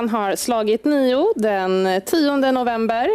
Klockan 0.00 0.20
har 0.20 0.36
slagit 0.36 0.84
nio 0.84 1.32
den 1.36 2.00
10 2.06 2.52
november 2.52 3.08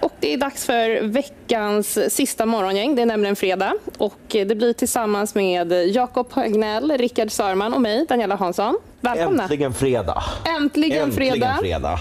och 0.00 0.12
det 0.20 0.32
är 0.32 0.36
dags 0.38 0.64
för 0.66 1.02
veckans 1.02 2.14
sista 2.14 2.46
morgongäng. 2.46 2.96
Det 2.96 3.02
är 3.02 3.06
nämligen 3.06 3.36
fredag 3.36 3.72
och 3.98 4.18
det 4.28 4.56
blir 4.56 4.72
tillsammans 4.72 5.34
med 5.34 5.72
Jakob 5.72 6.26
Högnell, 6.32 6.90
Rickard 6.98 7.30
Sörman 7.30 7.74
och 7.74 7.80
mig, 7.80 8.06
Daniela 8.08 8.34
Hansson. 8.34 8.78
Välkomna! 9.00 9.42
Äntligen 9.42 9.74
fredag! 9.74 10.22
Äntligen, 10.58 11.02
Äntligen 11.02 11.12
fredag! 11.12 11.58
fredag. 11.60 11.98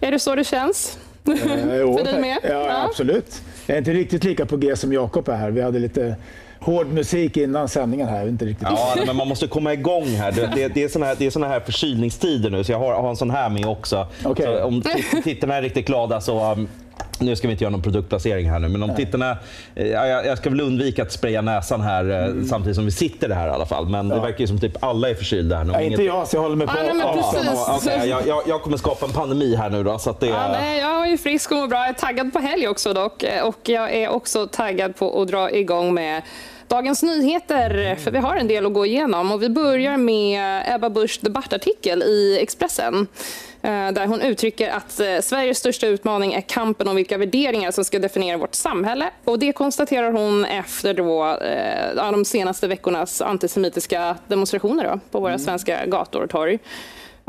Är 0.00 0.10
det 0.12 0.18
så 0.18 0.34
det 0.34 0.44
känns? 0.44 0.98
Eh, 1.26 1.76
jo, 1.76 1.98
För 1.98 2.04
dig 2.04 2.20
med? 2.20 2.38
Ja, 2.42 2.48
Ja. 2.50 2.82
absolut. 2.88 3.42
Jag 3.66 3.74
är 3.74 3.78
inte 3.78 3.92
riktigt 3.92 4.24
lika 4.24 4.46
på 4.46 4.56
G 4.56 4.76
som 4.76 4.92
Jakob 4.92 5.28
är 5.28 5.36
här. 5.36 5.50
Vi 5.50 5.62
hade 5.62 5.78
lite 5.78 6.16
hård 6.60 6.86
musik 6.86 7.36
innan 7.36 7.68
sändningen 7.68 8.08
här. 8.08 8.28
Inte 8.28 8.44
riktigt. 8.44 8.68
Ja, 8.70 8.94
men 9.06 9.16
man 9.16 9.28
måste 9.28 9.46
komma 9.46 9.72
igång 9.72 10.04
här. 10.06 10.32
Det, 10.32 10.50
det, 10.54 10.68
det 10.68 10.82
är 10.84 10.88
såna 10.88 11.06
här, 11.06 11.16
det 11.18 11.26
är 11.26 11.30
såna 11.30 11.48
här 11.48 11.60
förkylningstider 11.60 12.50
nu, 12.50 12.64
så 12.64 12.72
jag 12.72 12.78
har, 12.78 12.94
har 12.94 13.10
en 13.10 13.16
sån 13.16 13.30
här 13.30 13.48
med 13.48 13.66
också. 13.66 14.06
Så 14.22 14.64
om 14.64 14.82
tit- 14.82 15.24
tittarna 15.24 15.54
är 15.54 15.62
riktigt 15.62 15.86
glada 15.86 16.20
så... 16.20 16.52
Um, 16.52 16.68
nu 17.18 17.36
ska 17.36 17.48
vi 17.48 17.52
inte 17.52 17.64
göra 17.64 17.72
någon 17.72 17.82
produktplacering 17.82 18.50
här 18.50 18.58
nu, 18.58 18.68
men 18.68 18.82
om 18.82 18.94
tittarna... 18.94 19.36
eh, 19.74 19.86
Ja, 19.86 20.06
jag, 20.06 20.26
jag 20.26 20.38
ska 20.38 20.50
väl 20.50 20.60
undvika 20.60 21.02
att 21.02 21.12
spraya 21.12 21.40
näsan 21.42 21.80
här 21.80 22.10
eh, 22.10 22.44
samtidigt 22.48 22.76
som 22.76 22.84
vi 22.84 22.90
sitter 22.90 23.30
här 23.30 23.48
i 23.48 23.50
alla 23.50 23.66
fall. 23.66 23.88
Men 23.88 24.08
det 24.08 24.20
verkar 24.20 24.40
ju 24.40 24.46
som 24.46 24.60
typ 24.60 24.82
alla 24.84 25.10
är 25.10 25.14
förkylda 25.14 25.56
här 25.56 25.64
nu. 25.64 25.72
Ja, 25.72 25.80
Inget- 25.80 25.90
inte 25.92 26.02
jag, 26.02 26.28
så 26.28 26.36
jag 26.36 26.42
håller 26.42 26.56
mig 26.56 26.66
på 26.66 26.72
Ja, 26.76 26.92
nej. 26.94 27.02
Ja, 27.56 27.78
okej, 27.82 28.08
jag, 28.08 28.26
jag, 28.26 28.42
jag 28.46 28.62
kommer 28.62 28.76
skapa 28.76 29.06
en 29.06 29.12
pandemi 29.12 29.54
här 29.56 29.70
nu 29.70 29.82
då. 29.84 29.98
Så 29.98 30.10
att 30.10 30.20
det, 30.20 30.26
Ja, 30.26 30.48
nej, 30.52 30.80
jag 30.80 31.12
är 31.12 31.16
frisk 31.16 31.50
och 31.50 31.56
mår 31.56 31.66
bra. 31.68 31.78
Jag 31.78 31.88
är 31.88 31.92
taggad 31.92 32.32
på 32.32 32.38
helg 32.38 32.68
också 32.68 32.92
dock. 32.92 33.24
Och 33.44 33.68
jag 33.68 33.94
är 33.94 34.08
också 34.08 34.46
taggad 34.46 34.96
på 34.96 35.22
att 35.22 35.28
dra 35.28 35.50
igång 35.50 35.94
med 35.94 36.22
Dagens 36.68 37.02
Nyheter, 37.02 37.96
för 37.96 38.10
vi 38.10 38.18
har 38.18 38.36
en 38.36 38.48
del 38.48 38.66
att 38.66 38.72
gå 38.74 38.86
igenom. 38.86 39.32
Och 39.32 39.42
vi 39.42 39.48
börjar 39.48 39.96
med 39.96 40.62
Ebba 40.74 40.90
Buschs 40.90 41.18
debattartikel 41.18 42.02
i 42.02 42.38
Expressen 42.42 42.94
eh, 42.94 43.55
där 43.70 44.06
hon 44.06 44.20
uttrycker 44.22 44.70
att 44.70 45.00
eh, 45.00 45.06
Sveriges 45.22 45.58
största 45.58 45.86
utmaning 45.86 46.32
är 46.32 46.40
kampen 46.40 46.88
om 46.88 46.96
vilka 46.96 47.18
värderingar 47.18 47.70
som 47.70 47.84
ska 47.84 47.98
definiera 47.98 48.36
vårt 48.36 48.54
samhälle. 48.54 49.10
Och 49.24 49.38
det 49.38 49.52
konstaterar 49.52 50.12
hon 50.12 50.44
efter 50.44 50.94
då, 50.94 51.36
eh, 51.36 52.10
de 52.12 52.24
senaste 52.24 52.68
veckornas 52.68 53.22
antisemitiska 53.22 54.16
demonstrationer 54.28 54.84
då, 54.84 55.00
på 55.10 55.20
våra 55.20 55.38
svenska 55.38 55.86
gator 55.86 56.22
och 56.22 56.30
torg. 56.30 56.58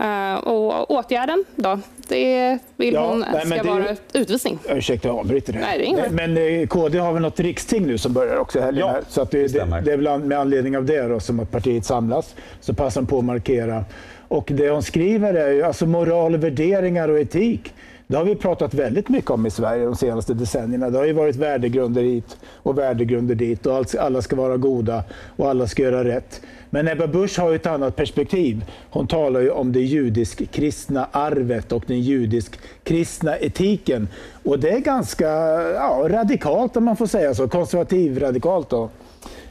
Eh, 0.01 0.33
och 0.33 0.91
åtgärden 0.91 1.45
då, 1.55 1.79
det 2.07 2.57
vill 2.75 2.93
Ja, 2.93 3.09
hon 3.09 3.25
nej, 3.33 3.45
ska 3.45 3.63
det- 3.63 3.69
vara 3.69 3.95
utvisning. 4.13 4.59
Ursäkta, 4.69 5.07
jag 5.07 5.17
avbryter 5.19 5.53
det. 5.53 5.59
Nej, 5.59 5.95
det. 6.03 6.09
Men 6.11 6.37
eh, 6.61 6.67
KD 6.67 6.97
har 6.99 7.13
väl 7.13 7.21
något 7.21 7.39
riksting 7.39 7.87
nu 7.87 7.97
som 7.97 8.13
börjar 8.13 8.37
också 8.37 8.59
helgen. 8.59 8.87
Ja, 8.87 8.93
här. 8.93 9.01
så 9.09 9.21
att 9.21 9.31
det, 9.31 9.47
det, 9.47 9.81
det 9.85 9.91
är 9.93 9.97
väl 9.97 10.07
an- 10.07 10.27
med 10.27 10.39
anledning 10.39 10.77
av 10.77 10.85
det 10.85 11.01
då, 11.01 11.19
som 11.19 11.39
att 11.39 11.51
partiet 11.51 11.85
samlas. 11.85 12.35
Så 12.61 12.73
passar 12.73 13.01
hon 13.01 13.07
på 13.07 13.17
att 13.19 13.25
markera. 13.25 13.85
Och 14.27 14.51
det 14.53 14.69
hon 14.69 14.83
skriver 14.83 15.33
är 15.33 15.51
ju 15.51 15.63
alltså 15.63 15.85
moral, 15.85 16.37
värderingar 16.37 17.09
och 17.09 17.19
etik. 17.19 17.73
Det 18.07 18.17
har 18.17 18.23
vi 18.23 18.35
pratat 18.35 18.73
väldigt 18.73 19.09
mycket 19.09 19.31
om 19.31 19.45
i 19.45 19.49
Sverige 19.49 19.85
de 19.85 19.95
senaste 19.95 20.33
decennierna. 20.33 20.89
Det 20.89 20.97
har 20.97 21.05
ju 21.05 21.13
varit 21.13 21.35
värdegrunder 21.35 22.01
hit 22.03 22.37
och 22.45 22.77
värdegrunder 22.77 23.35
dit 23.35 23.65
och 23.65 23.85
alla 23.99 24.21
ska 24.21 24.35
vara 24.35 24.57
goda 24.57 25.03
och 25.35 25.49
alla 25.49 25.67
ska 25.67 25.83
göra 25.83 26.03
rätt. 26.03 26.41
Men 26.69 26.87
Ebba 26.87 27.07
Busch 27.07 27.39
har 27.39 27.49
ju 27.49 27.55
ett 27.55 27.65
annat 27.65 27.95
perspektiv. 27.95 28.65
Hon 28.89 29.07
talar 29.07 29.39
ju 29.39 29.49
om 29.49 29.71
det 29.71 29.79
judisk-kristna 29.79 31.07
arvet 31.11 31.71
och 31.71 31.83
den 31.87 32.01
judisk-kristna 32.01 33.37
etiken. 33.37 34.07
Och 34.43 34.59
det 34.59 34.69
är 34.69 34.79
ganska 34.79 35.27
ja, 35.73 36.05
radikalt 36.09 36.77
om 36.77 36.83
man 36.83 36.97
får 36.97 37.07
säga 37.07 37.33
så, 37.33 37.47
konservativ-radikalt. 37.47 38.69
Då. 38.69 38.89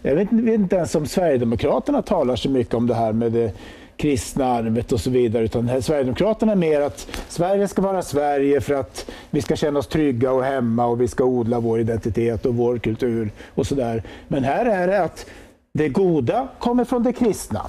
Jag 0.03 0.15
vet, 0.15 0.33
inte- 0.33 0.45
vet 0.45 0.61
inte 0.61 0.77
ens 0.77 0.95
om 0.95 1.07
Sverigedemokraterna 1.07 2.03
talar 2.03 2.37
så 2.37 2.51
mycket 2.51 2.75
om 2.75 2.87
det 2.87 2.95
här 2.95 3.13
med 3.13 3.33
det 3.33 3.53
kristna 3.97 4.45
arvet 4.47 4.93
och 4.93 5.01
så 5.01 5.11
vidare. 5.11 5.45
Utan 5.45 5.69
här- 5.69 5.81
Sverigedemokraterna 5.81 6.53
är 6.53 6.57
mer 6.57 6.81
att 6.81 7.09
Sverige 7.29 7.69
ska 7.69 7.83
vara 7.83 8.03
Sverige 8.03 8.61
för 8.61 8.75
att 8.75 9.11
vi 9.31 9.43
ska 9.43 9.57
känna 9.57 9.79
oss 9.79 9.87
trygga 9.87 10.33
och 10.33 10.45
hemma 10.45 10.87
och 10.87 11.01
vi 11.01 11.09
ska 11.09 11.25
odla 11.25 11.61
vår 11.61 11.81
identitet 11.81 12.47
och 12.47 12.55
vår 12.55 12.79
kultur 12.79 13.31
och 13.55 13.67
sådär. 13.67 14.03
Men 14.29 14.45
här 14.45 14.67
är 14.67 14.87
det 14.87 15.03
att 15.03 15.27
det 15.73 15.89
goda 15.89 16.49
kommer 16.59 16.85
från 16.85 17.03
det 17.03 17.13
kristna. 17.13 17.63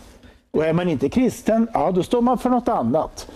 Och 0.52 0.66
är 0.66 0.74
man 0.74 0.90
inte 0.90 1.10
kristen, 1.10 1.68
ja 1.74 1.92
då 1.92 2.04
står 2.04 2.22
man 2.22 2.38
för 2.38 2.50
något 2.50 2.68
annat. 2.68 3.28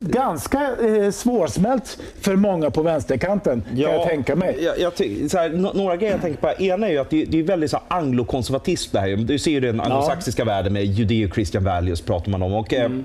Ganska 0.00 0.70
eh, 0.86 1.10
svårsmält 1.10 1.98
för 2.20 2.36
många 2.36 2.70
på 2.70 2.82
vänsterkanten, 2.82 3.62
kan 3.62 3.78
jag 3.80 4.08
tänka 4.08 4.36
mig. 4.36 4.58
Jag, 4.64 4.78
jag, 4.78 4.94
ty- 4.96 5.28
här, 5.34 5.74
några 5.74 5.96
grejer 5.96 6.12
jag 6.12 6.20
tänker 6.22 6.40
på. 6.40 6.62
Ena 6.62 6.86
är 6.86 6.90
ju 6.90 6.98
att 6.98 7.10
det, 7.10 7.24
det 7.24 7.38
är 7.38 7.42
väldigt 7.42 7.70
så 7.70 7.76
här 7.76 7.98
anglokonservatism 7.98 8.90
det 8.92 9.00
här. 9.00 9.16
Du 9.16 9.38
ser 9.38 9.50
ju 9.50 9.60
den 9.60 9.80
anglosaxiska 9.80 10.44
världen 10.44 10.72
med 10.72 10.84
judeo-christian 10.84 11.64
values 11.64 12.00
pratar 12.00 12.30
man 12.30 12.42
om. 12.42 12.54
Och, 12.54 12.74
eh, 12.74 12.84
Mm. 12.84 13.04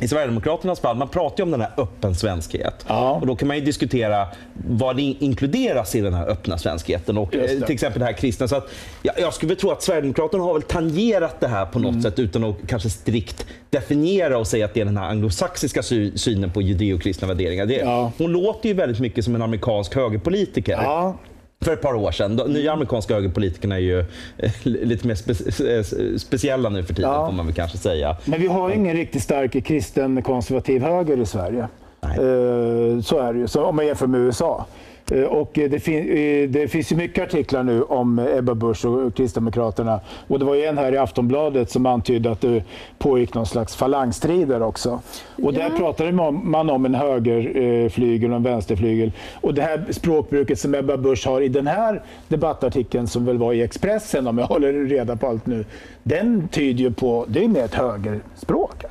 I 0.00 0.08
Sverigedemokraternas 0.08 0.80
fall, 0.80 0.96
man 0.96 1.08
pratar 1.08 1.36
ju 1.38 1.42
om 1.42 1.50
den 1.50 1.60
här 1.60 1.70
öppen 1.76 2.14
svenskhet. 2.14 2.84
Ja. 2.88 3.10
Och 3.20 3.26
då 3.26 3.36
kan 3.36 3.48
man 3.48 3.56
ju 3.58 3.64
diskutera 3.64 4.26
vad 4.68 4.96
det 4.96 5.02
inkluderas 5.02 5.94
i 5.94 6.00
den 6.00 6.14
här 6.14 6.26
öppna 6.28 6.58
svenskheten. 6.58 7.18
Och, 7.18 7.34
eh, 7.34 7.46
till 7.60 7.74
exempel 7.74 8.00
det 8.00 8.06
här 8.06 8.12
kristna. 8.12 8.48
Så 8.48 8.56
att, 8.56 8.68
jag, 9.02 9.14
jag 9.20 9.34
skulle 9.34 9.54
tro 9.56 9.70
att 9.70 9.82
Sverigedemokraterna 9.82 10.42
har 10.44 10.52
väl 10.52 10.62
tangerat 10.62 11.40
det 11.40 11.48
här 11.48 11.66
på 11.66 11.78
något 11.78 11.90
Mm. 11.90 12.02
sätt 12.02 12.18
utan 12.18 12.44
att 12.44 12.56
kanske 12.66 12.90
strikt 12.90 13.46
definiera 13.70 14.38
och 14.38 14.46
säga 14.46 14.64
att 14.64 14.74
det 14.74 14.80
är 14.80 14.84
den 14.84 14.96
här 14.96 15.08
anglosaxiska 15.08 15.82
sy- 15.82 16.18
synen 16.18 16.50
på 16.50 16.62
judeo-kristna 16.62 17.28
värderingar. 17.28 17.66
Det, 17.66 17.74
Ja. 17.76 18.12
Hon 18.18 18.32
låter 18.32 18.68
ju 18.68 18.74
väldigt 18.74 19.00
mycket 19.00 19.24
som 19.24 19.34
en 19.34 19.42
amerikansk 19.42 19.94
högerpolitiker 19.94 20.72
Ja, 20.72 21.16
för 21.62 21.72
ett 21.72 21.82
par 21.82 21.94
år 21.94 22.10
sedan. 22.10 22.36
De 22.36 22.52
nya 22.52 22.72
amerikanska 22.72 23.14
högerpolitikerna 23.14 23.74
är 23.74 23.80
ju 23.80 23.98
eh, 24.38 24.52
lite 24.64 25.06
mer 25.06 25.14
spe 25.14 25.32
eh, 25.78 26.16
speciella 26.18 26.68
nu 26.68 26.84
för 26.84 26.94
tiden, 26.94 27.10
Ja. 27.10 27.26
får 27.26 27.32
man 27.32 27.46
väl 27.46 27.54
kanske 27.54 27.78
säga. 27.78 28.16
Men 28.24 28.40
vi 28.40 28.46
har 28.46 28.68
ju 28.68 28.74
ingen 28.74 28.96
riktigt 28.96 29.22
stark 29.22 29.64
kristen 29.64 30.22
konservativ 30.22 30.82
höger 30.82 31.16
i 31.20 31.26
Sverige. 31.26 31.68
Nej. 32.00 32.16
Eh, 32.16 33.00
Så 33.00 33.18
är 33.18 33.32
det 33.32 33.38
ju, 33.38 33.48
så 33.48 33.64
om 33.64 33.76
man 33.76 33.86
jämför 33.86 34.06
med 34.06 34.20
USA. 34.20 34.66
Eh, 35.10 35.22
Och 35.22 35.58
eh, 35.58 35.70
det, 35.70 35.80
fin- 35.80 36.08
eh, 36.10 36.48
det 36.48 36.68
finns 36.68 36.92
ju 36.92 36.96
mycket 36.96 37.24
artiklar 37.24 37.62
nu 37.62 37.82
om 37.82 38.18
Ebba 38.18 38.54
Busch 38.54 38.84
och 38.84 39.14
Kristdemokraterna. 39.14 40.00
Och 40.28 40.38
det 40.38 40.44
var 40.44 40.54
ju 40.54 40.64
en 40.64 40.78
här 40.78 40.92
i 40.92 40.96
Aftonbladet 40.98 41.70
som 41.70 41.86
antydde 41.86 42.30
att 42.30 42.40
det 42.40 42.64
pågick 42.98 43.34
någon 43.34 43.46
slags 43.46 43.76
falangstrider 43.76 44.62
också. 44.62 45.00
Och 45.42 45.52
där 45.54 45.70
pratade 45.70 46.12
man- 46.12 46.40
man 46.50 46.70
om 46.70 46.84
en 46.84 46.94
högerflygel 46.94 48.30
och 48.30 48.36
en 48.36 48.42
vänsterflygel. 48.42 49.12
Och 49.40 49.54
det 49.54 49.62
här 49.62 49.84
språkbruket 49.90 50.58
som 50.58 50.74
Ebba 50.74 50.96
Busch 50.96 51.26
har 51.26 51.40
i 51.40 51.48
den 51.48 51.66
här 51.66 52.02
debattartikeln 52.28 53.06
som 53.06 53.24
väl 53.26 53.38
var 53.38 53.52
i 53.52 53.62
Expressen, 53.62 54.26
om 54.26 54.38
jag 54.38 54.46
håller 54.52 54.72
reda 54.72 55.16
på 55.16 55.26
allt 55.26 55.46
nu, 55.46 55.64
den 56.02 56.48
tyder 56.48 56.80
ju 56.84 56.92
på, 56.92 57.24
det 57.28 57.44
är 57.44 57.48
mer 57.48 57.64
ett 57.64 57.74
högerspråk. 57.74 58.84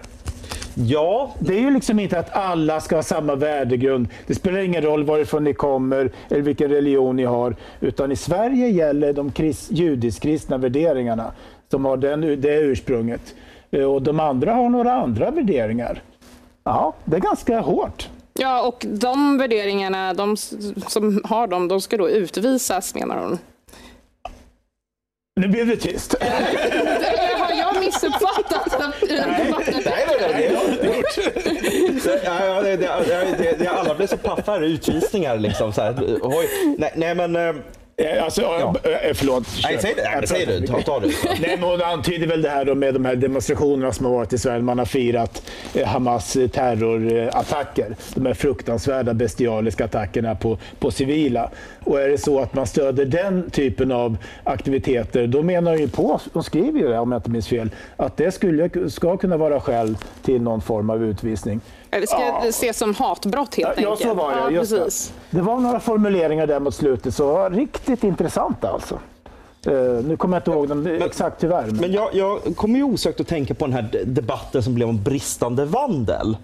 Ja, 0.88 1.36
Det 1.40 1.54
är 1.54 1.60
ju 1.60 1.72
liksom 1.72 2.00
inte 2.00 2.20
att 2.20 2.36
alla 2.36 2.82
ska 2.82 2.96
ha 2.96 3.04
samma 3.04 3.36
värdegrund. 3.36 4.08
Det 4.28 4.36
spelar 4.36 4.60
ingen 4.60 4.82
roll 4.84 5.04
varifrån 5.04 5.44
ni 5.44 5.54
kommer 5.54 6.12
eller 6.30 6.42
vilken 6.42 6.70
religion 6.70 7.16
ni 7.16 7.24
har. 7.24 7.56
Utan 7.80 8.12
i 8.12 8.16
Sverige 8.16 8.68
gäller 8.68 9.14
de 9.14 9.32
krist, 9.32 9.72
judisk-kristna 9.72 10.58
värderingarna 10.58 11.32
som 11.72 11.86
har 11.86 11.98
den, 11.98 12.22
det 12.42 12.56
ursprunget. 12.60 13.22
Eh, 13.72 13.84
Och 13.84 14.02
de 14.02 14.20
andra 14.20 14.54
har 14.54 14.70
några 14.70 14.94
andra 14.94 15.32
värderingar. 15.32 16.02
Ja, 16.64 16.94
det 17.06 17.16
är 17.16 17.20
ganska 17.22 17.60
hårt. 17.60 18.10
Ja, 18.34 18.68
och 18.68 18.86
de 18.90 19.38
värderingarna, 19.38 20.14
de 20.14 20.38
som 20.88 21.22
har 21.24 21.48
dem, 21.48 21.68
de 21.68 21.82
ska 21.82 21.98
då 21.98 22.10
utvisas 22.10 22.96
menar 22.96 23.18
hon. 23.18 23.38
Nu 25.36 25.48
blev 25.48 25.68
det 25.68 25.76
tyst. 25.76 26.14
Eller 26.20 27.40
har 27.40 27.52
jag 27.60 27.80
missuppfattat 27.84 28.72
debatten? 28.72 28.92
Nej, 29.10 29.28
nej, 29.28 29.54
nej, 29.86 30.06
det 30.20 30.56
har 30.56 30.68
du 30.68 30.72
inte 30.72 30.86
gjort. 30.86 30.96
Det- 30.96 31.01
ja, 32.26 32.62
det- 32.62 32.78
det- 32.78 33.56
det- 33.60 33.68
Alla 33.68 33.96
blev 33.96 34.08
så 34.08 34.18
paffa 34.18 34.52
här, 34.52 34.62
utvisningar 34.62 35.38
liksom. 35.38 35.74
Så 35.74 35.82
här. 35.82 35.96
Oj. 36.22 36.48
Nej, 36.78 36.92
nej, 36.96 37.16
men... 37.16 37.36
Eh, 37.36 37.56
eh, 38.06 38.18
Eh, 38.18 38.24
Alltså, 38.24 38.42
ja. 38.42 38.76
Förlåt. 39.14 39.48
Nej, 39.64 39.78
säg 39.82 39.94
det. 39.96 40.04
Nej, 40.16 40.28
säg 40.28 40.46
det. 40.46 40.68
Ta, 40.68 40.82
ta 40.82 41.00
det. 41.00 41.08
Nej, 41.42 41.58
men 41.60 41.70
hon 41.70 41.82
antyder 41.82 42.28
väl 42.28 42.42
det 42.42 42.50
här 42.50 42.66
då 42.66 42.76
med 42.76 42.94
de 42.94 43.06
här 43.06 43.16
demonstrationerna 43.16 43.94
som 43.94 44.06
har 44.06 44.14
varit 44.14 44.34
i 44.34 44.38
Sverige. 44.38 44.62
Man 44.62 44.80
har 44.80 44.86
firat 44.86 45.44
eh, 45.76 45.88
Hamas 45.88 46.36
eh, 46.36 46.48
terrorattacker. 46.48 47.96
De 48.16 48.26
här 48.26 48.34
fruktansvärda 48.34 49.14
bestialiska 49.14 49.86
attackerna 49.86 50.36
på, 50.36 50.58
på 50.80 50.92
civila. 50.92 51.50
Och 51.84 52.02
är 52.02 52.10
det 52.10 52.18
så 52.18 52.40
att 52.40 52.54
man 52.54 52.68
stöder 52.68 53.06
den 53.06 53.50
typen 53.52 53.92
av 53.92 54.18
aktiviteter, 54.44 55.28
då 55.28 55.42
menar 55.44 55.76
ju 55.76 55.88
på, 55.88 56.20
de 56.34 56.44
skriver 56.44 56.80
ju 56.80 56.88
det 56.88 57.00
om 57.00 57.12
jag 57.12 57.20
inte 57.20 57.30
minns 57.30 57.48
fel, 57.48 57.70
att 57.98 58.18
det 58.18 58.32
skulle, 58.32 58.90
ska 58.90 59.18
kunna 59.18 59.38
vara 59.38 59.60
skäl 59.60 59.98
till 60.24 60.42
någon 60.42 60.62
form 60.62 60.90
av 60.90 61.04
utvisning. 61.04 61.62
Det 61.92 62.08
ska 62.10 62.40
ses 62.50 62.78
som 62.78 62.96
hatbrott 62.96 63.56
helt 63.56 63.70
Ja, 63.78 63.90
enkelt. 63.92 64.10
så 64.10 64.14
var 64.14 64.32
det. 64.32 64.38
Ja, 64.38 64.50
just 64.52 64.72
precis. 64.76 65.14
det. 65.30 65.38
det 65.38 65.44
var 65.44 65.60
några 65.60 65.80
formuleringar 65.80 66.48
där 66.48 66.60
mot 66.60 66.74
slutet 66.76 67.16
som 67.16 67.28
var 67.28 67.50
riktigt 67.50 68.04
intressanta 68.04 68.70
alltså. 68.70 69.00
Eh, 69.66 69.74
nu 70.06 70.18
kommer 70.18 70.36
jag 70.38 70.40
inte 70.42 70.52
ihåg 70.52 70.68
dem 70.68 70.88
exakt 70.88 71.42
tyvärr. 71.42 71.66
Men... 71.66 71.76
Men 71.76 71.92
jag, 71.92 72.10
jag 72.14 72.56
kommer 72.56 72.76
ju 72.78 72.84
osökt 72.84 73.20
att 73.20 73.28
tänka 73.28 73.54
på 73.54 73.66
den 73.66 73.74
här 73.74 73.90
de- 73.92 74.04
debatten 74.06 74.64
som 74.64 74.74
blev 74.76 74.90
om 74.90 75.04
bristande 75.04 75.66
vandel. 75.66 76.38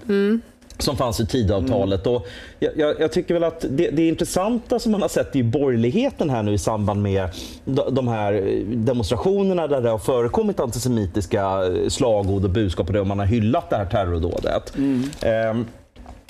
Som 0.79 0.97
fanns 0.97 1.19
i 1.19 1.25
Tidöavtalet. 1.25 2.07
Och 2.07 2.27
jag, 2.59 2.71
jag, 2.77 3.00
jag 3.00 3.12
tycker 3.12 3.33
väl 3.33 3.44
att 3.44 3.65
det, 3.69 3.89
det 3.89 4.07
intressanta 4.07 4.79
som 4.79 4.91
man 4.91 5.01
har 5.01 5.09
sett 5.09 5.35
i 5.35 5.44
borgerligheten 5.44 6.29
här 6.29 6.44
nu 6.44 6.53
i 6.53 6.57
samband 6.57 7.01
med 7.01 7.29
de, 7.65 8.07
här 8.07 8.63
demonstrationerna 8.65 9.68
där 9.68 9.81
det 9.81 9.89
har 9.89 9.97
förekommit 9.97 10.59
antisemitiska 10.59 11.62
slagord 11.89 12.44
och 12.44 12.50
budskap 12.50 12.89
och 12.89 13.07
man 13.07 13.19
har 13.19 13.25
hyllat 13.25 13.69
det 13.69 13.75
här 13.75 13.85
terrordådet. 13.85 14.74
Ehm, 15.21 15.65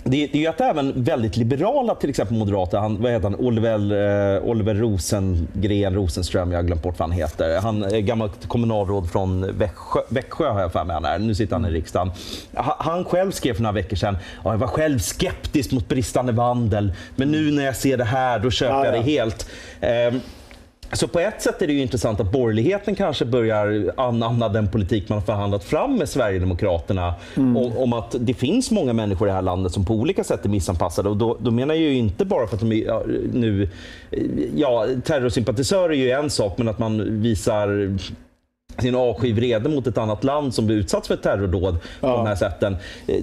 det, 0.09 0.27
det 0.27 0.37
är 0.37 0.41
ju 0.41 0.47
att 0.47 0.61
även 0.61 1.03
väldigt 1.03 1.37
liberala, 1.37 1.95
till 1.95 2.09
exempel 2.09 2.37
moderater, 2.37 2.77
han, 2.77 3.01
vad 3.01 3.11
heter 3.11 3.23
han, 3.23 3.35
Oliver, 3.35 3.73
eh, 4.35 4.43
Oliver 4.43 4.75
Rosengren, 4.75 5.93
Rosenström, 5.93 6.51
jag 6.51 6.57
har 6.57 6.63
glömt 6.63 6.83
bort 6.83 6.99
vad 6.99 7.09
han 7.09 7.17
heter. 7.17 7.61
Han 7.61 7.83
är 7.83 7.99
gammalt 7.99 8.47
kommunalråd 8.47 9.11
från 9.11 9.57
Växjö, 9.57 9.99
Växjö 10.09 10.49
har 10.49 10.61
jag 10.61 10.71
för 10.71 10.83
mig 10.83 10.93
han 10.93 11.05
är. 11.05 11.19
Nu 11.19 11.35
sitter 11.35 11.55
han 11.55 11.65
i 11.65 11.69
riksdagen. 11.69 12.11
Ha, 12.55 12.77
han 12.79 13.05
själv 13.05 13.31
skrev 13.31 13.53
för 13.53 13.63
några 13.63 13.73
veckor 13.73 13.95
sedan, 13.95 14.17
ja, 14.43 14.51
jag 14.51 14.57
var 14.57 14.67
själv 14.67 14.99
skeptisk 14.99 15.71
mot 15.71 15.87
bristande 15.87 16.31
vandel, 16.31 16.93
men 17.15 17.31
nu 17.31 17.51
när 17.51 17.65
jag 17.65 17.75
ser 17.75 17.97
det 17.97 18.03
här, 18.03 18.39
då 18.39 18.51
köper 18.51 18.73
Ja, 18.73 18.85
jag 18.85 18.95
ja. 18.95 18.99
det 18.99 19.03
helt. 19.03 19.49
Eh, 19.81 20.21
så 20.93 21.07
på 21.07 21.19
ett 21.19 21.41
sätt 21.41 21.61
är 21.61 21.67
det 21.67 21.73
ju 21.73 21.81
intressant 21.81 22.19
att 22.19 22.31
borgerligheten 22.31 22.95
kanske 22.95 23.25
börjar 23.25 23.93
anamma 23.97 24.49
den 24.49 24.71
politik 24.71 25.09
man 25.09 25.17
har 25.17 25.25
förhandlat 25.25 25.63
fram 25.63 25.95
med 25.95 26.09
Sverigedemokraterna 26.09 27.13
Mm. 27.35 27.57
om, 27.57 27.77
om 27.77 27.93
att 27.93 28.15
det 28.19 28.33
finns 28.33 28.71
många 28.71 28.93
människor 28.93 29.27
i 29.27 29.29
det 29.29 29.35
här 29.35 29.41
landet 29.41 29.71
som 29.71 29.85
på 29.85 29.93
olika 29.93 30.23
sätt 30.23 30.45
är 30.45 30.49
missanpassade. 30.49 31.09
Och 31.09 31.17
då, 31.17 31.37
då 31.39 31.51
menar 31.51 31.73
jag 31.73 31.83
ju 31.83 31.93
inte 31.93 32.25
bara 32.25 32.47
för 32.47 32.55
att 32.55 32.61
de 32.61 32.71
är 32.71 32.85
ja, 32.85 33.03
nu... 33.33 33.69
Ja, 34.55 34.87
terrorsympatisörer 35.03 35.89
är 35.89 35.93
ju 35.93 36.11
en 36.11 36.29
sak, 36.29 36.57
men 36.57 36.67
att 36.67 36.79
man 36.79 37.21
visar 37.21 37.97
sin 38.81 38.95
avsky 38.95 39.33
vrede 39.33 39.69
mot 39.69 39.87
ett 39.87 39.97
annat 39.97 40.23
land 40.23 40.53
som 40.53 40.65
blir 40.65 40.75
utsatt 40.77 41.07
för 41.07 41.13
ett 41.13 41.23
terrordåd 41.23 41.73
på 42.01 42.07
Ja. 42.07 42.17
de 42.17 42.25
här 42.27 42.35
sätten. 42.35 42.77
Eh, 43.07 43.15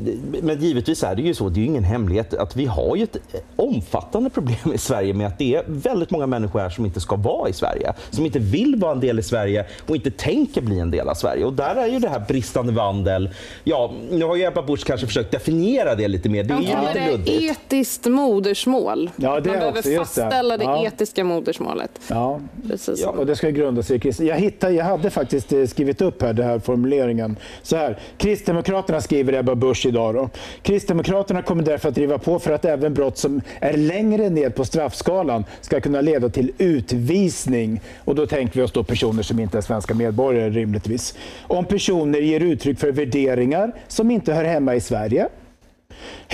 Men 0.42 0.60
givetvis 0.60 1.02
är 1.02 1.14
det 1.14 1.22
ju 1.22 1.34
så, 1.34 1.48
det 1.48 1.60
är 1.60 1.62
ju 1.62 1.66
ingen 1.66 1.84
hemlighet, 1.84 2.34
att 2.34 2.56
vi 2.56 2.66
har 2.66 2.96
ju 2.96 3.02
ett 3.02 3.16
omfattande 3.56 4.30
problem 4.30 4.72
i 4.74 4.78
Sverige 4.78 5.14
med 5.14 5.26
att 5.26 5.38
det 5.38 5.54
är 5.54 5.64
väldigt 5.66 6.10
många 6.10 6.26
människor 6.26 6.60
här 6.60 6.70
som 6.70 6.84
inte 6.86 7.00
ska 7.00 7.16
vara 7.16 7.48
i 7.48 7.52
Sverige. 7.52 7.92
Som 8.10 8.26
inte 8.26 8.38
vill 8.38 8.76
vara 8.76 8.92
en 8.92 9.00
del 9.00 9.18
i 9.18 9.22
Sverige 9.22 9.66
och 9.88 9.96
inte 9.96 10.10
tänker 10.10 10.60
bli 10.60 10.78
en 10.78 10.90
del 10.90 11.08
av 11.08 11.14
Sverige. 11.14 11.44
Och 11.44 11.52
där 11.52 11.74
är 11.76 11.86
ju 11.86 11.98
det 11.98 12.08
här 12.08 12.24
bristande 12.28 12.72
vandel. 12.72 13.30
Ja, 13.64 13.92
nu 14.10 14.24
har 14.24 14.36
ju 14.36 14.42
Ebba 14.44 14.62
Busch 14.62 14.84
kanske 14.86 15.06
försökt 15.06 15.30
definiera 15.30 15.94
det 15.94 16.08
lite 16.08 16.28
mer. 16.28 16.44
Det 16.44 16.54
är 16.54 16.58
ju 16.60 16.66
kallar 16.66 16.94
lite 16.94 17.10
luddigt. 17.10 17.30
etiskt 17.72 18.06
modersmål. 18.06 19.10
Ja, 19.16 19.22
det 19.22 19.26
Man 19.30 19.56
är 19.56 19.60
behöver 19.60 19.78
också, 19.78 19.90
fastställa 19.98 20.56
det, 20.56 20.64
Ja. 20.64 20.84
etiska 20.86 21.24
modersmålet. 21.24 21.90
Ja. 22.08 22.40
Precis 22.68 23.00
Ja. 23.02 23.08
Och 23.10 23.26
det 23.26 23.36
ska 23.36 23.50
grunda 23.50 23.82
sig 23.82 23.96
i 23.96 24.00
kristen. 24.00 24.26
Jag, 24.26 24.36
hittade, 24.36 24.72
jag 24.72 24.84
hade 24.84 25.10
faktiskt 25.10 25.43
faktiskt 25.44 25.52
eh, 25.52 25.74
skrivit 25.74 26.00
upp 26.00 26.22
här 26.22 26.32
den 26.32 26.46
här 26.46 26.58
formuleringen. 26.58 27.36
Så 27.62 27.76
här. 27.76 27.98
Kristdemokraterna 28.18 29.00
skriver 29.00 29.32
Ebba 29.32 29.54
Busch 29.54 29.86
idag. 29.86 30.14
Då. 30.14 30.30
Kristdemokraterna 30.62 31.42
kommer 31.42 31.62
därför 31.62 31.88
att 31.88 31.94
driva 31.94 32.18
på 32.18 32.38
för 32.38 32.52
att 32.52 32.64
även 32.64 32.94
brott 32.94 33.18
som 33.18 33.40
är 33.60 33.76
längre 33.76 34.30
ned 34.30 34.54
på 34.54 34.64
straffskalan 34.64 35.44
ska 35.60 35.80
kunna 35.80 36.00
leda 36.00 36.28
till 36.28 36.52
utvisning. 36.58 37.80
Och 38.04 38.14
då 38.14 38.26
tänker 38.26 38.56
vi 38.56 38.62
oss 38.62 38.72
då 38.72 38.84
personer 38.84 39.22
som 39.22 39.40
inte 39.40 39.58
är 39.58 39.62
svenska 39.62 39.94
medborgare 39.94 40.50
rimligtvis. 40.50 41.14
Om 41.48 41.64
personer 41.64 42.18
ger 42.18 42.40
uttryck 42.40 42.78
för 42.78 42.92
värderingar 42.92 43.72
som 43.88 44.10
inte 44.10 44.32
hör 44.34 44.44
hemma 44.44 44.74
i 44.74 44.80
Sverige. 44.80 45.28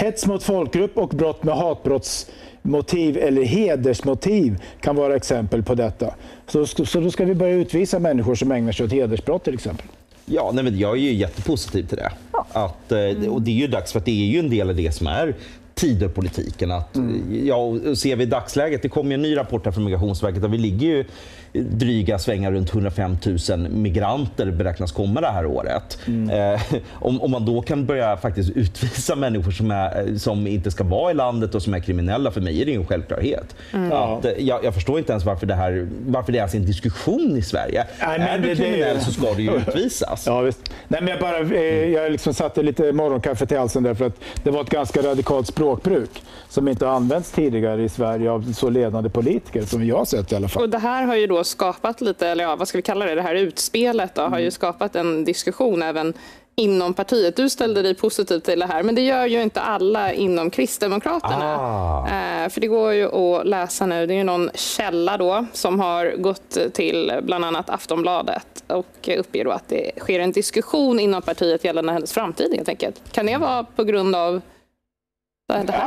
Hets 0.00 0.26
mot 0.26 0.43
folkgrupp 0.43 0.99
och 0.99 1.08
brott 1.08 1.43
med 1.43 1.55
hatbrottsmotiv 1.55 3.17
eller 3.17 3.43
hedersmotiv 3.43 4.62
kan 4.81 4.97
vara 4.97 5.17
exempel 5.17 5.62
på 5.62 5.75
detta. 5.75 6.14
Så, 6.47 6.67
så 6.67 7.00
då 7.00 7.11
ska 7.11 7.25
vi 7.25 7.35
börja 7.35 7.55
utvisa 7.55 7.99
människor 7.99 8.35
som 8.35 8.52
ägnar 8.52 8.73
sig 8.73 8.87
åt 8.87 8.93
hedersbrott 8.93 9.44
till 9.44 9.55
exempel. 9.55 9.87
Ja, 10.26 10.50
nej, 10.55 10.64
men 10.64 10.79
jag 10.79 10.91
är 10.91 11.00
ju 11.00 11.12
jättepositiv 11.12 11.87
till 11.87 11.97
det. 11.97 12.12
Att, 12.52 12.93
eh, 12.93 13.29
och 13.29 13.43
det 13.43 13.50
är 13.50 13.55
ju 13.55 13.67
dags 13.67 13.93
för 13.93 13.99
att 13.99 14.05
det 14.05 14.11
är 14.11 14.26
ju 14.26 14.38
en 14.38 14.50
del 14.50 14.70
av 14.70 14.76
det 14.76 14.93
som 14.93 15.06
är 15.06 15.35
Tidöpolitiken. 15.75 16.70
Att, 16.70 16.96
eh, 16.96 17.05
ja, 17.43 17.73
ser 17.96 18.17
vi 18.17 18.26
dagsläget, 18.26 18.82
det 18.82 18.88
kommer 18.88 19.11
ju 19.11 19.14
en 19.14 19.23
ny 19.23 19.37
rapport 19.37 19.64
här 19.64 19.73
från 19.73 19.85
Migrationsverket 19.85 20.44
och 20.44 20.53
vi 20.53 20.58
ligger 20.58 20.87
ju 20.87 21.05
dryga 21.52 22.19
svängar 22.19 22.52
runt 22.52 22.70
105 22.75 23.17
000 23.50 23.58
migranter 23.69 24.50
beräknas 24.50 24.93
komma 24.93 25.20
det 25.20 25.26
här 25.29 25.47
året. 25.47 25.99
Eh, 26.32 26.62
om, 26.93 27.20
om 27.20 27.31
man 27.31 27.44
då 27.47 27.62
kan 27.62 27.87
börja 27.87 28.17
faktiskt 28.17 28.50
utvisa 28.50 29.17
människor 29.17 29.50
som, 29.50 29.70
är, 29.70 30.19
som 30.19 30.47
inte 30.47 30.70
ska 30.70 30.85
vara 30.85 31.11
i 31.11 31.14
landet 31.14 31.55
och 31.55 31.62
som 31.62 31.75
är 31.75 31.81
kriminella, 31.81 32.31
för 32.31 32.41
mig 32.41 32.62
är 32.62 32.67
det 32.67 32.75
en 32.75 32.87
självklarhet. 32.87 33.56
Att, 33.93 34.25
eh, 34.25 34.31
jag, 34.38 34.64
jag 34.64 34.75
förstår 34.75 34.99
inte 34.99 35.12
ens 35.12 35.25
varför 35.25 35.47
det, 35.47 35.55
här, 35.55 35.88
varför 36.06 36.32
det 36.32 36.38
är 36.38 36.41
ens 36.41 36.55
en 36.55 36.67
diskussion 36.67 37.37
i 37.37 37.43
Sverige. 37.43 37.85
Nej, 38.00 38.19
men 38.19 38.29
är 38.29 38.38
du 38.38 38.43
det- 38.49 38.55
det- 38.55 38.56
kriminell 38.70 39.00
så 39.00 39.12
ska 39.12 39.32
du 39.35 39.43
ju 39.43 39.50
utvisas. 39.56 40.26
Ja, 40.26 40.41
visst. 40.41 40.73
Nej, 40.88 41.00
men 41.03 41.11
jag, 41.11 41.20
bara, 41.20 41.38
eh, 41.41 41.88
jag 41.93 42.12
liksom 42.12 42.35
satte 42.35 42.62
lite 42.62 42.93
morgonkaffe 42.93 43.46
till 43.46 43.58
halsen 43.58 43.82
där 43.82 43.94
för 43.94 44.06
att 44.06 44.17
det 44.43 44.50
var 44.50 44.61
ett 44.61 44.70
ganska 44.70 45.03
radikalt 45.03 45.46
språkbruk 45.46 46.11
som 46.49 46.69
inte 46.69 46.87
har 46.87 46.93
använts 46.94 47.31
tidigare 47.32 47.82
i 47.82 47.88
Sverige 47.88 48.31
av 48.31 48.53
så 48.53 48.70
ledande 48.70 49.11
politiker 49.11 49.62
som 49.62 49.87
jag 49.87 49.96
har 49.99 50.05
sett 50.05 50.32
i 50.32 50.37
alla 50.37 50.49
fall. 50.49 50.62
Och 50.62 50.69
det 50.70 50.79
här 50.79 51.05
har 51.06 51.17
ju 51.17 51.26
då 51.26 51.39
skapat 51.44 52.00
lite, 52.00 52.28
eller 52.28 52.44
ja, 52.44 52.56
vad 52.56 52.69
ska 52.69 52.78
vi 52.78 52.82
kalla 52.82 53.04
det, 53.04 53.14
det 53.14 53.22
här 53.22 53.34
utspelet 53.34 54.14
då, 54.14 54.22
har 54.22 54.28
Mm. 54.28 54.42
ju 54.42 54.50
skapat 54.50 54.96
en 54.96 55.25
diskussion 55.25 55.82
även 55.82 56.14
inom 56.56 56.94
partiet. 56.94 57.37
Du 57.37 57.50
ställde 57.50 57.82
dig 57.82 57.94
positiv 57.94 58.38
till 58.40 58.58
det 58.58 58.66
här, 58.66 58.82
men 58.82 58.94
det 58.94 59.00
gör 59.00 59.26
ju 59.26 59.42
inte 59.42 59.60
alla 59.60 60.12
inom 60.12 60.50
Kristdemokraterna. 60.50 61.56
Ah. 61.60 62.06
Eh, 62.08 62.48
för 62.48 62.60
det 62.60 62.66
går 62.66 62.92
ju 62.92 63.14
att 63.16 63.46
läsa 63.46 63.86
nu, 63.86 64.06
det 64.06 64.15
är 64.15 64.19
ju 64.19 64.24
någon 64.24 64.50
källa 64.55 65.17
då 65.17 65.46
som 65.53 65.81
har 65.81 66.15
gått 66.17 66.58
till 66.72 67.12
bland 67.22 67.44
annat 67.44 67.70
Aftonbladet 67.70 68.65
och 68.67 69.08
uppger 69.19 69.44
då 69.44 69.50
att 69.50 69.69
det 69.69 69.91
sker 69.98 70.20
en 70.20 70.32
diskussion 70.32 71.00
inom 71.00 71.22
partiet 71.22 71.65
gällande 71.65 71.93
hennes 71.93 72.12
framtid 72.12 72.53
helt 72.56 72.69
enkelt. 72.69 73.12
Kan 73.12 73.26
det 73.26 73.36
vara 73.36 73.65
på 73.65 73.84
grund 73.84 74.17
av? 74.17 74.41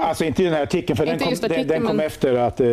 Alltså 0.03 0.25
inte 0.25 0.41
i 0.41 0.45
den 0.45 0.53
här 0.53 0.63
artikeln, 0.63 0.97
för 0.97 1.05
den 1.05 1.19
kom, 1.19 1.33
den, 1.33 1.45
artikeln, 1.45 1.67
den 1.67 1.81
kom 1.87 1.97
men- 1.97 2.05
efter 2.05 2.33
att, 2.35 2.59
eh, 2.59 2.67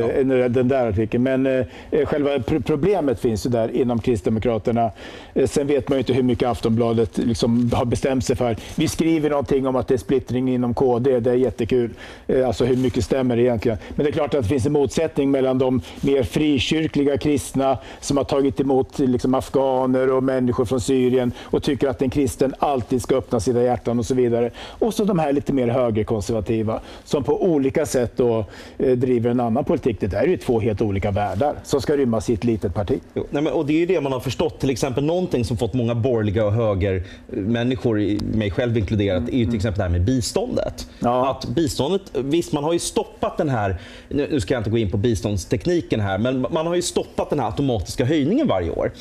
den 0.49 0.69
där 0.69 0.89
artikeln. 0.89 1.23
Men 1.23 1.47
eh, 1.47 1.67
själva 2.07 2.31
pr- 2.31 2.63
problemet 2.63 3.21
finns 3.21 3.47
ju 3.47 3.51
där 3.51 3.77
inom 3.77 3.99
Kristdemokraterna. 3.99 4.91
Eh, 5.35 5.47
sen 5.47 5.67
vet 5.67 5.89
man 5.89 5.97
ju 5.97 6.01
inte 6.01 6.13
hur 6.13 6.23
mycket 6.23 6.49
Aftonbladet 6.49 7.19
liksom 7.19 7.71
har 7.75 7.85
bestämt 7.85 8.25
sig 8.25 8.37
för. 8.37 8.57
Vi 8.77 8.89
skriver 8.89 9.31
någonting 9.31 9.67
om 9.67 9.77
att 9.77 9.89
det 9.89 9.95
är 9.95 9.99
splittring 9.99 10.55
inom 10.55 10.75
KD, 10.75 11.21
det 11.21 11.31
är 11.31 11.35
jättekul. 11.35 11.91
Eh, 12.27 12.47
alltså 12.47 12.65
hur 12.65 12.77
mycket 12.77 13.05
stämmer 13.05 13.39
egentligen? 13.39 13.79
Men 13.95 14.05
det 14.05 14.11
är 14.11 14.13
klart 14.13 14.35
att 14.35 14.43
det 14.43 14.49
finns 14.49 14.67
en 14.67 14.73
motsättning 14.73 15.31
mellan 15.31 15.59
de 15.59 15.81
mer 16.01 16.23
frikyrkliga 16.23 17.19
kristna 17.19 17.79
som 18.01 18.17
har 18.17 18.25
tagit 18.25 18.61
emot 18.61 18.99
liksom, 18.99 19.35
afghaner 19.35 20.11
och 20.13 20.23
människor 20.25 20.65
från 20.65 20.81
Syrien 20.81 21.33
och 21.43 21.63
tycker 21.63 21.89
att 21.89 22.03
en 22.03 22.11
kristen 22.11 22.55
alltid 22.59 23.03
ska 23.03 23.17
öppna 23.17 23.41
sina 23.41 23.63
hjärtan 23.63 23.99
och 23.99 24.07
så 24.07 24.15
vidare. 24.15 24.51
Och 24.79 24.95
så 24.95 25.05
de 25.05 25.19
här 25.19 25.33
lite 25.33 25.53
mer 25.53 25.69
högerkonservativa 25.69 26.80
som 27.05 27.25
på 27.25 27.45
olika 27.45 27.87
sätt 27.87 28.13
då, 28.17 28.45
eh, 28.79 28.93
driver 28.93 29.31
en 29.31 29.41
annan 29.41 29.65
politik. 29.65 29.97
Det 30.01 30.07
där 30.07 30.23
är 30.23 30.27
ju 30.27 30.37
två 30.37 30.61
helt 30.61 30.83
olika 30.83 31.11
världar 31.11 31.55
som 31.65 31.81
ska 31.81 31.97
rymmas 31.97 32.31
i 32.31 32.35
ett 32.35 32.45
litet 32.45 32.75
parti. 32.75 33.01
Jo, 33.15 33.27
nej, 33.31 33.43
men, 33.43 33.53
och 33.53 33.67
det 33.67 33.73
är 33.73 33.79
ju 33.79 33.87
det 33.87 34.01
man 34.01 34.13
har 34.13 34.21
förstått. 34.21 34.61
Till 34.61 34.71
exempel 34.71 35.05
någonting 35.05 35.45
som 35.45 35.57
fått 35.57 35.75
många 35.75 35.95
borgerliga 35.95 36.47
och 36.47 36.53
högermänniskor, 36.53 38.23
mig 38.37 38.51
själv 38.51 38.79
inkluderat, 38.79 39.29
är 39.29 39.37
ju 39.39 39.47
till 39.47 39.57
exempel 39.57 39.79
det 39.79 39.83
här 39.83 39.91
med 39.91 40.05
biståndet. 40.05 40.89
Ja. 40.99 41.31
Att 41.31 41.49
biståndet, 41.49 42.03
visst 42.15 42.53
man 42.53 42.65
har 42.65 42.73
ju 42.73 42.79
stoppat 42.79 43.39
den 43.39 43.49
här, 43.49 43.81
nu 44.09 44.41
ska 44.41 44.55
jag 44.55 44.61
inte 44.61 44.71
gå 44.71 44.79
in 44.79 44.91
på 44.91 44.97
biståndstekniken 44.97 46.01
här, 46.01 46.19
men 46.19 46.47
man 46.51 46.67
har 46.67 46.75
ju 46.75 46.83
stoppat 46.83 47.31
den 47.31 47.39
här 47.39 47.47
automatiska 47.47 48.05
höjningen 48.05 48.47
varje 48.47 48.71
år. 48.71 48.93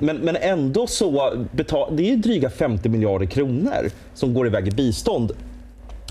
Men, 0.00 0.16
men 0.16 0.36
ändå 0.36 0.86
så, 0.86 1.32
betal, 1.52 1.96
det 1.96 2.02
är 2.02 2.10
ju 2.10 2.16
dryga 2.16 2.50
50 2.50 2.88
miljarder 2.88 3.26
kronor 3.26 3.90
som 4.14 4.34
går 4.34 4.46
iväg 4.46 4.68
i 4.68 4.70
bistånd. 4.70 5.32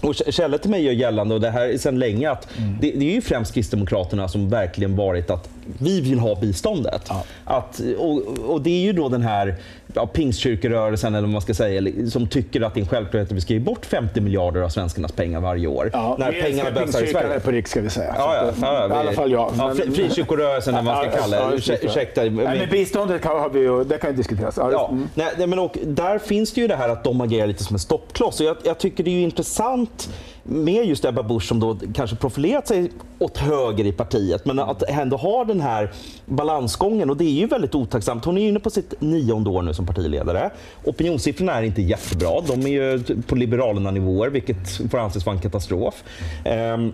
Och 0.01 0.15
källor 0.15 0.57
till 0.57 0.69
mig 0.69 0.83
gör 0.83 0.91
gällande, 0.91 1.35
och 1.35 1.41
det 1.41 1.49
här 1.49 1.67
är 1.67 1.77
sedan 1.77 1.99
länge, 1.99 2.31
att 2.31 2.47
det, 2.81 2.91
det 2.91 3.09
är 3.09 3.13
ju 3.13 3.21
främst 3.21 3.53
Kristdemokraterna 3.53 4.27
som 4.27 4.49
verkligen 4.49 4.95
varit 4.95 5.29
att 5.29 5.49
vi 5.79 6.01
vill 6.01 6.19
ha 6.19 6.35
biståndet. 6.35 7.11
Att, 7.45 7.81
och, 7.97 8.21
och 8.49 8.61
det 8.61 8.69
är 8.69 8.81
ju 8.81 8.93
då 8.93 9.09
den 9.09 9.21
här 9.21 9.55
ja, 9.97 10.07
pingstkyrkorörelsen, 10.07 11.15
eller 11.15 11.21
vad 11.27 11.31
man 11.33 11.41
ska 11.41 11.53
säga, 11.53 11.91
som 12.11 12.27
tycker 12.27 12.61
att 12.61 12.73
det 12.73 12.79
är 12.79 12.81
en 12.81 12.87
självklarhet 12.87 13.31
att 13.31 13.37
vi 13.37 13.41
ska 13.41 13.53
ge 13.53 13.59
bort 13.59 13.85
50 13.85 14.21
miljarder 14.21 14.61
av 14.61 14.69
svenskarnas 14.69 15.11
pengar 15.11 15.39
varje 15.41 15.67
år. 15.67 15.89
när 16.19 16.31
vi 16.31 16.41
pengarna 16.41 16.71
behövs 16.71 16.95
här 16.95 17.03
i 17.03 17.07
Sverige. 17.07 17.33
är 17.33 17.39
på 17.39 17.51
riks 17.51 17.71
ska 17.71 17.81
vi 17.81 17.89
säga. 17.89 18.15
Ja, 18.17 18.35
ja, 18.35 18.51
ja, 18.61 18.85
I 18.85 18.87
vi- 18.89 18.93
alla 18.95 19.11
fall 19.11 19.31
jag. 19.31 19.51
Ja, 19.57 19.73
fri- 19.75 19.91
frikyrkorörelsen, 19.91 20.75
eller 20.75 20.85
vad 20.85 20.95
man 21.03 21.11
ska 21.11 21.21
kalla 21.21 21.49
det. 21.49 21.55
Ursäk- 21.57 21.79
ursäkta, 21.85 22.21
Nej, 22.21 22.29
men- 22.31 22.69
biståndet 22.71 23.21
kan, 23.21 23.39
har 23.39 23.49
vi 23.49 23.59
ju, 23.59 23.83
det 23.83 23.97
kan 23.97 24.09
ju 24.09 24.15
diskuteras. 24.15 24.57
Ja, 24.57 24.71
Ja, 24.71 24.87
mm. 24.91 25.09
nej, 25.15 25.47
men 25.47 25.59
och 25.59 25.77
där 25.85 26.19
finns 26.19 26.53
det 26.53 26.61
ju 26.61 26.67
det 26.67 26.75
här 26.75 26.89
att 26.89 27.03
de 27.03 27.21
agerar 27.21 27.47
lite 27.47 27.63
som 27.63 27.75
en 27.75 27.79
stoppkloss. 27.79 28.39
Och 28.39 28.45
jag, 28.45 28.57
jag 28.63 28.77
tycker 28.77 29.03
det 29.03 29.09
är 29.09 29.13
ju 29.13 29.21
intressant 29.21 30.09
med 30.47 30.85
just 30.85 31.05
Ebba 31.05 31.23
Busch 31.23 31.43
som 31.43 31.59
då 31.59 31.77
kanske 31.93 32.15
profilerat 32.15 32.67
sig 32.67 32.91
åt 33.19 33.37
höger 33.37 33.85
i 33.85 33.91
partiet, 33.91 34.45
men 34.45 34.59
att 34.59 34.83
ändå 34.83 35.17
ha 35.17 35.43
den 35.43 35.61
här 35.61 35.91
balansgången. 36.25 37.09
Och 37.09 37.17
det 37.17 37.23
är 37.25 37.31
ju 37.31 37.47
väldigt 37.47 37.75
otacksamt. 37.75 38.25
Hon 38.25 38.37
är 38.37 38.47
inne 38.47 38.59
på 38.59 38.69
sitt 38.69 39.01
nionde 39.01 39.49
år 39.49 39.61
nu 39.61 39.73
som 39.73 39.85
partiledare. 39.85 40.49
Opinionssiffrorna 40.83 41.53
är 41.53 41.63
inte 41.63 41.81
jättebra. 41.81 42.41
De 42.47 42.61
är 42.61 42.67
ju 42.67 43.03
på 43.27 43.35
Liberalerna-nivåer, 43.35 44.29
vilket 44.29 44.91
får 44.91 44.97
anses 44.97 45.25
vara 45.25 45.35
en 45.35 45.41
katastrof. 45.41 46.03
Ehm, 46.45 46.93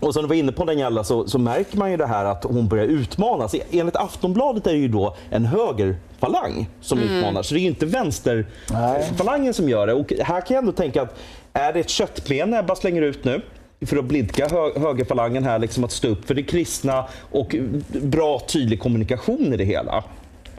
och 0.00 0.14
som 0.14 0.22
du 0.22 0.28
var 0.28 0.34
inne 0.34 0.52
på 0.52 0.64
Daniela 0.64 1.04
så, 1.04 1.28
så 1.28 1.38
märker 1.38 1.78
man 1.78 1.90
ju 1.90 1.96
det 1.96 2.06
här 2.06 2.24
att 2.24 2.44
hon 2.44 2.68
börjar 2.68 2.84
utmanas. 2.84 3.54
Enligt 3.70 3.96
Aftonbladet 3.96 4.66
är 4.66 4.72
det 4.72 4.78
ju 4.78 4.88
då 4.88 5.16
en 5.30 5.46
högerfalang 5.46 6.68
som 6.80 6.98
utmanar. 6.98 7.42
Så 7.42 7.54
det 7.54 7.60
är 7.60 7.62
ju 7.62 7.68
inte 7.68 7.86
vänsterfalangen 7.86 9.54
som 9.54 9.68
gör 9.68 9.86
det. 9.86 9.92
Och 9.94 10.12
här 10.20 10.40
kan 10.40 10.54
jag 10.54 10.62
ändå 10.62 10.72
tänka 10.72 11.02
att 11.02 11.14
är 11.58 11.72
det 11.72 11.80
ett 11.80 11.90
köttben 11.90 12.54
Ebba 12.54 12.76
slänger 12.76 13.02
ut 13.02 13.24
nu? 13.24 13.40
För 13.86 13.96
att 13.96 14.04
blidka 14.04 14.48
hö 14.48 14.80
högerfalangen 14.80 15.44
här, 15.44 15.58
liksom 15.58 15.84
att 15.84 15.92
stå 15.92 16.08
upp 16.08 16.26
för 16.26 16.34
det 16.34 16.42
kristna 16.42 17.08
och 17.30 17.54
bra 18.02 18.40
tydlig 18.48 18.80
kommunikation 18.80 19.54
i 19.54 19.56
det 19.56 19.64
hela. 19.64 20.04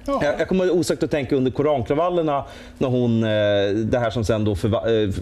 Ja. 0.10 0.26
Jag, 0.26 0.40
jag 0.40 0.48
kommer 0.48 0.72
osökt 0.72 1.04
att 1.04 1.12
tänka 1.12 1.36
under 1.36 1.52
korankravallerna, 1.52 2.44
när 2.78 2.88
hon, 2.88 3.24
eh, 3.24 3.30
det 3.86 4.00
här 4.00 4.10
som 4.10 4.26
sen 4.26 4.46
då 4.46 4.52
eh, 4.52 4.58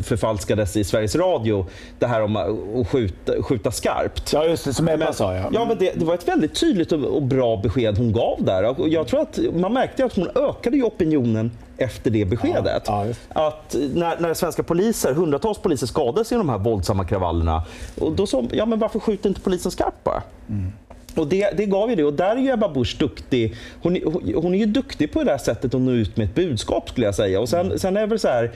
förfalskades 0.03 0.77
i 0.77 0.83
Sveriges 0.83 1.15
Radio, 1.15 1.65
det 1.99 2.07
här 2.07 2.21
om 2.21 2.35
att 2.35 2.87
skjuta, 2.87 3.43
skjuta 3.43 3.71
skarpt. 3.71 4.33
Ja, 4.33 4.45
just 4.45 4.65
det, 4.65 4.73
som 4.73 4.87
Ebba 4.87 5.13
sa. 5.13 5.35
Ja, 5.35 5.49
ja 5.53 5.65
men 5.65 5.77
det, 5.77 5.91
det, 5.95 6.05
var 6.05 6.13
ett 6.13 6.27
väldigt 6.27 6.59
tydligt 6.59 6.91
och, 6.91 7.23
bra 7.23 7.57
besked 7.57 7.97
hon 7.97 8.11
gav 8.11 8.43
där. 8.43 8.87
jag 8.87 9.07
tror 9.07 9.21
att 9.21 9.39
man 9.53 9.73
märkte 9.73 10.05
att 10.05 10.15
hon 10.15 10.29
ökade 10.35 10.83
opinionen 10.83 11.51
efter 11.77 12.11
det 12.11 12.25
beskedet. 12.25 12.83
Ja, 12.85 13.05
ja, 13.35 13.47
att 13.47 13.75
när, 13.93 14.19
när 14.19 14.33
svenska 14.33 14.63
poliser, 14.63 15.13
hundratals 15.13 15.57
poliser 15.57 15.87
skadades 15.87 16.31
i 16.31 16.35
de 16.35 16.49
här 16.49 16.57
våldsamma 16.57 17.05
kravallerna, 17.05 17.63
och 17.99 18.11
då 18.11 18.27
sa 18.27 18.43
ja 18.51 18.65
men 18.65 18.79
varför 18.79 18.99
skjuter 18.99 19.29
inte 19.29 19.41
polisen 19.41 19.71
skarpt 19.71 20.03
bara? 20.03 20.23
Mm. 20.49 20.71
Och 21.19 21.27
det, 21.27 21.49
det 21.57 21.65
gav 21.65 21.89
ju 21.89 21.95
det. 21.95 22.03
Och 22.03 22.13
där 22.13 22.35
är 22.35 22.39
ju 22.39 22.51
Ebba 22.51 22.69
Busch 22.69 22.95
duktig. 22.99 23.55
Hon, 23.81 23.97
hon 24.35 24.53
är 24.53 24.57
ju 24.57 24.65
duktig 24.65 25.11
på 25.11 25.19
det 25.19 25.31
där 25.31 25.37
sättet 25.37 25.73
att 25.73 25.81
nå 25.81 25.91
ut 25.91 26.17
med 26.17 26.25
ett 26.25 26.35
budskap 26.35 26.89
skulle 26.89 27.05
jag 27.05 27.15
säga. 27.15 27.39
Och 27.39 27.49
sen, 27.49 27.79
sen 27.79 27.97
är 27.97 28.01
det 28.01 28.07
väl 28.07 28.19
så 28.19 28.27
här, 28.27 28.51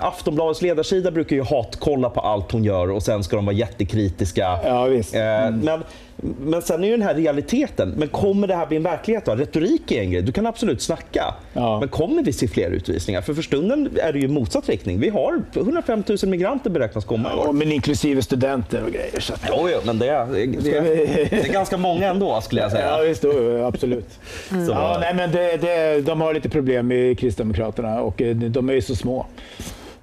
Aftonbladets 0.00 0.62
ledarsida 0.62 1.10
brukar 1.10 1.36
ju 1.36 1.42
hatkolla 1.42 2.10
på 2.10 2.20
allt 2.20 2.52
hon 2.52 2.64
gör 2.64 2.90
och 2.90 3.02
sen 3.02 3.24
ska 3.24 3.36
de 3.36 3.46
vara 3.46 3.56
jättekritiska. 3.56 4.58
Ja, 4.64 4.84
visst. 4.84 5.14
Eh, 5.14 5.46
mm. 5.46 5.60
Men 5.60 5.84
men 6.16 6.62
sen 6.62 6.84
är 6.84 6.88
ju 6.88 6.96
den 6.96 7.06
här 7.06 7.14
realiteten. 7.14 7.94
Men 7.96 8.08
kommer 8.08 8.46
det 8.46 8.54
här 8.54 8.66
bli 8.66 8.76
en 8.76 8.82
verklighet? 8.82 9.24
Då? 9.24 9.34
Retorik 9.34 9.92
är 9.92 10.00
en 10.00 10.10
grej. 10.10 10.22
Du 10.22 10.32
kan 10.32 10.46
absolut 10.46 10.82
snacka. 10.82 11.34
Ja. 11.52 11.80
Men 11.80 11.88
kommer 11.88 12.22
vi 12.22 12.32
se 12.32 12.48
fler 12.48 12.70
utvisningar? 12.70 13.22
För 13.22 13.34
för 13.34 13.42
stunden 13.42 13.98
är 14.02 14.12
det 14.12 14.18
ju 14.18 14.28
motsatt 14.28 14.68
riktning. 14.68 15.00
Vi 15.00 15.08
har 15.08 15.42
105 15.54 16.04
000 16.08 16.18
migranter 16.30 16.70
beräknas 16.70 17.04
komma 17.04 17.30
i 17.30 17.34
år. 17.34 17.42
Ja, 17.46 17.52
men 17.52 17.72
inklusive 17.72 18.22
studenter 18.22 18.82
och 18.84 18.90
grejer. 18.90 19.20
Så 19.20 19.34
att... 19.34 19.40
Jo, 19.48 19.68
jo, 19.72 19.78
men 19.84 19.98
det 19.98 20.08
är, 20.08 20.26
det, 20.26 20.76
är, 20.76 21.30
det 21.30 21.48
är 21.48 21.52
ganska 21.52 21.76
många 21.76 22.06
ändå 22.06 22.40
skulle 22.40 22.60
jag 22.60 22.70
säga. 22.70 22.88
Ja, 22.88 23.02
visst, 23.02 23.24
absolut. 23.64 24.18
Mm. 24.50 24.68
Ja, 24.68 24.98
nej, 25.00 25.14
men 25.14 25.32
det, 25.32 25.56
det, 25.56 26.00
de 26.00 26.20
har 26.20 26.34
lite 26.34 26.48
problem 26.48 26.86
med 26.86 27.18
Kristdemokraterna 27.18 28.00
och 28.00 28.22
eh, 28.22 28.36
de 28.36 28.68
är 28.68 28.74
ju 28.74 28.82
så 28.82 28.96
små. 28.96 29.26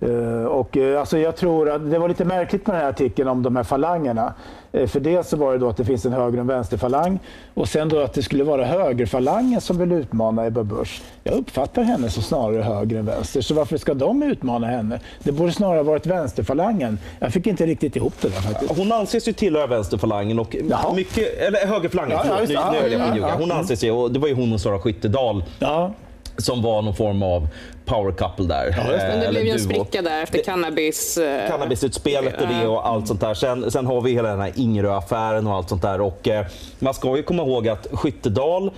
Eh, 0.02 0.46
och, 0.46 0.78
eh, 0.78 1.00
alltså, 1.00 1.18
jag 1.18 1.36
tror 1.36 1.70
att 1.70 1.92
det 1.92 2.00
var 2.00 2.08
lite 2.10 2.26
märkligt 2.26 2.68
med 2.68 2.76
den 2.76 2.82
här 2.82 2.90
artikeln 2.90 3.30
om 3.30 3.44
de 3.44 3.56
här 3.56 3.64
falangerna. 3.64 4.34
Eh, 4.72 4.88
för 4.88 5.00
dels 5.00 5.30
så 5.30 5.38
var 5.38 5.52
det 5.52 5.58
då 5.58 5.70
att 5.70 5.78
det 5.78 5.86
finns 5.86 6.06
en 6.06 6.14
höger 6.14 6.38
och 6.38 6.42
en 6.42 6.48
vänsterfalang 6.48 7.20
och 7.54 7.68
sen 7.68 7.90
då 7.90 8.00
att 8.00 8.14
det 8.14 8.24
skulle 8.24 8.44
vara 8.44 8.66
högerfalangen 8.66 9.62
som 9.62 9.78
vill 9.78 9.92
utmana 9.92 10.46
Ebba 10.46 10.64
Busch. 10.64 11.02
Jag 11.24 11.34
uppfattar 11.34 11.84
henne 11.84 12.10
som 12.10 12.24
snarare 12.24 12.62
höger 12.62 13.00
än 13.00 13.06
vänster, 13.06 13.42
så 13.42 13.54
varför 13.54 13.78
ska 13.78 13.94
de 13.94 14.24
utmana 14.24 14.68
henne? 14.68 15.00
Det 15.24 15.32
borde 15.32 15.52
snarare 15.52 15.84
varit 15.84 16.06
vänsterfalangen. 16.06 17.00
Jag 17.20 17.34
fick 17.34 17.48
inte 17.48 17.66
riktigt 17.66 17.96
ihop 17.96 18.14
det 18.22 18.30
där 18.30 18.42
faktiskt. 18.42 18.78
Hon 18.78 18.92
anses 18.92 19.28
ju 19.28 19.34
tillhöra 19.34 19.68
vänsterfalangen 19.68 20.40
och 20.40 20.56
mycket, 20.96 21.40
eller 21.40 21.68
högerfalangen, 21.68 22.12
ja, 22.12 22.24
förlåt, 22.24 22.50
ja, 22.50 22.72
nu, 22.72 22.90
nu 22.90 22.96
jag 22.98 23.18
ja, 23.18 23.36
Hon 23.40 23.52
anses 23.52 23.84
ju, 23.84 23.92
och 23.92 24.12
det 24.12 24.20
var 24.20 24.28
ju 24.28 24.34
hon 24.34 24.54
och 24.54 24.62
Sara 24.62 24.80
Skyttedal 24.80 25.44
ja. 25.60 25.94
som 26.38 26.62
var 26.62 26.82
någon 26.82 26.96
form 26.96 27.24
av 27.24 27.48
power 27.92 28.12
couple 28.12 28.46
där. 28.46 28.76
Ja, 28.78 28.92
det. 28.92 29.22
det 29.22 29.30
blev 29.30 29.46
ju 29.46 29.52
en 29.52 29.60
spricka 29.60 30.02
där 30.02 30.24
efter 30.24 30.44
cannabis... 30.44 31.18
Eh, 31.18 31.50
Cannabysutspelet 31.50 32.42
och 32.42 32.48
det 32.48 32.68
och 32.68 32.88
allt 32.88 33.08
sånt 33.08 33.22
där. 33.22 33.34
Sen, 33.34 33.72
sen 33.72 33.86
har 33.86 34.02
vi 34.02 34.12
hela 34.12 34.30
den 34.30 34.40
här 34.40 34.52
Ingerö-affären 34.56 35.48
och 35.48 35.54
allt 35.54 35.70
sånt 35.70 35.82
där. 35.82 36.02
Och, 36.02 36.28
eh, 36.28 36.46
man 36.80 36.94
ska 36.94 37.18
ju 37.18 37.24
komma 37.24 37.44
ihåg 37.44 37.68
att 37.68 37.88
Skyttedal 37.92 38.72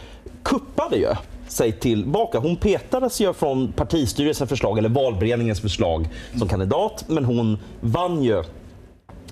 kuppade 0.43 0.97
ju 0.97 1.07
sig 1.47 1.71
tillbaka. 1.71 2.39
Hon 2.39 2.55
petades 2.55 3.21
ju 3.21 3.33
från 3.33 3.71
partistyrelsens 3.71 4.49
förslag, 4.49 4.77
eller 4.77 4.89
valberedningens 4.89 5.61
förslag, 5.61 6.09
som 6.39 6.47
kandidat, 6.47 7.05
men 7.07 7.25
hon 7.25 7.59
vann 7.81 8.23
ju 8.23 8.43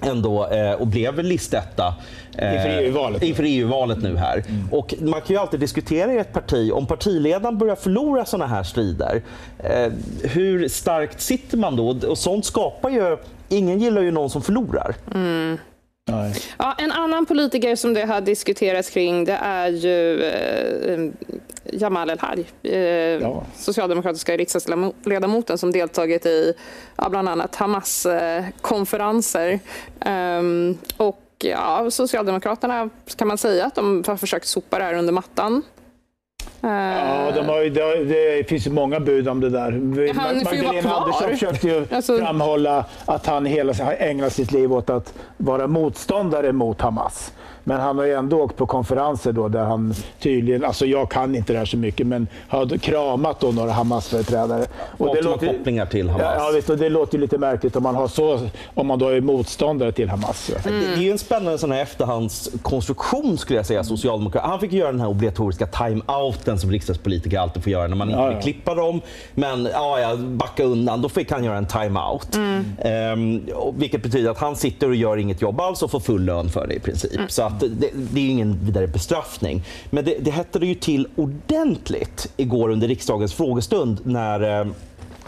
ändå 0.02 0.48
eh, 0.48 0.72
och 0.72 0.88
blev 0.88 1.24
listetta 1.24 1.96
eh, 2.38 2.56
inför 2.56 2.70
EU-valet 2.70 3.24
inför 3.24 3.44
EU 3.44 3.86
nu 3.96 4.18
här. 4.18 4.44
Mm. 4.48 4.68
Och 4.72 4.94
man 5.00 5.22
kan 5.22 5.28
ju 5.28 5.38
alltid 5.38 5.60
diskutera 5.60 6.14
i 6.14 6.18
ett 6.18 6.34
parti, 6.34 6.72
om 6.74 6.86
partiledaren 6.86 7.58
börjar 7.58 7.76
förlora 7.76 8.26
sådana 8.26 8.48
här 8.48 8.64
strider, 8.64 9.22
eh, 9.60 9.92
hur 10.24 10.68
starkt 10.68 11.22
sitter 11.22 11.58
man 11.58 11.76
då? 11.76 11.98
Och 12.08 12.18
sånt 12.18 12.46
skapar 12.46 12.90
ju, 12.90 13.18
ingen 13.50 13.80
gillar 13.80 14.02
ju 14.02 14.12
någon 14.12 14.30
som 14.30 14.42
förlorar. 14.42 14.96
Mm. 15.14 15.58
Ja, 16.58 16.76
en 16.78 16.92
annan 16.92 17.26
politiker 17.26 17.76
som 17.76 17.94
det 17.94 18.06
har 18.06 18.22
diskuterats 18.22 18.90
kring 18.90 19.26
det 19.26 19.40
är 19.42 19.68
ju 19.68 20.24
eh, 20.24 21.10
Jamal 21.72 22.10
El-Haj, 22.10 22.46
eh, 22.64 22.78
ja. 22.78 23.44
socialdemokratiska 23.56 24.38
riksdagsledamoten 24.38 25.58
som 25.58 25.72
deltagit 25.72 26.26
i 26.26 26.54
ja, 26.96 27.10
bland 27.10 27.30
annat 27.30 27.56
Hamas-konferenser. 27.56 29.60
Um, 30.06 30.78
och 30.98 31.24
ja, 31.40 31.92
Socialdemokraterna 31.92 32.90
kan 33.16 33.28
man 33.28 33.38
säga 33.38 33.66
att 33.66 33.76
de 33.76 34.04
har 34.08 34.18
försökt 34.18 34.48
sopa 34.48 34.78
det 34.78 34.84
här 34.84 34.94
under 34.94 35.14
mattan. 35.14 35.64
Ja, 36.62 37.32
de 37.36 37.46
har, 37.46 37.70
det, 37.70 38.04
det 38.04 38.50
finns 38.50 38.68
många 38.68 39.00
bud 39.00 39.28
om 39.28 39.40
det 39.40 39.50
där. 39.50 39.72
Han 40.20 40.44
Magdalena 40.44 40.96
Andersson 40.96 41.30
försökte 41.30 41.68
ju 41.68 41.86
alltså... 41.92 42.18
framhålla 42.18 42.86
att 43.06 43.26
han 43.26 43.46
hela 43.46 43.74
har 43.74 43.96
ägnat 44.00 44.34
sitt 44.34 44.52
liv 44.52 44.74
åt 44.74 44.90
att 44.90 45.14
vara 45.38 45.68
motståndare 45.68 46.52
mot 46.52 46.82
Hamas. 46.82 47.34
Men 47.64 47.80
han 47.80 47.98
har 47.98 48.06
ju 48.06 48.14
ändå 48.14 48.42
åkt 48.42 48.58
på 48.58 48.66
konferenser 48.66 49.32
då 49.32 49.48
där 49.48 49.64
han 49.64 49.94
tydligen, 50.20 50.66
alltså 50.66 50.86
jag 50.86 51.10
kan 51.10 51.36
inte 51.36 51.54
det 51.54 51.60
här 51.60 51.66
så 51.66 51.78
mycket, 51.78 52.08
men 52.08 52.28
har 52.48 52.78
kramat 52.78 53.40
då 53.40 53.52
några 53.52 53.72
Hamas-företrädare. 53.72 54.66
Och, 54.98 55.08
och 55.08 55.16
det 55.16 55.22
låter, 55.22 55.48
kopplingar 55.48 55.86
till 55.86 56.10
Hamas. 56.10 56.36
Ja, 56.38 56.52
vet, 56.54 56.70
och 56.70 56.78
det 56.78 56.90
låter 56.90 57.18
lite 57.18 57.38
märkligt 57.38 57.76
om 57.76 57.84
man, 57.84 57.96
har 57.96 58.08
så, 58.08 58.40
om 58.74 58.88
man 58.88 59.00
då 59.00 59.08
är 59.08 59.22
motståndare 59.22 59.92
till 59.92 60.10
Hamas. 60.10 60.52
Mm. 60.66 60.80
Det, 60.80 60.88
det, 60.88 60.94
är 60.94 60.98
ju 60.98 61.12
en 61.12 61.18
spännande 61.18 61.58
sån 61.58 61.72
här 61.72 61.82
efterhandskonstruktion 61.82 63.38
skulle 63.38 63.60
jag 63.60 63.66
säga, 63.66 63.84
Socialdemokraterna. 63.84 64.52
Han 64.52 64.60
fick 64.60 64.72
göra 64.72 64.92
den 64.92 65.02
här 65.02 65.10
obligatoriska 65.10 65.66
time-outen 65.66 66.58
som 66.58 66.72
riksdagspolitiker 66.72 67.40
alltid 67.40 67.64
får 67.64 67.72
göra 67.72 67.88
när 67.88 67.96
man 67.96 68.10
inte 68.10 68.30
vill 68.30 68.44
klippa 68.44 68.76
dem. 68.76 69.02
Men 69.34 69.68
ja, 69.74 70.00
ja, 70.00 70.16
backa 70.16 70.64
undan, 70.64 71.02
då 71.02 71.10
fick 71.10 71.32
han 71.32 71.44
göra 71.44 71.58
en 71.58 71.66
time-out. 71.66 72.36
Mm. 72.36 72.66
Ehm, 72.80 73.42
vilket 73.74 74.04
betyder 74.04 74.32
att 74.32 74.38
han 74.38 74.56
sitter 74.56 74.90
och 74.90 74.96
gör 74.96 75.18
inget 75.18 75.42
jobb 75.42 75.62
alls 75.62 75.84
och 75.84 75.92
får 75.92 76.00
full 76.00 76.26
lön 76.26 76.50
för 76.50 76.68
det 76.68 76.74
i 76.74 76.80
princip. 76.80 77.16
Mm. 77.16 77.30
Så 77.30 77.51
att 77.54 77.60
det, 77.60 77.90
det, 77.94 78.20
är 78.20 78.30
ingen 78.30 78.60
vidare 78.66 78.88
bestraffning. 78.88 79.64
Men 79.90 80.06
det, 80.06 80.18
det 80.20 80.32
hettade 80.32 80.66
ju 80.66 80.76
till 80.76 81.08
ordentligt 81.16 82.32
igår 82.38 82.70
under 82.70 82.88
riksdagens 82.88 83.34
frågestund 83.34 84.00
när 84.04 84.62
eh, 84.62 84.68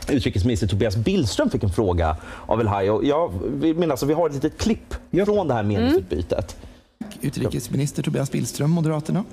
utrikesminister 0.10 0.68
Tobias 0.68 0.96
Billström 0.96 1.50
fick 1.50 1.63
en 1.63 1.70
fråga 1.70 2.18
av 2.46 2.62
El 2.62 2.68
Haj. 2.68 2.86
Jag 2.86 3.32
minnas 3.62 4.03
att 4.03 4.10
vi 4.10 4.13
har 4.13 4.30
ett 4.30 4.36
litet 4.36 4.58
klipp 4.58 4.96
från 5.25 5.48
det 5.48 5.53
här 5.53 5.63
meningsutbytet. 5.63 6.56
Mm. 7.00 7.13
Utrikesminister 7.22 8.03
Tobias 8.03 8.32
Billström, 8.32 8.70
Moderaterna. 8.72 9.24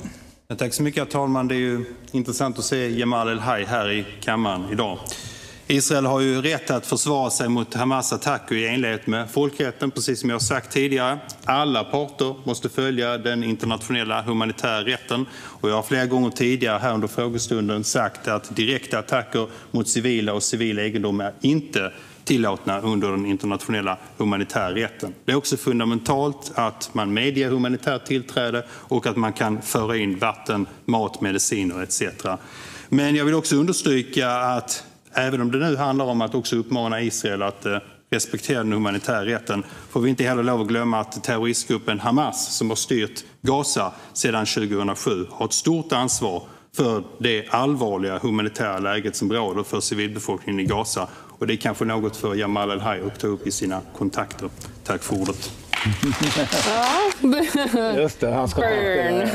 Ja, 0.48 0.56
tack 0.56 0.74
så 0.74 0.82
mycket, 0.82 1.02
herr 1.02 1.10
talman. 1.10 1.48
Det 1.48 1.54
är 1.54 1.58
ju 1.58 1.84
intressant 2.12 2.58
att 2.58 2.64
se 2.64 2.98
Jamal 2.98 3.28
El-Haj 3.28 3.64
här 3.64 3.90
i 3.90 4.06
kammaren 4.20 4.64
idag. 4.72 4.98
Israel 5.70 6.06
har 6.06 6.20
ju 6.20 6.42
rätt 6.42 6.70
att 6.70 6.86
försvara 6.86 7.30
sig 7.30 7.48
mot 7.48 7.74
Hamas 7.74 8.12
attacker 8.12 8.54
i 8.54 8.66
enlighet 8.66 9.06
med 9.06 9.30
folkrätten, 9.30 9.90
precis 9.90 10.20
som 10.20 10.30
jag 10.30 10.42
sagt 10.42 10.72
tidigare. 10.72 11.18
Alla 11.44 11.84
parter 11.84 12.34
måste 12.44 12.68
följa 12.68 13.18
den 13.18 13.44
internationella 13.44 14.22
humanitära 14.22 14.84
rätten. 14.84 15.26
Och 15.32 15.70
jag 15.70 15.74
har 15.74 15.82
flera 15.82 16.06
gånger 16.06 16.30
tidigare 16.30 16.78
här 16.78 16.94
under 16.94 17.08
frågestunden 17.08 17.84
sagt 17.84 18.28
att 18.28 18.56
direkta 18.56 18.98
attacker 18.98 19.48
mot 19.70 19.88
civila 19.88 20.32
och 20.32 20.42
civil 20.42 20.78
egendom 20.78 21.20
är 21.20 21.32
inte 21.40 21.92
tillåtna 22.24 22.80
under 22.80 23.10
den 23.10 23.26
internationella 23.26 23.98
humanitära 24.16 24.74
rätten. 24.74 25.14
Det 25.24 25.32
är 25.32 25.36
också 25.36 25.56
fundamentalt 25.56 26.52
att 26.54 26.90
man 26.92 27.12
medger 27.12 27.48
humanitärt 27.48 28.04
tillträde 28.04 28.64
och 28.70 29.06
att 29.06 29.16
man 29.16 29.32
kan 29.32 29.62
föra 29.62 29.96
in 29.96 30.18
vatten, 30.18 30.66
mat, 30.84 31.20
mediciner 31.20 31.82
etc. 31.82 32.02
Men 32.88 33.16
jag 33.16 33.24
vill 33.24 33.34
också 33.34 33.56
understryka 33.56 34.30
att 34.30 34.84
Även 35.14 35.40
om 35.40 35.50
det 35.50 35.58
nu 35.58 35.76
handlar 35.76 36.04
om 36.04 36.20
att 36.20 36.34
också 36.34 36.56
uppmana 36.56 37.00
Israel 37.00 37.42
att 37.42 37.66
eh, 37.66 37.78
respektera 38.10 38.58
den 38.58 38.72
humanitära 38.72 39.26
rätten 39.26 39.64
får 39.90 40.00
vi 40.00 40.10
inte 40.10 40.24
heller 40.24 40.42
lov 40.42 40.60
att 40.60 40.66
glömma 40.66 41.00
att 41.00 41.24
terroristgruppen 41.24 42.00
Hamas 42.00 42.56
som 42.56 42.68
har 42.68 42.76
styrt 42.76 43.24
Gaza 43.42 43.92
sedan 44.12 44.46
2007 44.46 45.26
har 45.30 45.46
ett 45.46 45.52
stort 45.52 45.92
ansvar 45.92 46.42
för 46.76 47.04
det 47.18 47.48
allvarliga 47.50 48.18
humanitära 48.18 48.78
läget 48.78 49.16
som 49.16 49.32
råder 49.32 49.62
för 49.62 49.80
civilbefolkningen 49.80 50.60
i 50.60 50.64
Gaza. 50.64 51.08
Och 51.38 51.46
det 51.46 51.54
är 51.54 51.56
kanske 51.56 51.84
något 51.84 52.16
för 52.16 52.34
Jamal 52.34 52.70
El-Haj 52.70 53.00
att 53.00 53.20
ta 53.20 53.26
upp 53.26 53.46
i 53.46 53.50
sina 53.50 53.80
kontakter. 53.96 54.48
Tack 54.84 55.02
för 55.02 55.20
ordet. 55.20 55.59
Just 57.96 58.20
det, 58.20 58.30
hans 58.30 58.54
kontakter. 58.54 59.30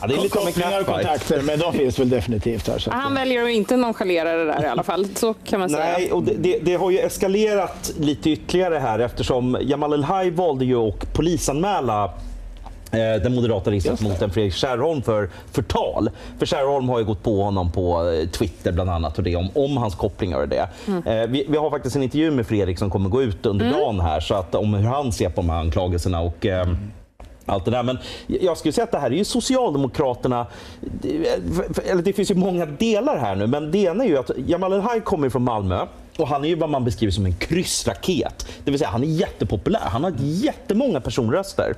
Ja, 0.00 0.06
det 0.06 0.14
är 0.14 0.22
lite 0.22 0.38
Kopplingar 0.38 0.80
och 0.80 0.86
kontakter, 0.86 1.42
men 1.42 1.58
de 1.58 1.72
finns 1.72 1.98
väl 1.98 2.08
definitivt 2.08 2.68
här. 2.68 2.78
Så. 2.78 2.90
Han 2.90 3.14
väljer 3.14 3.42
att 3.44 3.50
inte 3.50 3.76
nonchalera 3.76 4.32
det 4.32 4.44
där 4.44 4.64
i 4.64 4.66
alla 4.66 4.82
fall. 4.82 5.06
Så 5.14 5.34
kan 5.34 5.60
man 5.60 5.70
säga. 5.70 5.84
Nej, 5.84 6.12
och 6.12 6.22
det, 6.22 6.34
det, 6.34 6.58
det 6.62 6.74
har 6.74 6.90
ju 6.90 6.98
eskalerat 6.98 7.92
lite 7.98 8.30
ytterligare 8.30 8.78
här 8.78 8.98
eftersom 8.98 9.58
Jamal 9.60 9.92
El-Haj 9.92 10.30
valde 10.30 10.64
ju 10.64 10.76
att 10.76 11.14
polisanmäla 11.14 12.10
den 12.90 13.34
moderata 13.34 13.70
riksdagsledamoten 13.70 14.30
Fredrik 14.30 14.54
Kärrholm 14.54 15.02
för 15.02 15.30
förtal. 15.52 16.10
För 16.38 16.46
Kärrholm 16.46 16.88
har 16.88 16.98
ju 16.98 17.04
gått 17.04 17.22
på 17.22 17.42
honom 17.42 17.72
på 17.72 18.10
eh, 18.10 18.28
Twitter 18.28 18.72
bland 18.72 18.90
annat 18.90 19.18
och 19.18 19.24
det 19.24 19.36
om, 19.36 19.48
om 19.54 19.76
hans 19.76 19.94
kopplingar 19.94 20.40
och 20.40 20.48
det. 20.48 20.68
Mm. 20.86 21.06
Eh, 21.06 21.26
vi, 21.26 21.46
vi, 21.48 21.56
har 21.56 21.70
faktiskt 21.70 21.96
en 21.96 22.02
intervju 22.02 22.30
med 22.30 22.46
Fredrik 22.46 22.78
som 22.78 22.90
kommer 22.90 23.08
gå 23.08 23.22
ut 23.22 23.46
under 23.46 23.66
mm. 23.66 23.78
dagen 23.78 24.00
här 24.00 24.20
så 24.20 24.34
att, 24.34 24.54
om 24.54 24.74
hur 24.74 24.86
han 24.86 25.12
ser 25.12 25.28
på 25.28 25.40
de 25.40 25.50
här 25.50 25.60
anklagelserna. 25.60 26.20
Och, 26.20 26.46
allt 27.50 27.64
det 27.64 27.70
där. 27.70 27.82
Men 27.82 27.98
jag 28.26 28.58
skulle 28.58 28.72
säga 28.72 28.84
att 28.84 28.92
det 28.92 28.98
här 28.98 29.10
är 29.10 29.16
ju 29.16 29.24
Socialdemokraterna, 29.24 30.46
eller 31.84 32.02
det 32.02 32.12
finns 32.12 32.30
ju 32.30 32.34
många 32.34 32.66
delar 32.66 33.18
här 33.18 33.36
nu, 33.36 33.46
men 33.46 33.70
det 33.70 33.78
ena 33.78 34.04
är 34.04 34.08
ju 34.08 34.18
att 34.18 34.30
Jamal 34.46 34.72
El-Haj 34.72 35.00
kommer 35.00 35.28
från 35.28 35.42
Malmö 35.42 35.86
och 36.16 36.28
han 36.28 36.44
är 36.44 36.48
ju 36.48 36.54
vad 36.54 36.70
man 36.70 36.84
beskriver 36.84 37.12
som 37.12 37.26
en 37.26 37.36
kryssraket. 37.36 38.48
Det 38.64 38.70
vill 38.70 38.78
säga 38.78 38.90
han 38.90 39.02
är 39.02 39.06
jättepopulär, 39.06 39.80
han 39.80 40.04
har 40.04 40.12
jättemånga 40.18 41.00
personröster. 41.00 41.74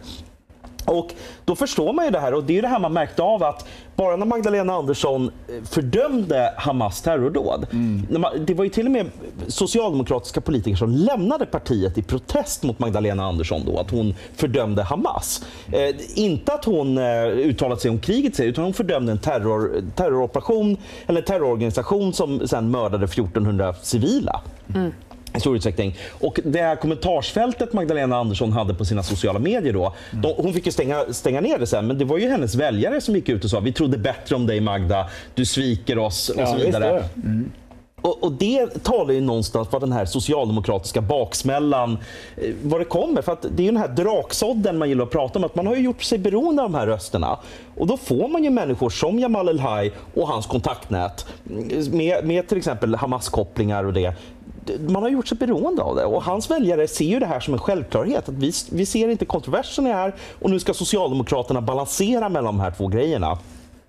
Och 0.85 1.15
då 1.45 1.57
förstår 1.57 1.93
man 1.93 2.05
ju 2.05 2.11
det 2.11 2.21
här 2.21 2.35
och 2.35 2.45
det 2.45 2.59
är 2.59 2.63
det 2.63 2.69
här 2.69 2.79
man 2.79 2.93
märkte 2.93 3.23
av 3.23 3.43
att 3.43 3.67
bara 3.97 4.17
när 4.17 4.27
Magdalena 4.27 4.73
Andersson 4.73 5.31
eh, 5.49 5.65
fördömde 5.65 6.55
Hamas 6.57 7.03
terrordåd. 7.03 7.67
Mm. 7.73 8.07
Det 8.47 8.55
var 8.55 8.65
ju 8.65 8.71
till 8.71 8.87
och 8.87 8.93
med 8.93 9.07
socialdemokratiska 9.47 10.41
politiker 10.41 10.77
som 10.77 10.91
lämnade 10.91 11.47
partiet 11.47 11.99
i 11.99 12.03
protest 12.03 12.63
mot 12.63 12.79
Magdalena 12.79 13.25
Andersson 13.25 13.63
då, 13.67 13.79
att 13.79 13.91
hon 13.91 14.15
fördömde 14.37 14.83
Hamas. 14.83 15.45
Eh, 15.73 15.95
inte 16.15 16.53
att 16.53 16.65
hon 16.65 16.99
eh, 16.99 17.27
uttalat 17.27 17.81
sig 17.81 17.91
om 17.91 17.99
kriget 17.99 18.41
utan 18.41 18.65
hon 18.65 18.75
fördömde 18.75 19.13
en 19.13 19.19
terror, 19.19 19.83
terroroperation 19.97 20.77
eller 21.07 21.23
terrororganisation 21.23 22.13
som 22.13 22.49
sen 22.49 22.71
mördade 22.71 23.05
1400 23.05 23.75
civila. 23.75 24.41
Mm 24.75 24.93
i 25.37 25.41
stor 25.41 25.57
utsträckning. 25.57 25.97
Och 26.11 26.41
det 26.45 26.61
här 26.61 26.77
kommentarsfältet 26.77 27.73
Magdalena 27.73 28.17
Andersson 28.17 28.53
hade 28.53 28.75
på 28.75 28.85
sina 28.85 29.03
sociala 29.03 29.39
medier 29.39 29.73
då, 29.73 29.95
mm. 30.11 30.23
då, 30.23 30.35
hon 30.39 30.55
fick 30.55 30.67
ju 30.67 30.73
stänga, 30.73 31.05
stänga 31.11 31.41
ner 31.41 31.59
det 31.59 31.67
sen, 31.67 31.87
men 31.87 31.99
det 31.99 32.05
var 32.05 32.19
ju 32.19 32.29
hennes 32.29 32.55
väljare 32.55 33.01
som 33.01 33.15
gick 33.15 33.29
ut 33.29 33.45
och 33.45 33.51
sa 33.51 33.61
vi 33.61 33.73
trodde 33.73 33.99
bättre 33.99 34.37
om 34.37 34.47
dig 34.47 34.61
Magda, 34.61 35.09
du 35.35 35.47
sviker 35.47 35.99
oss 35.99 36.29
och 36.29 36.41
ja, 36.41 36.47
så 36.47 36.57
vidare. 36.57 37.05
Mm. 37.17 37.51
Och, 38.03 38.25
och, 38.25 38.33
Det 38.33 38.85
talar 38.85 39.15
ju 39.15 39.21
någonstans 39.21 39.69
för 39.69 39.81
den 39.81 39.93
här 39.93 40.05
socialdemokratiska 40.05 41.01
baksmällan, 41.01 41.99
eh, 42.37 42.55
vad 42.63 42.81
det 42.81 42.85
kommer. 42.85 43.23
För 43.23 43.33
att 43.33 43.43
det 43.43 43.63
är 43.63 43.65
ju 43.65 43.71
den 43.71 43.81
här 43.81 43.89
draksådden 43.89 44.79
man 44.79 44.89
gillar 44.89 45.05
att 45.05 45.11
prata 45.11 45.39
om, 45.39 45.45
att 45.45 45.55
man 45.55 45.67
har 45.67 45.77
gjort 45.77 46.03
sig 46.03 46.19
beroende 46.19 46.63
av 46.63 46.71
de 46.71 46.79
här 46.79 46.87
rösterna. 46.87 47.39
Och 47.77 47.87
då 47.87 47.97
får 47.97 48.29
man 48.29 48.45
ju 48.45 48.51
människor 48.51 48.91
som 48.91 49.19
Jamal 49.19 49.49
El-Haj 49.49 49.93
och 50.15 50.29
hans 50.29 50.47
kontaktnät 50.47 51.27
med, 51.91 52.25
med 52.25 52.49
till 52.49 52.59
exempel 52.59 52.95
Hamas-kopplingar 52.95 53.85
och 53.85 53.93
det 53.93 54.15
man 54.89 55.03
har 55.03 55.11
gjort 55.11 55.29
sig 55.29 55.39
beroende 55.39 55.83
av 55.83 55.97
det 55.97 56.05
och 56.05 56.23
hans 56.23 56.51
väljare 56.51 56.89
ser 56.89 57.05
ju 57.05 57.19
det 57.19 57.27
här 57.27 57.41
som 57.41 57.55
en 57.55 57.61
självklarhet. 57.61 58.29
Att 58.29 58.35
vi, 58.35 58.53
vi 58.71 58.87
ser 58.87 59.09
inte 59.09 59.25
kontroversen 59.25 59.87
i 59.87 59.93
här 59.93 60.15
och 60.41 60.51
nu 60.51 60.61
ska 60.61 60.75
Socialdemokraterna 60.75 61.61
balansera 61.61 62.29
mellan 62.29 62.45
de 62.45 62.61
här 62.61 62.71
två 62.71 62.89
grejerna. 62.89 63.39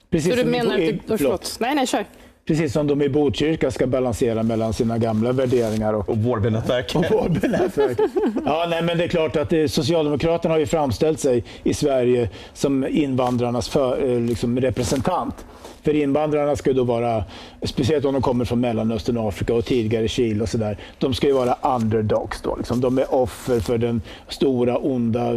Precis 0.09 0.31
Så 0.31 0.43
du 0.43 0.45
menar 0.45 0.75
att... 0.75 1.19
Förlåt. 1.19 1.57
Nej, 1.59 1.75
nej, 1.75 1.87
kör. 1.87 2.05
Precis 2.45 2.73
som 2.73 2.87
de 2.87 3.01
i 3.01 3.09
Botkyrka 3.09 3.71
ska 3.71 3.87
balansera 3.87 4.43
mellan 4.43 4.73
sina 4.73 4.97
gamla 4.97 5.31
värderingar 5.31 5.93
och, 5.93 6.09
och 6.09 6.17
Vårbynätverk. 6.17 6.95
Och 6.95 7.05
Vårbynätverk. 7.11 7.99
ja, 8.45 8.67
nej, 8.69 8.81
men 8.81 8.97
det 8.97 9.03
är 9.03 9.07
klart 9.07 9.35
att 9.35 9.49
det, 9.49 9.69
Socialdemokraterna 9.69 10.53
har 10.53 10.59
ju 10.59 10.65
framställt 10.65 11.19
sig 11.19 11.43
i 11.63 11.73
Sverige 11.73 12.29
som 12.53 12.87
invandrarnas 12.87 13.69
för, 13.69 14.09
eh, 14.09 14.19
liksom 14.19 14.59
representant. 14.59 15.45
För 15.83 15.95
invandrarna 15.95 16.55
ska 16.55 16.73
då 16.73 16.83
vara, 16.83 17.23
speciellt 17.61 18.05
om 18.05 18.13
de 18.13 18.21
kommer 18.21 18.45
från 18.45 18.59
Mellanöstern, 18.59 19.17
Afrika 19.17 19.53
och 19.53 19.65
tidigare 19.65 20.07
Chile 20.07 20.43
och 20.43 20.49
sådär, 20.49 20.77
de 20.99 21.13
ska 21.13 21.27
ju 21.27 21.33
vara 21.33 21.57
underdogs 21.75 22.41
då. 22.41 22.55
Liksom. 22.55 22.81
De 22.81 22.97
är 22.97 23.13
offer 23.13 23.59
för 23.59 23.77
den 23.77 24.01
stora 24.27 24.77
onda 24.77 25.31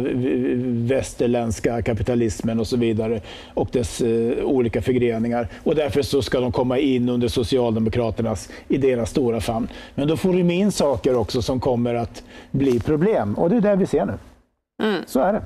västerländska 0.65 1.81
kapitalismen 1.81 2.59
och 2.59 2.67
så 2.67 2.77
vidare 2.77 3.21
och 3.53 3.69
dess 3.71 4.01
eh, 4.01 4.43
olika 4.43 4.81
förgreningar. 4.81 5.47
Och 5.63 5.75
därför 5.75 6.01
så 6.01 6.21
ska 6.21 6.39
de 6.39 6.51
komma 6.51 6.77
in 6.77 7.09
under 7.09 7.27
Socialdemokraternas, 7.27 8.49
i 8.67 8.77
deras 8.77 9.09
stora 9.09 9.41
famn. 9.41 9.67
Men 9.95 10.07
då 10.07 10.17
får 10.17 10.33
de 10.33 10.51
in 10.51 10.71
saker 10.71 11.15
också 11.15 11.41
som 11.41 11.59
kommer 11.59 11.95
att 11.95 12.23
bli 12.51 12.79
problem 12.79 13.33
och 13.33 13.49
det 13.49 13.55
är 13.55 13.61
det 13.61 13.75
vi 13.75 13.85
ser 13.85 14.05
nu. 14.05 14.13
Mm. 14.83 15.01
Så 15.07 15.19
är 15.19 15.33
det. 15.33 15.41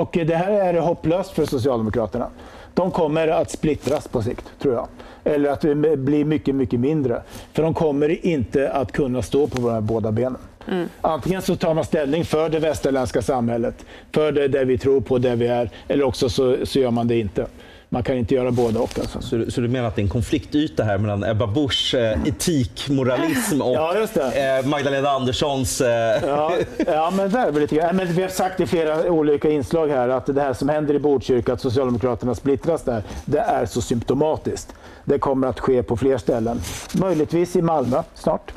Och 0.00 0.18
det 0.26 0.36
här 0.36 0.74
är 0.74 0.80
hopplöst 0.80 1.30
för 1.30 1.46
Socialdemokraterna 1.46 2.28
de 2.74 2.90
kommer 2.90 3.28
att 3.28 3.50
splittras 3.50 4.08
på 4.08 4.22
sikt, 4.22 4.44
tror 4.62 4.74
jag. 4.74 4.88
Eller 5.24 5.50
att 5.50 5.60
det 5.60 5.96
blir 5.96 6.24
mycket, 6.24 6.54
mycket 6.54 6.80
mindre. 6.80 7.22
För 7.52 7.62
de 7.62 7.74
kommer 7.74 8.26
inte 8.26 8.70
att 8.70 8.92
kunna 8.92 9.22
stå 9.22 9.46
på 9.46 9.60
våra 9.60 9.80
båda 9.80 10.12
benen. 10.12 10.38
Mm. 10.68 10.88
Antingen 11.00 11.42
så 11.42 11.56
tar 11.56 11.74
man 11.74 11.84
ställning 11.84 12.24
för 12.24 12.48
det 12.48 12.58
västerländska 12.58 13.22
samhället, 13.22 13.84
för 14.12 14.32
det, 14.32 14.48
det 14.48 14.64
vi 14.64 14.78
tror 14.78 15.00
på, 15.00 15.18
det 15.18 15.36
vi 15.36 15.46
är, 15.46 15.70
eller 15.88 16.04
också 16.04 16.28
så, 16.28 16.66
så 16.66 16.78
gör 16.78 16.90
man 16.90 17.08
det 17.08 17.18
inte 17.18 17.46
man 17.94 18.02
kan 18.02 18.16
inte 18.16 18.34
göra 18.34 18.50
både 18.50 18.78
och. 18.78 18.98
Alltså. 18.98 19.20
Så, 19.20 19.50
så, 19.50 19.60
du 19.60 19.68
menar 19.68 19.88
att 19.88 19.96
det 19.96 20.00
är 20.00 20.04
en 20.04 20.08
konfliktyta 20.08 20.84
här 20.84 20.98
mellan 20.98 21.24
Ebba 21.24 21.46
Buschs 21.46 21.94
eh, 21.94 22.18
etikmoralism 22.26 23.62
och 23.62 23.74
ja, 23.74 23.96
eh, 23.96 24.66
Magdalena 24.66 25.08
Anderssons... 25.08 25.80
Eh... 25.80 25.88
Ja, 26.26 26.52
ja, 26.86 27.12
men 27.16 27.30
det 27.30 27.38
är 27.38 27.50
väl 27.50 27.62
lite 27.62 27.92
men 27.92 28.12
Vi 28.12 28.22
har 28.22 28.28
sagt 28.28 28.60
i 28.60 28.66
flera 28.66 29.10
olika 29.10 29.50
inslag 29.50 29.88
här 29.88 30.08
att 30.08 30.26
det 30.26 30.40
här 30.40 30.52
som 30.52 30.68
händer 30.68 30.94
i 30.94 30.98
Botkyrka, 30.98 31.52
att 31.52 31.60
Socialdemokraterna 31.60 32.34
splittras 32.34 32.82
där, 32.82 33.02
det 33.24 33.38
är 33.38 33.66
så 33.66 33.80
symptomatiskt. 33.82 34.74
Det 35.04 35.18
kommer 35.18 35.48
att 35.48 35.60
ske 35.60 35.82
på 35.82 35.96
fler 35.96 36.18
ställen. 36.18 36.60
Möjligtvis 36.94 37.56
i 37.56 37.62
Malmö 37.62 38.02
snart. 38.14 38.52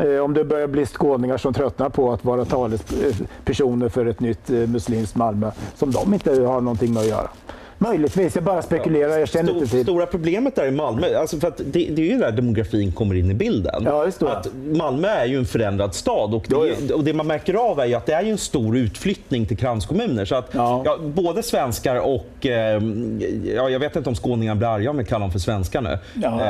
Eh, 0.00 0.20
om 0.20 0.34
det 0.34 0.44
börjar 0.44 0.66
bli 0.66 0.86
skåningar 0.86 1.36
som 1.36 1.54
tröttnar 1.54 1.88
på 1.88 2.12
att 2.12 2.24
vara 2.24 2.44
talespersoner 2.44 3.88
för 3.88 4.06
ett 4.06 4.20
nytt 4.20 4.50
eh, 4.50 4.56
muslimskt 4.56 5.16
Malmö, 5.16 5.50
som 5.76 5.90
de 5.90 6.14
inte 6.14 6.30
har 6.30 6.60
någonting 6.60 6.92
med 6.92 7.00
att 7.00 7.08
göra. 7.08 7.28
Möjligtvis, 7.88 8.34
jag 8.34 8.44
bara 8.44 8.62
spekulerar. 8.62 9.18
Jag 9.18 9.28
känner 9.28 9.48
Stor, 9.48 9.62
inte 9.62 9.70
till. 9.70 9.82
Stora 9.82 10.06
problemet 10.06 10.54
där 10.54 10.66
i 10.66 10.70
Malmö, 10.70 11.16
alltså 11.18 11.40
för 11.40 11.52
det, 11.56 11.88
det 11.90 12.02
är 12.02 12.06
ju 12.06 12.18
där 12.18 12.32
demografin 12.32 12.92
kommer 12.92 13.14
in 13.14 13.30
i 13.30 13.34
bilden. 13.34 13.82
Ja, 13.84 14.04
just 14.04 14.22
att 14.22 14.46
Malmö 14.54 15.08
är 15.08 15.26
ju 15.26 15.38
en 15.38 15.46
förändrad 15.46 15.94
stad 15.94 16.34
och 16.34 16.46
det, 16.48 16.92
och 16.92 17.04
det 17.04 17.12
man 17.12 17.26
märker 17.26 17.54
av 17.54 17.80
är 17.80 17.96
att 17.96 18.06
det 18.06 18.12
är 18.12 18.24
en 18.24 18.38
stor 18.38 18.76
utflyttning 18.76 19.46
till 19.46 19.56
kranskommuner. 19.56 20.24
Så 20.24 20.34
att, 20.34 20.48
ja. 20.52 20.82
Ja, 20.84 20.98
både 20.98 21.42
svenskar 21.42 21.96
och, 21.96 22.46
eh, 22.46 22.82
ja, 23.56 23.68
jag 23.68 23.80
vet 23.80 23.96
inte 23.96 24.08
om 24.08 24.14
skåningar 24.14 24.54
blir 24.54 24.68
arga 24.68 24.90
om 24.90 24.98
jag 24.98 25.08
kallar 25.08 25.20
dem 25.20 25.32
för 25.32 25.38
svenskar 25.38 25.80
nu. 25.80 25.98
Ja. 26.14 26.40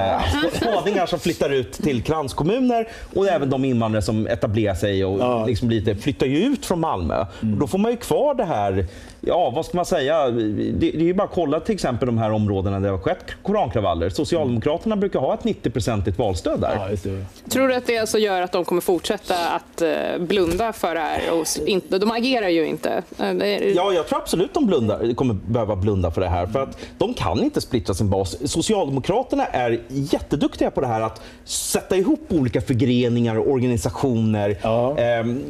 Eh, 0.97 1.07
som 1.07 1.19
flyttar 1.19 1.51
ut 1.51 1.73
till 1.73 2.03
kranskommuner 2.03 2.89
och 3.15 3.29
även 3.29 3.51
de 3.51 3.65
invandrare 3.65 4.03
som 4.03 4.27
etablerar 4.27 4.75
sig 4.75 5.05
och 5.05 5.21
ja. 5.21 5.47
liksom 5.47 5.71
lite, 5.71 5.97
flyttar 5.97 6.27
ju 6.27 6.39
ut 6.39 6.67
från 6.67 6.81
Malmö. 6.81 7.27
Mm. 7.43 7.59
då 7.59 7.67
får 7.67 7.79
man 7.79 7.91
ju 7.91 7.97
kvar 7.97 8.35
det 8.35 8.45
här, 8.45 8.87
ja 9.21 9.51
vad 9.51 9.67
ska 9.67 9.77
man 9.77 9.87
säga, 9.87 10.31
det, 10.31 10.71
det 10.73 10.97
är 10.97 11.01
ju 11.01 11.15
bara 11.15 11.24
att 11.25 11.31
kolla 11.31 11.61
till 11.61 11.75
exempel 11.75 12.07
de 12.07 12.19
här 12.19 12.31
områdena 12.31 12.81
där 12.81 12.87
det 12.87 12.91
har 12.91 12.99
skett 12.99 13.25
korankravaller. 13.43 14.11
Socialdemokraterna 14.11 14.97
brukar 14.97 15.21
ha 15.21 15.35
ett 15.35 15.43
90-procentigt 15.43 16.19
valstöd 16.19 16.61
där. 16.61 16.97
Ja, 17.05 17.21
Tror 17.51 17.69
du 17.69 17.75
att 17.75 17.87
det 17.87 17.99
alltså 17.99 18.19
gör 18.19 18.43
att 18.43 18.53
de 18.53 18.65
kommer 18.65 18.81
fortsätta 18.81 19.35
att 19.49 19.83
eh, 19.83 19.89
blunda 20.19 20.73
för 20.73 20.95
det 20.95 21.01
här? 21.01 21.21
Och 21.33 21.47
inte, 21.67 21.99
de 21.99 22.11
agerar 22.11 22.49
ju 22.49 22.67
inte. 22.67 23.03
Eh, 23.19 23.33
ja, 23.69 23.93
jag 23.93 24.07
tror 24.09 24.19
absolut 24.19 24.55
de 24.55 24.67
blundar, 24.67 25.15
kommer 25.15 25.35
behöva 25.35 25.77
blunda 25.77 26.11
för 26.11 26.21
det 26.21 26.29
här. 26.29 26.47
För 26.47 26.63
att 26.63 26.79
de 26.99 27.15
kan 27.15 27.39
inte 27.39 27.61
splittra 27.61 27.95
sin 27.95 28.11
bas. 28.11 28.51
Socialdemokraterna 28.51 29.47
är 29.47 29.81
jätteduktiga 29.89 30.71
på 30.71 30.81
det 30.81 30.87
här 30.87 31.01
att 31.01 31.23
sätta 31.45 31.97
ihop 31.97 32.21
olika 32.29 32.61
förgreningar 32.61 33.39
och 33.39 33.51
organisationer. 33.51 34.59
Ja. 34.63 34.99
Ehm, 34.99 35.43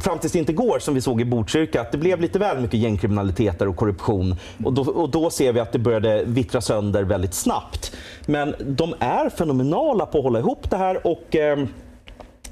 fram 0.00 0.18
tills 0.18 0.32
det 0.32 0.38
inte 0.38 0.52
går, 0.52 0.78
som 0.78 0.94
vi 0.94 1.00
såg 1.00 1.20
i 1.20 1.24
Botkyrka, 1.24 1.80
att 1.80 1.92
det 1.92 1.98
blev 1.98 2.20
lite 2.20 2.38
väl 2.38 2.60
mycket 2.60 2.80
gängkriminalitet 2.80 3.60
och 3.60 3.76
korruption. 3.76 4.36
Och 4.64 4.72
då, 4.72 4.82
och 4.82 5.09
då 5.10 5.30
ser 5.30 5.52
vi 5.52 5.60
att 5.60 5.72
det 5.72 5.78
började 5.78 6.22
vittra 6.26 6.60
sönder 6.60 7.02
väldigt 7.02 7.34
snabbt. 7.34 7.96
Men 8.26 8.54
de 8.60 8.94
är 8.98 9.28
fenomenala 9.28 10.06
på 10.06 10.18
att 10.18 10.24
hålla 10.24 10.38
ihop 10.38 10.70
det 10.70 10.76
här 10.76 11.06
och 11.06 11.36
eh, 11.36 11.58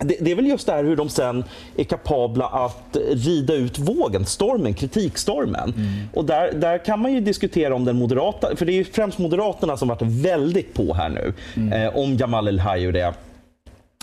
det, 0.01 0.17
det, 0.21 0.31
är 0.31 0.35
väl 0.35 0.47
just 0.47 0.67
det 0.67 0.73
här 0.73 0.85
hur 0.85 0.97
de 0.97 1.09
sen 1.09 1.45
är 1.77 1.85
kapabla 1.85 2.47
att 2.47 2.97
rida 3.11 3.55
ut 3.55 3.79
vågen, 3.79 4.27
stormen, 4.27 4.75
kritikstormen. 4.75 5.75
Mm. 5.77 6.09
Och 6.15 6.25
där, 6.25 6.53
där 6.53 6.85
kan 6.85 7.01
man 7.01 7.13
ju 7.13 7.21
diskutera 7.21 7.75
om 7.75 7.85
den 7.85 7.97
moderata, 7.97 8.57
för 8.57 8.67
det 8.67 8.73
är 8.73 8.75
ju 8.75 8.85
främst 8.85 9.19
Moderaterna 9.19 9.77
som 9.77 9.89
varit 9.89 10.03
väldigt 10.03 10.75
på 10.75 10.95
här 10.95 11.09
nu, 11.09 11.33
mm. 11.57 11.73
eh, 11.73 11.97
om 11.97 12.17
Jamal 12.17 12.49
El-Haj 12.49 12.87
och 12.87 12.93
det. 12.93 13.15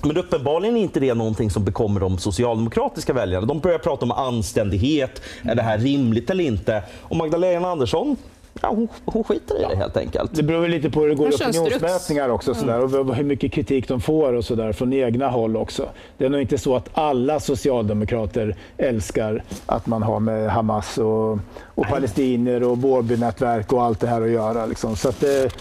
Men 0.04 0.18
uppenbarligen 0.18 0.78
är 0.78 0.82
inte 0.82 1.00
det 1.00 1.14
någonting 1.14 1.50
som 1.50 1.66
bekommer 1.66 2.00
de 2.00 2.18
socialdemokratiska 2.18 3.14
väljarna. 3.14 3.46
De 3.46 3.60
börjar 3.60 3.80
prata 3.80 4.06
om 4.06 4.12
anständighet, 4.12 5.22
är 5.44 5.56
det 5.56 5.62
här 5.62 5.78
rimligt 5.78 6.30
eller 6.30 6.44
inte? 6.44 6.84
Och 7.02 7.16
Magdalena 7.16 7.68
Andersson 7.68 8.16
Ja, 8.62 8.70
hon, 8.70 8.88
hon 9.06 9.24
skiter 9.24 9.60
i 9.60 9.66
det 9.70 9.76
helt 9.76 9.98
enkelt. 9.98 10.36
Det 10.36 10.44
beror 10.44 10.68
lite 10.68 10.90
på 10.90 11.02
hur 11.02 11.10
det 11.10 11.16
går 11.16 11.28
i 11.28 11.36
opinionsmätningar 11.36 12.30
också 12.30 12.54
sådär, 12.54 12.80
och 13.00 13.16
hur 13.16 13.24
mycket 13.24 13.52
kritik 13.52 13.88
de 13.88 14.02
får 14.02 14.34
och 14.34 14.46
sådär 14.46 14.74
från 14.74 14.94
egna 14.94 15.28
håll 15.28 15.58
också. 15.58 15.90
Det 16.18 16.26
är 16.26 16.30
nog 16.30 16.42
inte 16.42 16.58
så 16.58 16.76
att 16.76 16.90
alla 16.94 17.40
socialdemokrater 17.40 18.56
älskar 18.78 19.44
att 19.66 19.88
man 19.88 20.04
har 20.04 20.20
med 20.20 20.50
Hamas 20.50 20.98
och, 20.98 21.40
och 21.66 21.88
palestinier 21.90 22.64
och 22.64 22.78
Vårbynätverk 22.78 23.74
och 23.74 23.84
allt 23.84 24.00
det 24.00 24.08
här 24.08 24.22
att 24.22 24.30
göra. 24.30 24.66
Liksom. 24.66 24.96
Så 24.96 25.10
att 25.10 25.20
det, 25.20 25.52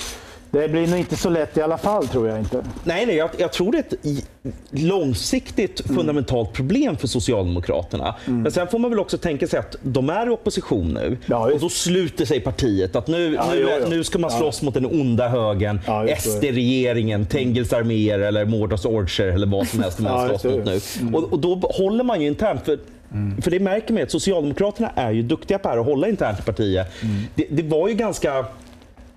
det 0.62 0.68
blir 0.68 0.86
nog 0.86 0.98
inte 0.98 1.16
så 1.16 1.30
lätt 1.30 1.56
i 1.56 1.62
alla 1.62 1.78
fall, 1.78 2.08
tror 2.08 2.28
jag 2.28 2.38
inte. 2.38 2.64
Nej, 2.84 3.06
nej 3.06 3.16
jag, 3.16 3.30
jag 3.38 3.52
tror 3.52 3.72
det 3.72 3.78
är 3.78 3.82
ett 3.82 4.24
långsiktigt 4.70 5.84
mm. 5.84 5.96
fundamentalt 5.96 6.52
problem 6.52 6.96
för 6.96 7.06
Socialdemokraterna. 7.06 8.14
Mm. 8.26 8.42
Men 8.42 8.52
sen 8.52 8.68
får 8.68 8.78
man 8.78 8.90
väl 8.90 9.00
också 9.00 9.18
tänka 9.18 9.46
sig 9.46 9.58
att 9.58 9.76
de 9.82 10.10
är 10.10 10.26
i 10.26 10.30
opposition 10.30 10.88
nu 10.88 11.18
ja, 11.26 11.52
och 11.52 11.60
då 11.60 11.68
sluter 11.68 12.24
sig 12.24 12.40
partiet. 12.40 12.96
Att 12.96 13.06
nu, 13.06 13.34
ja, 13.34 13.46
nu, 13.52 13.68
jo. 13.80 13.88
nu 13.88 14.04
ska 14.04 14.18
man 14.18 14.30
slåss 14.30 14.58
ja. 14.60 14.64
mot 14.64 14.74
den 14.74 14.86
onda 14.86 15.28
högern, 15.28 15.80
ja, 15.86 16.06
SD-regeringen, 16.18 17.26
Tengels 17.26 17.72
arméer 17.72 18.18
eller 18.18 18.44
Mordors 18.44 18.84
Orcher 18.84 19.26
eller 19.26 19.46
vad 19.46 19.68
som 19.68 19.82
helst 19.82 19.98
man 20.00 20.28
slåss 20.28 20.44
mot 20.44 20.64
nu. 20.64 20.80
Mm. 21.00 21.14
Och, 21.14 21.32
och, 21.32 21.38
då 21.38 21.54
håller 21.54 22.04
man 22.04 22.20
ju 22.20 22.26
internt. 22.26 22.64
För 22.64 22.78
För 23.42 23.50
det 23.50 23.60
märker 23.60 23.94
man 23.94 24.02
att 24.02 24.10
Socialdemokraterna 24.10 24.90
är 24.94 25.10
ju 25.10 25.22
duktiga 25.22 25.58
på 25.58 25.68
att 25.68 25.86
hålla 25.86 26.08
internt 26.08 26.38
i 26.38 26.42
partiet. 26.42 26.86
Det, 27.34 27.46
det 27.50 27.62
var 27.62 27.88
ju 27.88 27.94
ganska 27.94 28.44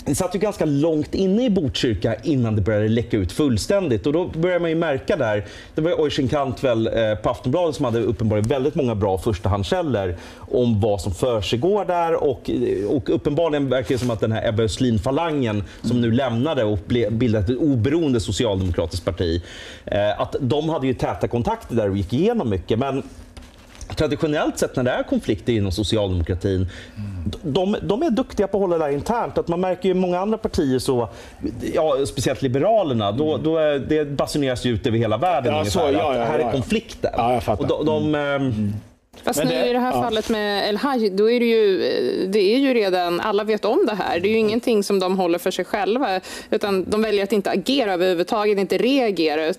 det 0.08 0.16
satt 0.16 0.36
ju 0.36 0.40
ganska 0.40 0.66
långt 0.66 1.16
inne 1.16 1.46
i 1.46 1.50
Botkyrka 1.50 2.16
innan 2.24 2.56
det 2.56 2.62
började 2.62 2.88
läcka 2.88 3.18
ut 3.18 3.32
fullständigt. 3.32 4.08
Och 4.08 4.14
då 4.14 4.28
började 4.28 4.60
man 4.60 4.70
ju 4.70 4.76
märka 4.76 5.16
där, 5.16 5.46
det 5.76 5.82
var 5.82 6.02
Oisin 6.02 6.28
Kantvel 6.28 6.88
eh, 6.88 7.16
på 7.16 7.30
Aftonbladet 7.30 7.76
som 7.76 7.86
hade 7.86 8.00
uppenbarligen 8.00 8.50
väldigt 8.50 8.76
många 8.76 8.96
bra 8.96 9.18
förstahandskällor 9.18 10.16
om 10.52 10.82
vad 10.82 11.02
som 11.02 11.14
försiggår 11.14 11.86
där. 11.86 12.24
Och, 12.24 12.50
eh, 12.50 12.88
och 12.88 13.10
uppenbarligen 13.10 13.70
verkar 13.70 13.96
det 13.96 14.00
som 14.00 14.12
att 14.12 14.20
den 14.20 14.32
här 14.32 14.50
Ebba 14.50 14.64
Östlin-falangen 14.64 15.64
som 15.82 16.02
nu 16.02 16.12
lämnade 16.12 16.64
och 16.64 16.80
bildade 17.12 17.54
ett 17.54 17.60
oberoende 17.60 18.20
socialdemokratiskt 18.20 19.06
parti, 19.06 19.42
eh, 19.86 20.22
att 20.22 20.36
de 20.40 20.70
hade 20.70 20.88
ju 20.88 20.94
täta 20.94 21.28
kontakter 21.28 21.76
där 21.76 21.90
och 21.90 21.98
gick 21.98 22.14
igenom 22.14 22.50
mycket. 22.50 22.80
Men 22.80 23.04
traditionellt 23.96 24.60
sett 24.60 24.76
när 24.76 24.84
det 24.84 24.92
är 24.92 25.04
konflikter 25.04 25.54
inom 25.54 25.72
socialdemokratin, 25.72 26.68
de, 27.44 27.76
de 27.82 28.04
är 28.04 28.10
duktiga 28.10 28.48
på 28.48 28.58
att 28.58 28.62
hålla 28.62 28.78
det 28.78 28.86
där 28.86 28.92
internt. 28.92 29.38
Att 29.38 29.48
man 29.48 29.60
märker 29.62 29.90
ju 29.90 29.94
många 29.96 30.20
andra 30.20 30.38
partier, 30.38 30.80
så, 30.80 31.10
ja, 31.74 31.98
speciellt 32.08 32.42
Liberalerna, 32.42 33.12
då, 33.12 33.38
då 33.38 33.58
är, 33.58 33.80
det 33.80 34.06
basuneras 34.06 34.66
ju 34.66 34.72
ut 34.74 34.88
över 34.88 34.98
hela 34.98 35.18
världen 35.18 35.54
Ja, 35.54 35.60
ungefär, 35.60 35.80
så, 35.80 35.94
ja, 35.94 36.12
att 36.12 36.18
ja, 36.18 36.24
här 36.24 36.40
ja, 36.40 36.52
är 37.32 37.40
fattar. 37.40 37.62
Och 37.80 37.86
de, 37.86 38.12
de, 38.12 38.16
ehm, 38.16 38.74
Fast 39.24 39.40
Men 39.40 39.48
nu 39.48 39.54
det- 39.54 39.70
i 39.70 39.74
det 39.74 39.80
här 39.80 39.94
ja. 39.94 40.02
fallet 40.02 40.30
med 40.30 40.70
El 40.70 40.78
Haj, 40.78 41.10
då 41.10 41.32
är 41.32 41.40
det 41.40 41.46
ju, 41.46 41.78
det 42.28 42.40
är 42.56 42.58
ju 42.58 42.74
redan, 42.74 43.20
alla 43.20 43.44
vet 43.44 43.66
om 43.66 43.86
det 43.86 43.96
här. 43.96 44.20
Det 44.20 44.28
är 44.28 44.32
ju 44.32 44.38
ingenting 44.38 44.84
som 44.84 45.00
de 45.00 45.18
håller 45.20 45.40
för 45.40 45.52
sig 45.52 45.66
själva, 45.66 46.20
utan 46.50 46.86
de 46.90 47.02
väljer 47.02 47.24
att 47.24 47.32
inte 47.32 47.50
agera 47.52 47.94
överhuvudtaget, 47.94 48.58
inte 48.58 48.78
reagera. 48.78 49.54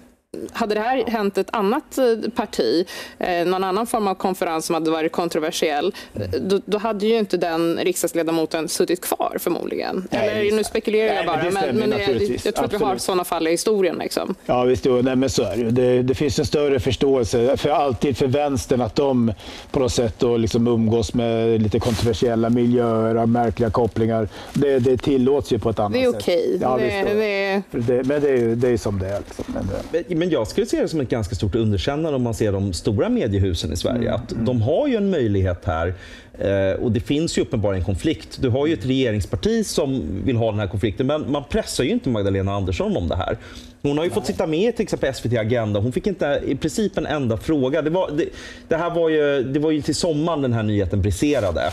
Hade 0.52 0.74
det 0.74 0.80
här 0.80 1.04
hänt 1.06 1.38
ett 1.38 1.48
annat 1.52 1.98
eh, 1.98 2.30
parti, 2.34 2.86
eh, 3.18 3.46
någon 3.46 3.64
annan 3.64 3.86
form 3.86 4.08
av 4.08 4.14
konferens 4.14 4.66
som 4.66 4.74
hade 4.74 4.90
varit 4.90 5.12
kontroversiell, 5.12 5.94
eh, 6.14 6.40
då, 6.40 6.60
då 6.64 6.78
hade 6.78 7.06
ju 7.06 7.18
inte 7.18 7.36
den 7.36 7.76
riksdagsledamoten 7.82 8.68
suttit 8.68 9.00
kvar 9.00 9.36
förmodligen. 9.40 10.08
Nej, 10.10 10.28
Eller 10.28 10.56
nu 10.56 10.64
spekulerar 10.64 11.08
Nej, 11.08 11.16
jag 11.16 11.26
bara, 11.26 11.42
det 11.42 11.50
men, 11.50 11.76
men, 11.76 11.90
naturligtvis. 11.90 12.44
jag 12.44 12.54
tror 12.54 12.64
att 12.64 12.72
vi 12.72 12.76
har 12.76 12.96
sådana 12.96 13.24
fall 13.24 13.46
i 13.48 13.50
historien. 13.50 13.96
Liksom. 13.98 14.34
Ja, 14.46 14.64
visst. 14.64 14.86
Jo, 14.86 15.00
nej, 15.02 15.16
men 15.16 15.30
så 15.30 15.42
är 15.42 15.56
det, 15.56 15.70
det 15.70 16.02
Det 16.02 16.14
finns 16.14 16.38
en 16.38 16.46
större 16.46 16.80
förståelse 16.80 17.56
för 17.56 17.70
alltid 17.70 18.16
för 18.16 18.26
vänstern 18.26 18.80
att 18.80 18.96
de 18.96 19.32
på 19.70 19.80
något 19.80 19.92
sätt 19.92 20.14
då 20.18 20.36
liksom 20.36 20.66
umgås 20.66 21.14
med 21.14 21.62
lite 21.62 21.78
kontroversiella 21.80 22.50
miljöer 22.50 23.16
och 23.16 23.28
märkliga 23.28 23.70
kopplingar. 23.70 24.28
Det, 24.54 24.78
det 24.78 24.96
tillåts 24.96 25.52
ju 25.52 25.58
på 25.58 25.70
ett 25.70 25.78
annat 25.78 25.92
Det 25.92 26.04
är 26.04 26.12
sätt. 26.12 26.22
okej. 26.22 26.58
Ja, 26.60 26.76
det, 26.76 28.06
men 28.06 28.20
det 28.20 28.28
är 28.28 28.36
ju 28.36 28.54
det 28.54 28.68
är 28.68 28.76
som 28.76 28.98
det 28.98 29.08
är. 29.08 29.18
Liksom. 29.18 30.17
Men 30.18 30.30
jag 30.30 30.48
skulle 30.48 30.66
se 30.66 30.82
det 30.82 30.88
som 30.88 31.00
ett 31.00 31.08
ganska 31.08 31.34
stort 31.34 31.54
underkännande 31.54 32.16
om 32.16 32.22
man 32.22 32.34
ser 32.34 32.52
de 32.52 32.72
stora 32.72 33.08
mediehusen 33.08 33.72
i 33.72 33.76
Sverige. 33.76 34.12
Att 34.12 34.32
de 34.36 34.62
har 34.62 34.88
ju 34.88 34.96
en 34.96 35.10
möjlighet 35.10 35.64
här 35.64 35.94
eh, 36.38 36.80
och 36.82 36.92
det 36.92 37.00
finns 37.00 37.38
ju 37.38 37.42
uppenbarligen 37.42 37.82
en 37.82 37.86
konflikt. 37.86 38.38
Du 38.42 38.48
har 38.48 38.66
ju 38.66 38.72
ett 38.72 38.86
regeringsparti 38.86 39.66
som 39.66 40.02
vill 40.24 40.36
ha 40.36 40.50
den 40.50 40.60
här 40.60 40.66
konflikten 40.66 41.06
men 41.06 41.32
man 41.32 41.44
pressar 41.50 41.84
ju 41.84 41.90
inte 41.90 42.08
Magdalena 42.08 42.52
Andersson 42.52 42.96
om 42.96 43.08
det 43.08 43.16
här. 43.16 43.38
Hon 43.82 43.98
har 43.98 44.04
ju 44.04 44.10
fått 44.10 44.26
sitta 44.26 44.46
med 44.46 44.76
till 44.76 44.82
exempel 44.82 45.14
SVT 45.14 45.38
Agenda. 45.38 45.80
Hon 45.80 45.92
fick 45.92 46.06
inte 46.06 46.42
i 46.46 46.56
princip 46.56 46.98
en 46.98 47.06
enda 47.06 47.36
fråga. 47.36 47.82
Det 47.82 47.90
var, 47.90 48.10
det, 48.10 48.24
det 48.68 48.76
här 48.76 48.90
var 48.90 49.08
ju, 49.08 49.42
det 49.42 49.60
var 49.60 49.70
ju 49.70 49.82
till 49.82 49.94
sommaren 49.94 50.42
den 50.42 50.52
här 50.52 50.62
nyheten 50.62 51.02
briserade. 51.02 51.70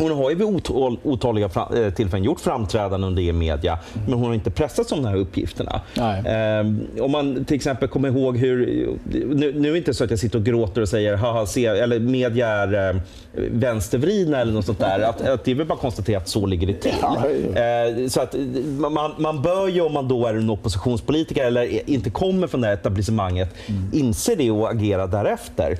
Hon 0.00 0.10
har 0.12 0.30
ju 0.30 0.36
vid 0.36 0.46
otal, 0.46 0.98
otaliga 1.02 1.50
eh, 1.76 1.92
tillfällen 1.94 2.24
gjort 2.24 2.40
framträdanden 2.40 3.04
under 3.04 3.22
i 3.22 3.32
media, 3.32 3.78
men 4.04 4.12
hon 4.14 4.24
har 4.24 4.34
inte 4.34 4.50
pressats 4.50 4.92
om 4.92 5.02
de 5.02 5.08
här 5.08 5.16
uppgifterna. 5.16 5.80
Ehm, 6.26 6.86
om 7.00 7.10
man 7.10 7.44
till 7.44 7.56
exempel 7.56 7.88
kommer 7.88 8.08
ihåg 8.08 8.36
hur, 8.36 8.88
nu, 9.34 9.52
nu 9.52 9.68
är 9.68 9.72
det 9.72 9.78
inte 9.78 9.94
så 9.94 10.04
att 10.04 10.10
jag 10.10 10.18
sitter 10.18 10.38
och 10.38 10.44
gråter 10.44 10.80
och 10.80 10.88
säger 10.88 11.16
haha, 11.16 11.46
se, 11.46 11.66
eller 11.66 12.00
media 12.00 12.48
är 12.48 12.88
eh, 12.88 12.96
vänstervridna 13.50 14.40
eller 14.40 14.52
något 14.52 14.66
sånt 14.66 14.78
där. 14.78 15.00
Att, 15.00 15.20
att 15.28 15.44
det 15.44 15.50
är 15.50 15.54
väl 15.54 15.66
bara 15.66 15.74
att 15.74 15.80
konstatera 15.80 16.18
att 16.18 16.28
så 16.28 16.46
ligger 16.46 16.66
det 16.66 16.74
till. 16.74 16.94
Eh, 18.02 18.08
så 18.08 18.20
att 18.20 18.34
eh, 18.34 18.40
man, 18.90 19.12
man 19.18 19.42
bör 19.42 19.68
ju 19.68 19.80
om 19.80 19.92
man 19.92 20.08
då 20.08 20.26
är 20.26 20.34
en 20.34 20.50
oppositionspolitiker 20.50 21.44
eller 21.44 21.90
inte 21.90 22.10
kommer 22.10 22.46
från 22.46 22.60
det 22.60 22.66
här 22.66 22.74
etablissemanget 22.74 23.54
inse 23.92 24.34
det 24.34 24.50
och 24.50 24.70
agera 24.70 25.06
därefter. 25.06 25.78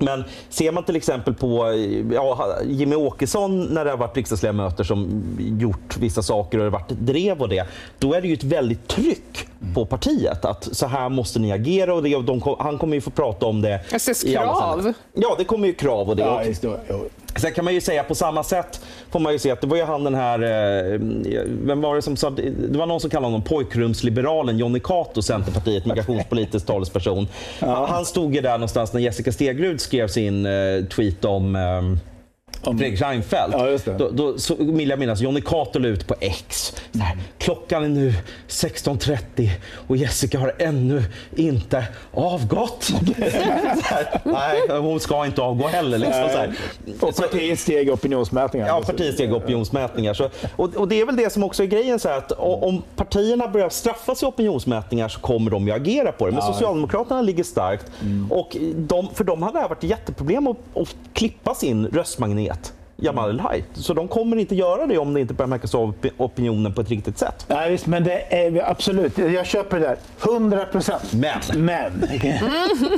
Men 0.00 0.24
ser 0.48 0.72
man 0.72 0.84
till 0.84 0.96
exempel 0.96 1.34
på 1.34 1.74
ja, 2.12 2.56
Jimmy 2.64 2.96
Åkesson 2.96 3.64
när 3.64 3.84
det 3.84 3.90
har 3.90 3.98
varit 3.98 4.16
riksdagsledamöter 4.16 4.84
som 4.84 5.22
gjort 5.38 5.96
vissa 5.96 6.22
saker 6.22 6.58
och 6.58 6.64
det 6.64 6.70
har 6.70 6.78
varit 6.78 6.88
drev 6.88 7.40
och 7.40 7.48
det, 7.48 7.66
då 7.98 8.14
är 8.14 8.20
det 8.20 8.28
ju 8.28 8.34
ett 8.34 8.44
väldigt 8.44 8.88
tryck 8.88 9.48
på 9.74 9.86
partiet 9.86 10.44
att 10.44 10.68
så 10.72 10.86
här 10.86 11.08
måste 11.08 11.38
ni 11.38 11.52
agera 11.52 11.94
och 11.94 12.02
det, 12.02 12.16
och 12.16 12.24
de, 12.24 12.56
han 12.58 12.78
kommer 12.78 12.94
ju 12.94 13.00
få 13.00 13.10
prata 13.10 13.46
om 13.46 13.62
det. 13.62 13.80
Jag 13.90 13.96
ses 13.96 14.24
i 14.24 14.36
alla 14.36 14.46
krav. 14.46 14.60
sammanhang. 14.60 14.94
Ja, 15.12 15.34
det 15.38 15.44
kommer 15.44 15.66
ju 15.66 15.74
krav 15.74 16.08
och 16.08 16.16
det. 16.16 16.22
ja, 16.22 16.42
Sen 17.36 17.52
kan 17.52 17.64
man 17.64 17.74
ju 17.74 17.80
säga 17.80 18.04
på 18.04 18.14
samma 18.14 18.44
sätt 18.44 18.80
får 19.10 19.20
man 19.20 19.32
ju 19.32 19.38
se 19.38 19.50
att 19.50 19.60
det 19.60 19.66
var 19.66 19.76
ju 19.76 19.82
han 19.82 20.04
den 20.04 20.14
här, 20.14 20.38
eh, 20.42 20.98
vem 21.46 21.80
var 21.80 21.94
det 21.94 22.02
som 22.02 22.16
sa, 22.16 22.30
det 22.30 22.78
var 22.78 22.86
någon 22.86 23.00
som 23.00 23.10
kallade 23.10 23.26
honom 23.26 23.42
pojkrumsliberalen 23.42 24.58
Jonny 24.58 24.80
Cato, 24.80 25.22
Centerpartiet, 25.22 25.86
migrationspolitisk 25.86 26.66
talesperson. 26.66 27.28
Han 27.88 28.04
stod 28.04 28.34
ju 28.34 28.40
där 28.40 28.52
någonstans 28.52 28.92
när 28.92 29.00
Jessica 29.00 29.32
Stegrud 29.32 29.80
skrev 29.80 30.08
sin 30.08 30.46
eh, 30.46 30.84
tweet 30.84 31.24
om 31.24 31.56
eh, 31.56 32.09
Om- 32.62 32.78
Fredrik 32.78 33.00
Reinfeldt. 33.00 33.54
Ja, 33.58 33.68
just 33.68 33.84
det. 33.84 33.94
Då, 33.98 34.10
då 34.10 34.38
så 34.38 34.54
vill 34.58 34.88
jag 34.88 34.98
minnas 34.98 35.20
Jonny 35.20 35.40
Cato 35.40 35.78
la 35.78 35.88
ut 35.88 36.06
på 36.06 36.14
X. 36.20 36.72
Här, 37.00 37.16
Klockan 37.38 37.84
är 37.84 37.88
nu 37.88 38.14
16.30 38.48 39.50
och 39.88 39.96
Jessica 39.96 40.38
har 40.38 40.54
ännu 40.58 41.02
inte 41.36 41.84
avgått. 42.14 42.90
Här, 43.82 44.20
Nej, 44.24 44.78
hon 44.80 45.00
ska 45.00 45.26
inte 45.26 45.42
avgå 45.42 45.66
heller. 45.66 45.98
Liksom, 45.98 46.28
så 46.32 46.38
här. 46.38 46.54
Och 47.00 47.16
partiet 47.16 47.58
steg 47.60 47.88
i 47.88 47.90
opinionsmätningar. 47.90 48.66
Ja, 48.66 48.82
partiet 48.86 49.14
steg 49.14 49.32
opinionsmätningar. 49.34 50.14
Så, 50.14 50.28
och, 50.56 50.76
och 50.76 50.88
det 50.88 51.00
är 51.00 51.06
väl 51.06 51.16
det 51.16 51.32
som 51.32 51.42
också 51.42 51.62
är 51.62 51.66
grejen. 51.66 51.98
Så 51.98 52.08
här, 52.08 52.18
att 52.18 52.32
om 52.38 52.82
partierna 52.96 53.48
börjar 53.48 53.68
straffas 53.68 54.22
i 54.22 54.26
opinionsmätningar 54.26 55.08
så 55.08 55.20
kommer 55.20 55.50
de 55.50 55.66
ju 55.66 55.72
agera 55.72 56.12
på 56.12 56.26
det. 56.26 56.32
Men 56.32 56.42
Socialdemokraterna 56.42 57.22
ligger 57.22 57.44
starkt. 57.44 57.86
Och 58.30 58.56
de, 58.76 59.08
för 59.14 59.24
dem 59.24 59.42
hade 59.42 59.54
det 59.58 59.60
här 59.62 59.68
varit 59.68 59.84
ett 59.84 59.90
jätteproblem 59.90 60.46
att, 60.46 60.56
att 60.74 60.96
klippa 61.12 61.54
sin 61.54 61.86
röstmagnet. 61.86 62.49
Jamal 63.02 63.30
El-Haj. 63.30 63.64
Så 63.74 63.94
de 63.94 64.08
kommer 64.08 64.36
inte 64.36 64.54
göra 64.54 64.86
det 64.86 64.98
om 64.98 65.14
det 65.14 65.20
inte 65.20 65.34
börjar 65.34 65.48
märkas 65.48 65.74
av 65.74 65.94
opi- 65.94 66.10
opinionen 66.16 66.74
på 66.74 66.80
ett 66.80 66.88
riktigt 66.88 67.18
sätt. 67.18 67.44
Nej, 67.48 67.70
visst, 67.70 67.86
men 67.86 68.04
det 68.04 68.34
är 68.34 68.70
absolut. 68.70 69.18
Jag 69.18 69.46
köper 69.46 69.80
det 69.80 69.86
där. 69.86 69.96
100 70.32 70.64
procent. 70.64 71.12
Men. 71.12 71.64
Men. 71.64 72.04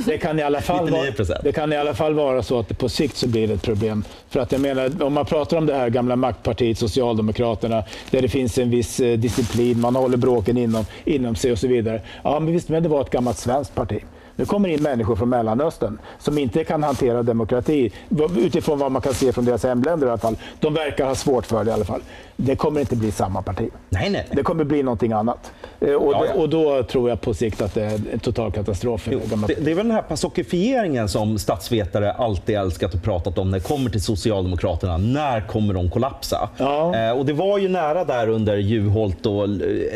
Det 0.05 0.17
kan, 0.17 0.39
i 0.39 0.43
alla 0.43 0.61
fall 0.61 0.89
vara, 0.91 1.01
99%. 1.03 1.33
det 1.43 1.51
kan 1.51 1.73
i 1.73 1.77
alla 1.77 1.93
fall 1.93 2.13
vara 2.13 2.43
så 2.43 2.59
att 2.59 2.67
det 2.69 2.75
på 2.75 2.89
sikt 2.89 3.17
så 3.17 3.27
blir 3.27 3.47
det 3.47 3.53
ett 3.53 3.61
problem. 3.63 4.03
För 4.29 4.39
att 4.39 4.51
jag 4.51 4.61
menar, 4.61 5.03
om 5.03 5.13
man 5.13 5.25
pratar 5.25 5.57
om 5.57 5.65
det 5.65 5.73
här 5.75 5.89
gamla 5.89 6.15
maktpartiet 6.15 6.77
Socialdemokraterna, 6.77 7.83
där 8.11 8.21
det 8.21 8.29
finns 8.29 8.57
en 8.57 8.69
viss 8.69 8.99
eh, 8.99 9.17
disciplin, 9.17 9.79
man 9.79 9.95
håller 9.95 10.17
bråken 10.17 10.57
inom, 10.57 10.85
inom 11.05 11.35
sig 11.35 11.51
och 11.51 11.59
så 11.59 11.67
vidare. 11.67 12.01
Ja, 12.23 12.39
men 12.39 12.53
visst, 12.53 12.69
men 12.69 12.83
det 12.83 12.89
var 12.89 13.01
ett 13.01 13.09
gammalt 13.09 13.37
svenskt 13.37 13.75
parti. 13.75 13.99
Nu 14.35 14.45
kommer 14.45 14.69
in 14.69 14.83
människor 14.83 15.15
från 15.15 15.29
Mellanöstern 15.29 15.97
som 16.19 16.37
inte 16.37 16.63
kan 16.63 16.83
hantera 16.83 17.23
demokrati 17.23 17.91
utifrån 18.37 18.79
vad 18.79 18.91
man 18.91 19.01
kan 19.01 19.13
se 19.13 19.31
från 19.31 19.45
deras 19.45 19.63
hemländer 19.63 20.07
i 20.07 20.09
alla 20.09 20.17
fall. 20.17 20.35
De 20.59 20.73
verkar 20.73 21.05
ha 21.05 21.15
svårt 21.15 21.45
för 21.45 21.63
det 21.63 21.69
i 21.71 21.73
alla 21.73 21.85
fall. 21.85 22.01
Det 22.37 22.55
kommer 22.55 22.79
inte 22.79 22.95
bli 22.95 23.11
samma 23.11 23.41
parti. 23.41 23.69
Nej, 23.89 24.09
nej. 24.09 24.27
Det 24.31 24.43
kommer 24.43 24.63
bli 24.63 24.83
någonting 24.83 25.11
annat. 25.11 25.51
Eh, 25.79 25.93
Och, 25.93 26.13
Ja, 26.13 26.25
ja. 26.25 26.33
och 26.41 26.49
då 26.49 26.83
tror 26.83 27.09
jag 27.09 27.21
på 27.21 27.33
sikt 27.33 27.61
att 27.61 27.73
det 27.73 27.83
är 27.83 27.99
en 28.13 28.19
total 28.19 28.51
katastrof. 28.51 29.07
Jo, 29.11 29.19
det 29.47 29.55
det, 29.61 29.71
är 29.71 29.75
väl 29.75 29.87
den 29.87 29.91
här 29.95 30.01
pasokifieringen 30.01 31.09
som 31.09 31.37
statsvetare 31.39 32.11
alltid 32.11 32.55
älskat 32.55 32.95
att 32.95 33.03
prata 33.03 33.41
om 33.41 33.51
när 33.51 33.57
det 33.59 33.63
kommer 33.63 33.89
till 33.89 34.01
Socialdemokraterna. 34.03 34.97
När 34.97 35.47
kommer 35.47 35.73
de 35.73 35.89
kollapsa? 35.89 36.49
Ja. 36.57 36.95
Eh, 36.95 37.11
och 37.17 37.25
det 37.25 37.33
var 37.33 37.57
ju 37.57 37.69
nära 37.69 38.05
där 38.05 38.27
under 38.29 38.57
Juholt 38.57 39.25
och 39.25 39.47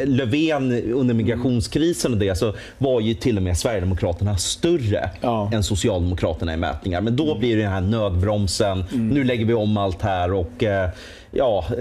Löfven 0.06 0.92
under 0.94 1.14
migrationskrisen 1.14 2.12
och 2.14 2.18
det 2.20 2.36
så 2.36 2.54
var 2.78 3.02
ju 3.02 3.14
till 3.14 3.38
och 3.38 3.44
med 3.44 3.58
Sverigedemokraterna 3.58 4.27
större 4.36 5.10
Ja. 5.22 5.52
än 5.54 5.64
Socialdemokraterna 5.64 6.54
i 6.54 6.58
mätningar. 6.58 7.02
Men 7.02 7.16
då 7.16 7.38
blir 7.38 7.56
det 7.56 7.62
den 7.62 7.72
här 7.72 7.82
nödbromsen. 7.82 8.84
Nu 8.94 9.24
lägger 9.24 9.46
vi 9.46 9.54
om 9.54 9.78
allt 9.78 10.02
här 10.02 10.34
och 10.34 10.64
eh, 10.64 10.90
Ja, 11.32 11.66
eh, 11.72 11.78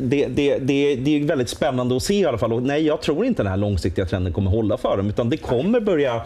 det, 0.00 0.26
det, 0.26 0.58
det, 0.58 0.94
det 0.96 1.20
är 1.20 1.24
väldigt 1.24 1.48
spännande 1.48 1.96
att 1.96 2.02
se 2.02 2.14
i 2.14 2.24
alla 2.26 2.38
fall. 2.38 2.52
Och 2.52 2.62
nej, 2.62 2.86
jag 2.86 3.02
tror 3.02 3.26
inte 3.26 3.42
den 3.42 3.50
här 3.50 3.56
långsiktiga 3.56 4.06
trenden 4.06 4.32
kommer 4.32 4.50
hålla 4.50 4.76
för 4.76 4.96
dem, 4.96 5.08
utan 5.08 5.30
det 5.30 5.36
kommer 5.36 5.80
börja 5.80 6.22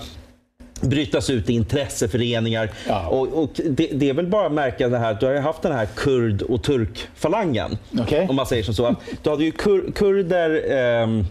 brytas 0.81 1.31
ut 1.31 1.51
i 1.51 1.53
intresseföreningar. 1.53 2.71
Ja. 2.89 3.07
Och, 3.09 3.43
och 3.43 3.51
det, 3.71 3.91
det 3.93 4.09
är 4.09 4.15
väl 4.15 4.27
bara 4.27 4.47
att 4.47 4.53
märka 4.53 4.89
det 4.89 4.99
här, 4.99 5.17
du 5.21 5.27
har 5.27 5.35
haft 5.35 5.63
den 5.63 5.73
här 5.73 5.87
kurd 5.97 6.43
och 6.43 6.63
turkfalangen. 6.63 7.79
Okej. 8.01 8.27
Om 8.31 8.37
man 8.37 8.47
säger 8.47 8.63
som 8.63 8.75
så. 8.75 8.95
Du 9.23 9.31
hade 9.31 9.45
ju 9.45 9.51
kur, 9.53 9.93
kurder 9.93 10.73
ehm, 10.73 11.25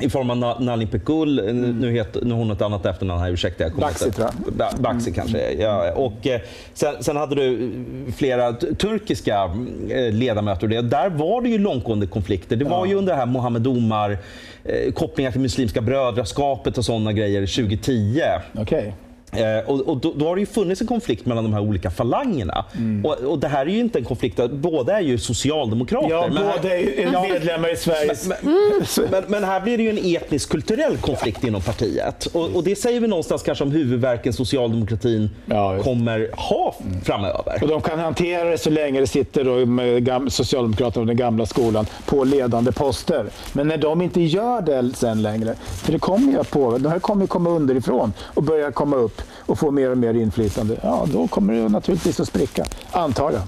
i 0.00 0.08
form 0.10 0.30
av 0.30 0.36
Na- 0.36 0.60
Nalin 0.60 0.88
Pekgul, 0.88 1.54
nu, 1.54 1.90
heter, 1.92 2.20
nu 2.24 2.30
har 2.30 2.38
hon 2.38 2.50
ett 2.50 2.62
annat 2.62 2.86
efternamn 2.86 3.20
här, 3.22 3.30
ursäkta. 3.30 3.64
Jag 3.64 3.72
Baxi, 3.72 4.10
tror 4.10 4.28
Ba- 4.58 4.76
Baxi 4.78 5.12
kanske. 5.12 5.52
Ja, 5.52 5.92
och, 5.92 6.26
eh, 6.26 6.40
sen, 6.74 6.94
sen 7.02 7.16
hade 7.16 7.34
du 7.34 7.72
flera 8.16 8.52
turkiska 8.52 9.50
eh, 9.90 10.12
ledamöter. 10.12 10.66
Det. 10.68 10.80
Där 10.80 11.08
var 11.10 11.40
det 11.42 11.48
ju 11.48 11.58
långtgående 11.58 12.06
konflikter. 12.06 12.56
Det 12.56 12.64
var 12.64 12.86
ju 12.86 12.94
under 12.94 13.12
det 13.12 13.18
här 13.18 13.26
Mohammed 13.26 13.66
Omar, 13.66 14.18
eh, 14.64 14.92
kopplingar 14.92 15.30
till 15.30 15.40
Muslimska 15.40 15.80
brödraskapet 15.80 16.78
och 16.78 16.84
sådana 16.84 17.12
grejer 17.12 17.40
2010. 17.46 18.22
Okej. 18.58 18.94
Eh, 19.36 19.70
och, 19.70 19.80
och 19.80 19.96
då, 19.96 20.12
då, 20.16 20.26
har 20.28 20.34
det 20.36 20.40
ju 20.40 20.46
funnits 20.46 20.80
en 20.80 20.86
konflikt 20.86 21.26
mellan 21.26 21.44
de 21.44 21.52
här 21.54 21.60
olika 21.60 21.90
falangerna. 21.90 22.64
Mm. 22.74 23.04
Och, 23.06 23.14
och, 23.14 23.38
det 23.38 23.48
här 23.48 23.66
är 23.66 23.70
ju 23.70 23.80
inte 23.80 23.98
en 23.98 24.04
konflikt, 24.04 24.40
båda 24.50 24.96
är 24.96 25.02
ju 25.02 25.18
socialdemokrater. 25.18 26.10
Ja, 26.10 26.28
men 26.32 26.42
båda 26.42 26.74
är 26.74 26.78
ju 26.78 27.10
medlemmar 27.32 27.72
i 27.72 27.76
Sveriges... 27.76 28.26
Men, 28.26 28.36
men, 28.42 29.10
men, 29.10 29.24
men, 29.28 29.44
här 29.44 29.60
blir 29.60 29.76
det 29.76 29.82
ju 29.82 29.90
en 29.90 30.16
etnisk 30.16 30.50
kulturell 30.50 30.96
konflikt 30.96 31.38
ja. 31.42 31.48
inom 31.48 31.62
partiet. 31.62 32.26
Och, 32.26 32.56
och, 32.56 32.64
det 32.64 32.76
säger 32.76 33.00
vi 33.00 33.06
någonstans 33.06 33.42
kanske 33.42 33.64
om 33.64 33.70
huvudverken 33.70 34.32
socialdemokratin 34.32 35.30
ja, 35.46 35.78
kommer 35.82 36.30
ha 36.36 36.74
framöver. 37.04 37.62
Och 37.62 37.68
de 37.68 37.80
kan 37.80 37.98
hantera 37.98 38.50
det 38.50 38.58
så 38.58 38.70
länge 38.70 39.00
det 39.00 39.06
sitter 39.06 39.44
då 39.44 39.66
med 39.66 40.32
Socialdemokraterna 40.32 41.00
och 41.00 41.06
den 41.06 41.16
gamla 41.16 41.46
skolan 41.46 41.86
på 42.06 42.24
ledande 42.24 42.72
poster. 42.72 43.26
Men 43.52 43.68
när 43.68 43.76
de 43.76 44.02
inte 44.02 44.20
gör 44.20 44.60
det 44.60 44.94
sen 44.94 45.22
längre, 45.22 45.54
för 45.84 45.92
det 45.92 45.98
kommer 45.98 46.32
ju 46.32 46.40
att 46.40 46.50
påverka, 46.50 46.82
de 46.82 46.88
här 46.88 46.98
kommer 46.98 47.22
ju 47.22 47.26
komma 47.26 47.50
underifrån 47.50 48.12
och 48.22 48.42
börja 48.42 48.72
komma 48.72 48.96
upp 48.96 49.22
och 49.38 49.58
få 49.58 49.70
mer 49.70 49.90
och 49.90 49.98
mer 49.98 50.14
inflytande, 50.14 50.76
ja 50.82 51.06
då 51.12 51.28
kommer 51.28 51.54
det 51.54 51.68
naturligtvis 51.68 52.20
att 52.20 52.28
spricka, 52.28 52.64
antar 52.92 53.32
jag. 53.32 53.42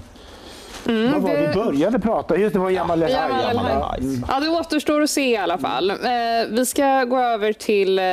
Mm, 0.87 1.11
Vad 1.11 1.21
var 1.21 1.33
det... 1.33 1.47
vi 1.47 1.53
började 1.53 1.99
prata? 1.99 2.37
Just 2.37 2.53
det 2.53 2.59
var 2.59 2.69
Jamal 2.69 3.03
El 3.03 3.11
mm. 3.11 4.25
Ja, 4.27 4.39
det 4.39 4.49
återstår 4.49 5.01
att 5.01 5.09
se 5.09 5.29
i 5.29 5.37
alla 5.37 5.57
fall. 5.57 5.89
Eh, 5.89 5.97
vi 6.49 6.65
ska 6.65 7.03
gå 7.03 7.19
över 7.19 7.53
till 7.53 7.99
eh, 7.99 8.03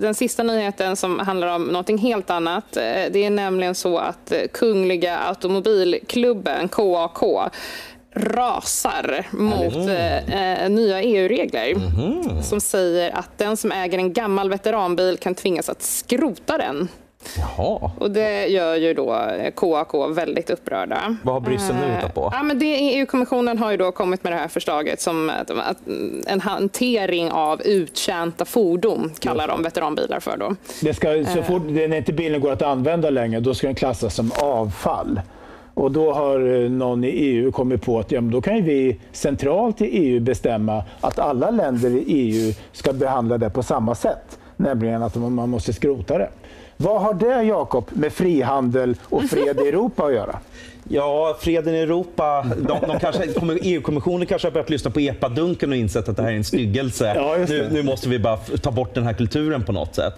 den 0.00 0.14
sista 0.14 0.42
nyheten 0.42 0.96
som 0.96 1.18
handlar 1.18 1.54
om 1.54 1.62
någonting 1.64 1.98
helt 1.98 2.30
annat. 2.30 2.76
Eh, 2.76 2.82
det 3.10 3.24
är 3.24 3.30
nämligen 3.30 3.74
så 3.74 3.98
att 3.98 4.32
Kungliga 4.52 5.18
Automobilklubben, 5.18 6.68
KAK, 6.68 7.50
rasar 8.16 9.26
mot 9.30 9.74
eh, 9.74 10.68
nya 10.70 11.02
EU-regler 11.02 11.72
mm. 11.72 12.42
som 12.42 12.60
säger 12.60 13.18
att 13.18 13.38
den 13.38 13.56
som 13.56 13.72
äger 13.72 13.98
en 13.98 14.12
gammal 14.12 14.50
veteranbil 14.50 15.16
kan 15.16 15.34
tvingas 15.34 15.68
att 15.68 15.82
skrota 15.82 16.58
den 16.58 16.88
Jaha. 17.38 17.90
Och 17.98 18.10
det 18.10 18.46
gör 18.46 18.76
ju 18.76 18.94
då 18.94 19.30
KAK 19.56 20.16
väldigt 20.16 20.50
upprörda. 20.50 21.16
Vad 21.22 21.34
har 21.34 21.40
Bryssel 21.40 21.76
nu 21.76 21.94
hittat 21.94 22.14
på? 22.14 22.30
Ja, 22.32 22.42
men 22.42 22.60
EU-kommissionen 22.62 23.58
har 23.58 23.70
ju 23.70 23.76
då 23.76 23.92
kommit 23.92 24.24
med 24.24 24.32
det 24.32 24.36
här 24.36 24.48
förslaget 24.48 25.00
som 25.00 25.30
en 26.26 26.40
hantering 26.40 27.30
av 27.30 27.62
uttjänta 27.62 28.44
fordon, 28.44 29.12
kallar 29.18 29.48
de 29.48 29.62
veteranbilar 29.62 30.20
för. 30.20 30.36
Då. 30.36 30.56
Det 30.82 30.94
ska, 30.94 31.24
så 31.34 31.42
fort 31.42 31.62
när 31.68 31.94
inte 31.94 32.12
bilen 32.12 32.40
går 32.40 32.52
att 32.52 32.62
använda 32.62 33.10
längre, 33.10 33.40
då 33.40 33.54
ska 33.54 33.66
den 33.66 33.74
klassas 33.74 34.14
som 34.14 34.32
avfall. 34.42 35.20
Och 35.74 35.92
då 35.92 36.12
har 36.12 36.62
eh, 36.64 36.70
någon 36.70 37.04
i 37.04 37.08
EU 37.08 37.52
kommit 37.52 37.82
på 37.82 37.98
att 37.98 38.12
ja, 38.12 38.20
då 38.20 38.40
kan 38.40 38.64
vi 38.64 39.00
centralt 39.12 39.80
i 39.80 39.84
EU 39.84 40.20
bestämma 40.20 40.84
att 41.00 41.18
alla 41.18 41.50
länder 41.50 41.90
i 41.90 42.04
EU 42.06 42.52
ska 42.72 42.92
behandla 42.92 43.38
det 43.38 43.50
på 43.50 43.62
samma 43.62 43.94
sätt. 43.94 44.38
Nämligen 44.56 45.02
att 45.02 45.16
man 45.16 45.48
måste 45.48 45.72
skrota 45.72 46.18
det. 46.18 46.28
Vad 46.76 47.00
har 47.00 47.14
det, 47.14 47.42
Jakob, 47.42 47.90
med 47.92 48.12
frihandel 48.12 48.96
och 49.04 49.24
fred 49.24 49.60
i 49.60 49.68
Europa 49.68 50.06
att 50.06 50.14
göra? 50.14 50.38
Ja, 50.88 51.36
freden 51.40 51.74
i 51.74 51.78
Europa. 51.78 52.46
De, 52.56 52.80
de 52.88 52.98
kanske, 53.00 53.24
EU-kommissionen 53.62 54.26
kanske 54.26 54.48
har 54.48 54.52
börjat 54.52 54.70
lyssna 54.70 54.90
på 54.90 55.00
epadunken 55.00 55.70
och 55.70 55.76
insett 55.76 56.08
att 56.08 56.16
det 56.16 56.22
här 56.22 56.30
är 56.30 56.36
en 56.36 56.44
styggelse. 56.44 57.12
Ja, 57.16 57.36
nu, 57.48 57.68
nu, 57.72 57.82
måste 57.82 58.08
vi 58.08 58.18
bara 58.18 58.36
ta 58.36 58.70
bort 58.70 58.94
den 58.94 59.06
här 59.06 59.12
kulturen 59.12 59.64
på 59.64 59.72
något 59.72 59.94
sätt. 59.94 60.14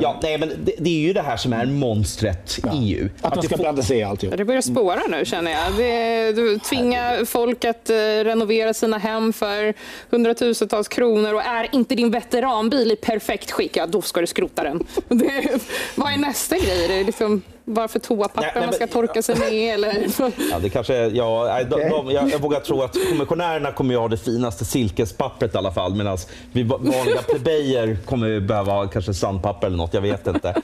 Ja, 0.00 0.20
nej, 0.22 0.38
men 0.38 0.48
det, 0.64 0.72
det 0.78 0.90
är 0.90 1.00
ju 1.00 1.12
det 1.12 1.22
här 1.22 1.36
som 1.36 1.52
är 1.52 1.66
monstret 1.66 2.58
ja. 2.62 2.70
EU. 2.74 3.08
Att, 3.20 3.24
att 3.24 3.34
de 3.34 3.46
ska 3.46 3.56
får... 3.56 3.62
blanda 3.62 3.82
sig 3.82 3.98
i 3.98 4.02
allt. 4.02 4.20
Det 4.36 4.44
börjar 4.44 4.60
spåra 4.60 5.00
nu 5.08 5.24
känner 5.24 5.50
jag. 5.50 5.76
Det, 5.76 6.32
du 6.32 6.58
tvingar 6.58 7.24
folk 7.24 7.64
att 7.64 7.90
uh, 7.90 7.94
renovera 8.24 8.74
sina 8.74 8.98
hem 8.98 9.32
för 9.32 9.74
hundratusentals 10.10 10.88
kronor 10.88 11.34
och 11.34 11.42
är 11.42 11.68
inte 11.72 11.94
din 11.94 12.10
veteranbil 12.10 12.92
i 12.92 12.96
perfekt 12.96 13.50
skick, 13.50 13.76
ja 13.76 13.86
då 13.86 14.02
ska 14.02 14.20
du 14.20 14.26
skrota 14.26 14.62
den. 14.62 14.86
Det, 15.08 15.60
vad 15.94 16.12
är 16.12 16.16
nästa 16.16 16.56
grej? 16.56 16.88
Det 16.88 16.94
är 16.94 17.04
liksom 17.04 17.42
varför 17.74 17.98
toapapper 17.98 18.52
nej, 18.54 18.64
man 18.64 18.74
ska 18.74 18.86
torka 18.86 19.22
sig 19.22 19.36
med? 19.38 19.52
Eller? 19.74 20.06
Ja, 20.50 20.58
det 20.58 20.68
kanske, 20.68 21.06
ja, 21.06 21.58
de, 21.70 21.88
de, 21.88 22.10
jag, 22.10 22.30
jag 22.30 22.38
vågar 22.38 22.60
tro 22.60 22.82
att 22.82 22.96
kommissionärerna 23.10 23.72
kommer 23.72 23.94
att 23.94 24.00
ha 24.00 24.08
det 24.08 24.16
finaste 24.16 24.64
silkespappret 24.64 25.54
i 25.54 25.58
alla 25.58 25.72
fall 25.72 25.94
medan 25.94 26.18
vi 26.52 26.62
vanliga 26.62 27.22
plebejer 27.28 27.98
kommer 28.06 28.40
behöva 28.40 28.88
kanske 28.88 29.14
sandpapper 29.14 29.66
eller 29.66 29.76
något, 29.76 29.94
jag 29.94 30.00
vet 30.00 30.26
inte. 30.26 30.54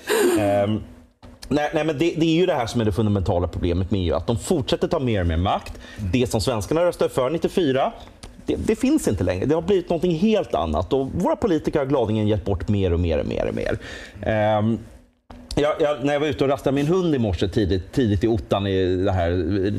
Um, 0.64 0.82
Nej, 1.48 1.70
nej, 1.74 1.84
men 1.84 1.98
det, 1.98 2.14
det, 2.16 2.26
är 2.26 2.34
ju 2.34 2.46
det 2.46 2.54
här 2.54 2.66
som 2.66 2.80
är 2.80 2.84
det 2.84 2.92
fundamentala 2.92 3.48
problemet 3.48 3.90
med 3.90 4.00
EU, 4.00 4.14
att 4.14 4.26
de 4.26 4.38
fortsätter 4.38 4.88
ta 4.88 4.98
mer 4.98 5.20
och 5.20 5.26
mer 5.26 5.36
makt. 5.36 5.72
Det 6.12 6.30
som 6.30 6.40
svenskarna 6.40 6.84
röstade 6.84 7.10
för 7.10 7.30
94, 7.30 7.92
det, 8.46 8.56
det, 8.56 8.76
finns 8.76 9.08
inte 9.08 9.24
längre. 9.24 9.46
Det 9.46 9.54
har 9.54 9.62
blivit 9.62 9.90
något 9.90 10.04
helt 10.04 10.54
annat 10.54 10.92
och 10.92 11.06
våra 11.12 11.36
politiker 11.36 11.78
har 11.78 11.86
gladeligen 11.86 12.28
gett 12.28 12.44
bort 12.44 12.68
mer 12.68 12.92
och 12.92 13.00
mer 13.00 13.18
och 13.18 13.26
mer. 13.26 13.48
Och 13.48 13.54
mer. 13.54 13.78
Um, 14.58 14.78
jag, 15.58 15.74
jag, 15.80 16.04
när 16.04 16.12
jag 16.12 16.20
var 16.20 16.26
ute 16.26 16.44
och 16.44 16.50
rastade 16.50 16.74
min 16.74 16.86
hund 16.86 17.14
i 17.14 17.18
morse 17.18 17.48
tidigt, 17.48 17.92
tidigt 17.92 18.24
i 18.24 18.28
ottan 18.28 18.66
i 18.66 18.96
det 18.96 19.12
här 19.12 19.30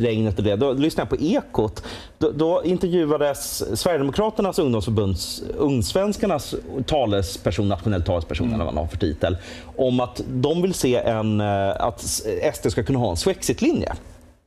regnet 0.02 0.38
och 0.38 0.44
det, 0.44 0.56
då 0.56 0.74
lyssnade 0.74 1.08
jag 1.12 1.20
på 1.20 1.26
Ekot. 1.26 1.84
Då, 2.18 2.32
då 2.32 2.62
intervjuades 2.64 3.64
Sverigedemokraternas 3.80 4.60
ungdomsförbunds 4.60 5.44
Ungsvenskarnas 5.58 6.56
talesperson, 6.86 7.68
nationell 7.68 8.04
talesperson 8.04 8.48
mm. 8.48 8.56
eller 8.56 8.66
vad 8.66 8.74
man 8.74 8.84
har 8.84 8.90
för 8.90 8.98
titel, 8.98 9.38
om 9.76 10.00
att 10.00 10.22
de 10.28 10.62
vill 10.62 10.74
se 10.74 10.96
en, 10.96 11.42
eh, 11.42 11.82
att 11.82 12.02
SD 12.02 12.66
eh, 12.66 12.70
ska 12.70 12.84
kunna 12.84 13.00
ha 13.00 13.10
en 13.10 13.18
Swexit-linje. 13.18 13.94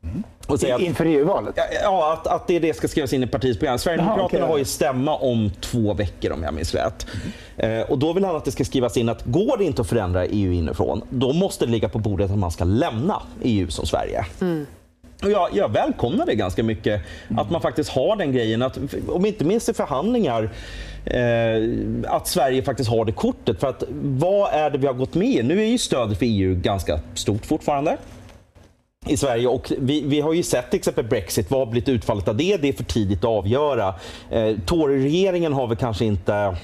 Mm. 0.02 0.22
Och 0.46 0.60
säga 0.60 0.74
att, 0.74 0.80
Inför 0.80 1.04
EU-valet? 1.04 1.54
Ja, 1.82 2.12
att, 2.12 2.26
att 2.26 2.46
det, 2.46 2.58
det 2.58 2.74
ska 2.74 2.88
skrivas 2.88 3.12
in 3.12 3.22
i 3.22 3.26
partiets 3.26 3.58
program. 3.58 3.78
Sverigedemokraterna 3.78 4.44
okay. 4.44 4.50
har 4.50 4.58
ju 4.58 4.64
stämma 4.64 5.16
om 5.16 5.50
två 5.60 5.94
veckor 5.94 6.32
om 6.32 6.42
jag 6.42 6.54
minns 6.54 6.74
rätt. 6.74 7.06
Mm. 7.58 7.80
Eh, 7.80 7.90
och 7.90 7.98
då 7.98 8.12
vill 8.12 8.24
han 8.24 8.36
att 8.36 8.44
det 8.44 8.50
ska 8.50 8.64
skrivas 8.64 8.96
in 8.96 9.08
att 9.08 9.24
går 9.24 9.56
det 9.56 9.64
inte 9.64 9.82
att 9.82 9.88
förändra 9.88 10.26
EU 10.26 10.52
inifrån, 10.52 11.02
då 11.10 11.32
måste 11.32 11.66
det 11.66 11.72
ligga 11.72 11.88
på 11.88 11.98
bordet 11.98 12.30
att 12.30 12.38
man 12.38 12.50
ska 12.50 12.64
lämna 12.64 13.22
EU 13.42 13.70
som 13.70 13.86
Sverige. 13.86 14.26
Mm. 14.40 14.66
Och 15.22 15.30
jag, 15.30 15.48
jag 15.52 15.72
välkomnar 15.72 16.26
det 16.26 16.34
ganska 16.34 16.62
mycket, 16.62 17.02
att 17.36 17.50
man 17.50 17.60
faktiskt 17.60 17.90
har 17.90 18.16
den 18.16 18.32
grejen. 18.32 18.62
Att, 18.62 18.78
om 19.08 19.26
inte 19.26 19.44
minst 19.44 19.68
i 19.68 19.74
förhandlingar, 19.74 20.50
eh, 21.04 22.12
att 22.14 22.28
Sverige 22.28 22.62
faktiskt 22.62 22.90
har 22.90 23.04
det 23.04 23.12
kortet. 23.12 23.60
För 23.60 23.68
att 23.68 23.84
vad 24.02 24.52
är 24.52 24.70
det 24.70 24.78
vi 24.78 24.86
har 24.86 24.94
gått 24.94 25.14
med 25.14 25.28
i? 25.28 25.42
Nu 25.42 25.60
är 25.60 25.66
ju 25.66 25.78
stödet 25.78 26.18
för 26.18 26.26
EU 26.26 26.54
ganska 26.54 27.00
stort 27.14 27.46
fortfarande 27.46 27.96
i 29.06 29.16
Sverige. 29.16 29.48
Och 29.48 29.72
vi, 29.78 30.00
vi, 30.00 30.20
har 30.20 30.32
ju 30.32 30.42
sett 30.42 30.70
till 30.70 30.78
exempel 30.78 31.04
Brexit, 31.04 31.50
vad 31.50 31.60
har 31.60 31.66
blivit 31.66 31.88
utfallet 31.88 32.28
av 32.28 32.36
det? 32.36 32.56
Det 32.56 32.68
är 32.68 32.72
för 32.72 32.84
tidigt 32.84 33.18
att 33.18 33.24
avgöra. 33.24 33.94
Eh, 34.30 34.56
Tory-regeringen 34.66 35.52
har 35.52 35.66
väl 35.66 35.76
kanske 35.76 36.04
inte 36.04 36.56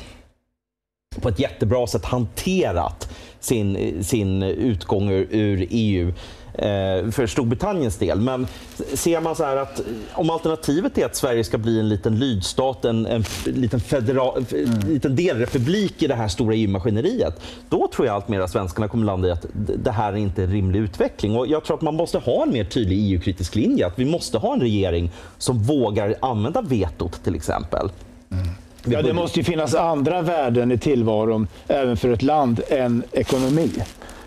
på 1.20 1.28
ett 1.28 1.38
jättebra 1.38 1.86
sätt 1.86 2.04
hanterat 2.04 3.08
sin, 3.40 4.04
sin 4.04 4.42
utgång 4.42 5.10
ur, 5.10 5.26
ur 5.30 5.66
EU. 5.70 6.12
Eh, 6.58 7.10
för 7.10 7.26
Storbritanniens 7.26 7.96
del. 7.96 8.20
Men 8.20 8.46
ser 8.94 9.20
man 9.20 9.36
så 9.36 9.44
här 9.44 9.56
att 9.56 9.80
om 10.12 10.30
alternativet 10.30 10.98
är 10.98 11.06
att 11.06 11.16
Sverige 11.16 11.44
ska 11.44 11.58
bli 11.58 11.80
en 11.80 11.88
liten 11.88 12.18
lydstat, 12.18 12.84
en, 12.84 13.06
en 13.06 13.24
liten, 13.44 13.80
federal, 13.80 14.44
mm. 14.52 14.80
liten 14.88 15.16
delrepublik 15.16 16.02
i 16.02 16.06
det 16.06 16.14
här 16.14 16.28
stora 16.28 16.54
EU-maskineriet, 16.54 17.40
då 17.68 17.88
tror 17.94 18.06
jag 18.06 18.14
allt 18.14 18.28
mer 18.28 18.40
att 18.40 18.50
svenskarna 18.50 18.88
kommer 18.88 19.06
landa 19.06 19.28
i 19.28 19.30
att 19.30 19.46
det 19.84 19.90
här 19.90 20.12
är 20.12 20.16
inte 20.16 20.42
en 20.42 20.50
rimlig 20.50 20.80
utveckling. 20.80 21.36
Och 21.36 21.46
jag 21.46 21.64
tror 21.64 21.76
att 21.76 21.82
man 21.82 21.94
måste 21.94 22.18
ha 22.18 22.42
en 22.42 22.52
mer 22.52 22.64
tydlig 22.64 23.12
EU-kritisk 23.12 23.54
linje, 23.54 23.86
att 23.86 23.98
vi 23.98 24.04
måste 24.04 24.38
ha 24.38 24.52
en 24.52 24.60
regering 24.60 25.10
som 25.38 25.62
vågar 25.62 26.14
använda 26.20 26.62
vetot 26.62 27.24
till 27.24 27.34
exempel. 27.34 27.90
Mm. 28.30 28.46
Ja, 28.84 29.02
det 29.02 29.12
måste 29.12 29.40
ju 29.40 29.44
finnas 29.44 29.74
andra 29.74 30.22
värden 30.22 30.72
i 30.72 30.78
tillvaron 30.78 31.48
även 31.68 31.96
för 31.96 32.08
ett 32.08 32.22
land 32.22 32.60
än 32.68 33.02
ekonomi. 33.12 33.70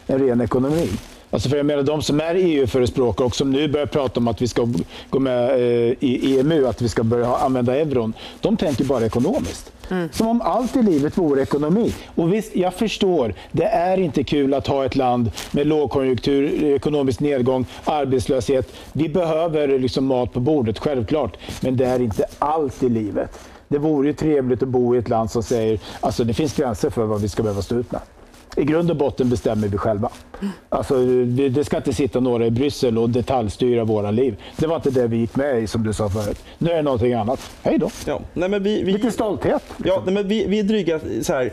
En 0.07 0.19
ren 0.19 0.41
ekonomi. 0.41 0.89
Alltså 1.31 1.49
för 1.49 1.57
jag 1.57 1.65
menar 1.65 1.83
de 1.83 2.01
som 2.01 2.19
är 2.19 2.35
EU-förespråkare 2.35 3.25
och 3.25 3.35
som 3.35 3.51
nu 3.51 3.67
börjar 3.67 3.85
prata 3.85 4.19
om 4.19 4.27
att 4.27 4.41
vi 4.41 4.47
ska 4.47 4.67
gå 5.09 5.19
med 5.19 5.49
eh, 5.49 5.95
i 5.99 6.39
EMU, 6.39 6.67
att 6.67 6.81
vi 6.81 6.89
ska 6.89 7.03
börja 7.03 7.35
använda 7.35 7.75
euron. 7.75 8.13
De 8.41 8.57
tänker 8.57 8.83
bara 8.83 9.05
ekonomiskt. 9.05 9.71
Mm. 9.89 10.09
Som 10.11 10.27
om 10.27 10.41
allt 10.41 10.75
i 10.75 10.83
livet 10.83 11.17
vore 11.17 11.41
ekonomi. 11.41 11.93
Och 12.15 12.33
visst, 12.33 12.55
jag 12.55 12.73
förstår, 12.73 13.33
det 13.51 13.63
är 13.63 13.99
inte 13.99 14.23
kul 14.23 14.53
att 14.53 14.67
ha 14.67 14.85
ett 14.85 14.95
land 14.95 15.31
med 15.51 15.67
lågkonjunktur, 15.67 16.63
ekonomisk 16.63 17.19
nedgång, 17.19 17.65
arbetslöshet. 17.83 18.73
Vi 18.93 19.09
behöver 19.09 19.79
liksom 19.79 20.05
mat 20.05 20.33
på 20.33 20.39
bordet, 20.39 20.79
självklart. 20.79 21.37
Men 21.61 21.77
det 21.77 21.85
är 21.85 22.01
inte 22.01 22.25
allt 22.39 22.83
i 22.83 22.89
livet. 22.89 23.39
Det 23.67 23.77
vore 23.77 24.07
ju 24.07 24.13
trevligt 24.13 24.63
att 24.63 24.69
bo 24.69 24.95
i 24.95 24.97
ett 24.97 25.09
land 25.09 25.31
som 25.31 25.43
säger 25.43 25.79
alltså 25.99 26.23
det 26.23 26.33
finns 26.33 26.55
gränser 26.55 26.89
för 26.89 27.05
vad 27.05 27.21
vi 27.21 27.29
ska 27.29 27.43
behöva 27.43 27.61
stå 27.61 27.75
ut 27.75 27.91
med 27.91 28.01
i 28.55 28.63
grund 28.63 28.91
och 28.91 28.97
botten 28.97 29.29
bestämmer 29.29 29.67
vi 29.67 29.77
själva. 29.77 30.09
Alltså, 30.69 31.05
det 31.49 31.63
ska 31.65 31.77
inte 31.77 31.93
sitta 31.93 32.19
några 32.19 32.45
i 32.45 32.51
Bryssel 32.51 32.97
och 32.97 33.09
detaljstyra 33.09 33.83
våra 33.83 34.11
liv. 34.11 34.35
Det 34.57 34.67
var 34.67 34.75
inte 34.75 34.91
det 34.91 35.07
vi 35.07 35.17
gick 35.17 35.35
med 35.35 35.63
i, 35.63 35.67
som 35.67 35.83
du 35.83 35.93
sa 35.93 36.09
förut. 36.09 36.43
Nu 36.57 36.71
är 36.71 36.75
det 36.75 36.81
någonting 36.81 37.13
annat. 37.13 37.51
Hej 37.63 37.77
då! 37.77 37.89
Ja, 38.05 38.21
nej, 38.33 38.49
men 38.49 38.63
vi, 38.63 38.83
vi, 38.83 38.91
Lite 38.91 39.11
stolthet. 39.11 39.63
Ja, 39.85 40.01
nej, 40.05 40.13
men 40.13 40.27
vi, 40.27 40.45
vi 40.47 40.59
är 40.59 40.63
dryga 40.63 40.99
så 41.21 41.33
här 41.33 41.51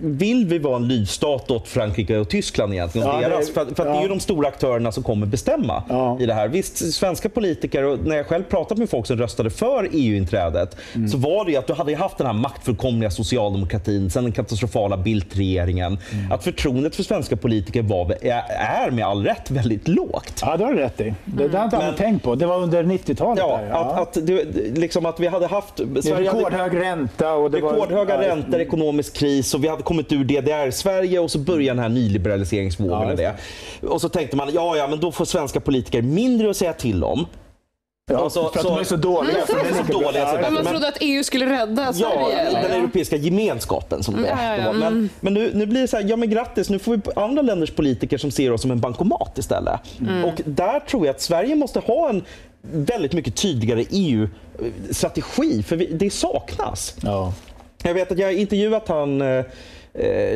vill 0.00 0.46
vi 0.46 0.58
vara 0.58 0.76
en 0.76 0.88
lydstat 0.88 1.50
åt 1.50 1.68
Frankrike 1.68 2.18
och 2.18 2.28
Tyskland 2.28 2.72
egentligen? 2.72 3.08
Ja, 3.08 3.28
deras, 3.28 3.50
för, 3.50 3.64
för 3.64 3.70
att 3.70 3.76
det 3.76 3.82
är 3.82 3.94
ju 3.96 4.02
ja. 4.02 4.08
de 4.08 4.20
stora 4.20 4.48
aktörerna 4.48 4.92
som 4.92 5.02
kommer 5.02 5.26
bestämma 5.26 5.82
Ja. 5.88 6.18
i 6.20 6.26
det 6.26 6.34
här. 6.34 6.48
Visst, 6.48 6.92
svenska 6.94 7.28
politiker, 7.28 7.82
och 7.84 7.98
när 8.04 8.16
jag 8.16 8.26
själv 8.26 8.42
pratat 8.44 8.78
med 8.78 8.90
folk 8.90 9.06
som 9.06 9.16
röstade 9.16 9.50
för 9.50 9.88
EU-inträdet, 9.92 10.76
Mm. 10.94 11.08
så 11.08 11.18
var 11.18 11.44
det 11.44 11.50
ju 11.50 11.56
att 11.56 11.66
du 11.66 11.72
hade 11.72 11.96
haft 11.96 12.18
den 12.18 12.26
här 12.26 12.34
maktfullkomliga 12.34 13.10
socialdemokratin, 13.10 14.10
sen 14.10 14.24
den 14.24 14.32
katastrofala 14.32 14.96
Bildt-regeringen. 14.96 15.98
Mm. 16.12 16.32
Att 16.32 16.44
förtroendet 16.44 16.96
för 16.96 17.02
svenska 17.02 17.36
politiker 17.36 17.82
var, 17.82 18.14
är 18.22 18.90
med 18.90 19.04
all 19.06 19.24
rätt 19.24 19.50
väldigt 19.50 19.88
lågt. 19.88 20.38
Ja, 20.42 20.56
det 20.56 20.64
har 20.64 20.72
du 20.72 20.78
rätt 20.78 21.00
i. 21.00 21.14
Det, 21.24 21.48
det 21.48 21.58
har 21.58 21.64
inte 21.64 21.76
alla 21.78 21.92
tänkt 21.92 22.22
på. 22.24 22.34
Det 22.34 22.46
var 22.46 22.58
under 22.62 22.82
90-talet. 22.84 23.38
Ja, 23.48 23.60
där, 23.62 23.70
att, 23.70 23.98
att, 24.16 24.26
det, 24.26 24.44
liksom 24.78 25.06
att 25.06 25.20
vi 25.20 25.26
hade 25.26 25.46
haft... 25.46 25.76
Sverige 25.76 26.14
hade- 26.14 26.38
rekordhög 26.38 26.76
ränta. 26.80 27.32
Och 27.34 27.50
det 27.50 27.56
Rekordhöga 27.56 28.16
var, 28.16 28.22
ja, 28.22 28.28
räntor, 28.28 28.60
ekonomisk 28.60 29.14
kris 29.16 29.53
och 29.54 29.64
vi 29.64 29.68
hade 29.68 29.82
kommit 29.82 30.12
ur 30.12 30.24
DDR-Sverige 30.24 31.18
och 31.18 31.30
så 31.30 31.38
började 31.38 31.70
den 31.70 31.78
här 31.78 31.88
nyliberaliseringsvågen. 31.88 33.08
Ja, 33.08 33.14
det. 33.80 33.86
och 33.88 34.00
så 34.00 34.08
tänkte 34.08 34.36
man, 34.36 34.50
ja, 34.54 34.76
ja, 34.76 34.86
men 34.86 35.00
då 35.00 35.12
får 35.12 35.24
svenska 35.24 35.60
politiker 35.60 36.02
mindre 36.02 36.50
att 36.50 36.56
säga 36.56 36.72
till 36.72 37.04
om. 37.04 37.26
Ja, 38.10 38.30
så- 38.30 38.48
för 38.50 38.58
att 38.58 38.64
så- 38.66 38.68
de 38.74 38.78
är 38.80 38.84
så 38.84 38.96
dåliga. 38.96 39.46
För 39.46 39.54
de 39.54 39.60
är 39.78 39.84
så 39.86 39.92
dåliga, 39.92 40.26
så 40.30 40.34
Ja. 40.36 40.40
Men 40.40 40.54
man 40.54 40.64
trodde 40.66 40.88
att 40.88 40.98
EU 41.00 41.24
skulle 41.24 41.46
rädda 41.62 41.82
Ja, 41.84 41.92
Sverige. 41.92 42.44
den 42.44 42.56
eller? 42.64 42.78
europeiska 42.78 43.16
gemenskapen 43.16 44.02
som 44.02 44.22
det, 44.22 44.28
Ja, 44.28 44.56
ja, 44.56 44.56
ja. 44.64 44.72
Men, 44.72 45.08
men 45.20 45.34
nu, 45.34 45.50
nu 45.54 45.66
blir 45.66 45.80
det 45.80 45.88
så 45.88 45.96
här, 45.96 46.04
ja 46.08 46.16
men 46.16 46.30
grattis, 46.30 46.70
nu 46.70 46.78
får 46.78 46.96
vi 46.96 47.00
andra 47.16 47.42
länders 47.42 47.70
politiker 47.70 48.18
som 48.18 48.30
ser 48.30 48.52
oss 48.52 48.62
som 48.62 48.70
en 48.70 48.80
bankomat 48.80 49.38
istället. 49.38 49.80
Och 50.24 50.40
där 50.44 50.80
tror 50.80 51.06
jag 51.06 51.14
att 51.14 51.20
Sverige 51.20 51.54
måste 51.54 51.80
ha 51.80 52.08
en 52.08 52.22
väldigt 52.62 53.12
mycket 53.12 53.36
tydligare 53.36 53.84
EU-strategi, 53.90 55.62
för 55.62 55.76
vi, 55.76 55.86
det 55.86 56.10
saknas. 56.12 56.94
Ja. 57.02 57.32
Jag 57.86 57.94
vet 57.94 58.12
att 58.12 58.18
jag 58.18 58.26
har 58.26 58.32
intervjuat 58.32 58.88
han 58.88 59.20
eh, 59.22 59.44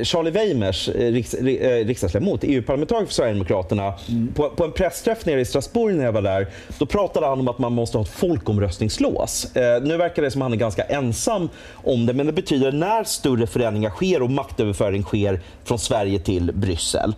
Charlie 0.03 0.31
Weimers, 0.31 0.89
eh, 0.89 1.13
riks, 1.13 1.35
ri- 1.35 1.81
eh, 1.81 1.87
riksdagsledamot, 1.87 2.41
EU-parlamentariker 2.43 3.07
för 3.07 3.15
Sverigedemokraterna, 3.15 3.93
på, 4.35 4.51
på 4.51 4.65
en 4.65 4.73
pressträff 4.73 5.27
nere 5.27 5.41
i 5.41 5.45
Strasbourg 5.45 5.95
när 5.97 6.05
jag 6.05 6.13
var 6.13 6.23
där. 6.23 6.47
Då 6.79 6.87
pratade 6.87 7.27
han 7.27 7.41
om 7.41 7.49
att 7.49 7.59
man 7.59 7.73
måste 7.73 7.99
ha 7.99 8.03
ett 8.03 8.11
folkomröstningslås. 8.11 9.57
Eh, 9.57 9.83
nu 9.83 9.97
verkar 9.97 10.23
det 10.23 10.31
som 10.31 10.43
att 10.43 10.45
han 10.45 10.53
är 10.53 10.57
ganska 10.57 10.83
ensam 10.83 11.49
om 11.73 12.07
det, 12.07 12.13
men 12.13 12.27
det 12.27 12.33
betyder 12.33 12.73
när 12.73 13.05
större 13.05 13.47
förändringar 13.47 13.91
sker 13.91 14.23
och 14.23 14.31
maktöverföring 14.31 15.03
sker 15.03 15.41
från 15.65 15.79
Sverige 15.79 16.19
till 16.19 16.53
Bryssel, 16.55 17.15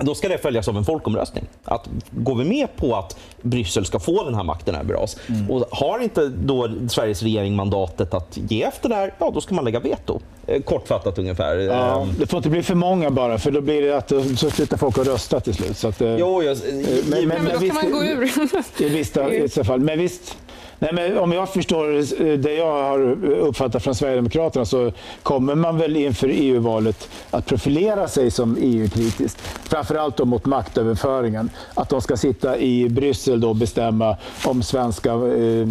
då 0.00 0.14
ska 0.14 0.28
det 0.28 0.38
följas 0.38 0.68
av 0.68 0.76
en 0.76 0.84
folkomröstning. 0.84 1.44
Att 1.64 1.88
går 2.10 2.34
vi 2.34 2.44
med 2.44 2.76
på 2.76 2.96
att 2.96 3.16
Bryssel 3.42 3.84
ska 3.84 3.98
få 3.98 4.24
den 4.24 4.34
här 4.34 4.44
makten 4.44 4.74
över 4.74 4.94
oss 4.96 5.16
och 5.48 5.64
har 5.70 5.98
inte 6.00 6.28
då 6.28 6.68
Sveriges 6.88 7.22
regering 7.22 7.56
mandatet 7.56 8.14
att 8.14 8.36
ge 8.50 8.62
efter 8.62 8.88
där, 8.88 9.14
ja 9.18 9.30
då 9.34 9.40
ska 9.40 9.54
man 9.54 9.64
lägga 9.64 9.80
veto. 9.80 10.20
Eh, 10.46 10.62
Kortfattat 10.62 11.18
ungefär. 11.18 11.56
Ja, 11.56 12.00
Eh, 12.00 12.06
det 12.18 12.26
får 12.26 12.36
inte 12.36 12.48
bli 12.48 12.62
för 12.62 12.74
många 12.74 13.10
bara, 13.10 13.38
för 13.38 13.50
då 13.50 13.60
blir 13.60 13.82
det 13.82 13.96
att 13.96 14.12
eh, 14.12 14.22
så 14.24 14.50
slutar 14.50 14.76
folk 14.76 14.98
att 14.98 15.06
rösta 15.06 15.40
till 15.40 15.54
slut. 15.54 15.76
Så 15.76 15.88
att, 15.88 16.00
eh, 16.00 16.16
Jo, 16.16 16.42
jag, 16.42 16.56
men- 16.72 16.84
Nej, 17.10 17.26
men 17.26 17.44
då 17.52 17.58
visst- 17.58 17.80
kan 17.80 17.90
man 17.90 18.00
gå 18.00 18.04
ur. 18.04 18.30
I 18.82 18.88
vissa, 18.88 19.34
i 19.34 19.40
vissa 19.42 19.64
fall. 19.64 19.80
Men 19.80 19.98
visst, 19.98 20.36
nej, 20.80 20.90
men 20.92 21.18
om 21.18 21.32
jag 21.32 21.48
förstår 21.48 21.96
eh, 21.96 22.38
det 22.38 22.54
jag 22.54 22.82
har 22.82 23.24
uppfattat 23.24 23.82
från 23.82 23.94
Sverigedemokraterna 23.94 24.64
så 24.64 24.92
kommer 25.22 25.54
man 25.54 25.78
väl 25.78 25.96
inför 25.96 26.28
EU-valet 26.32 27.08
att 27.30 27.46
profilera 27.46 28.08
sig 28.08 28.30
som 28.30 28.56
EU-kritiskt. 28.60 29.40
Framförallt 29.68 30.16
då 30.16 30.24
mot 30.24 30.46
maktöverföringen. 30.46 31.50
Att 31.74 31.88
de 31.88 32.00
ska 32.00 32.16
sitta 32.16 32.58
i 32.58 32.88
Bryssel 32.88 33.40
då 33.40 33.48
och 33.48 33.56
bestämma 33.56 34.16
om 34.44 34.62
svenska 34.62 35.12
eh, 35.12 35.68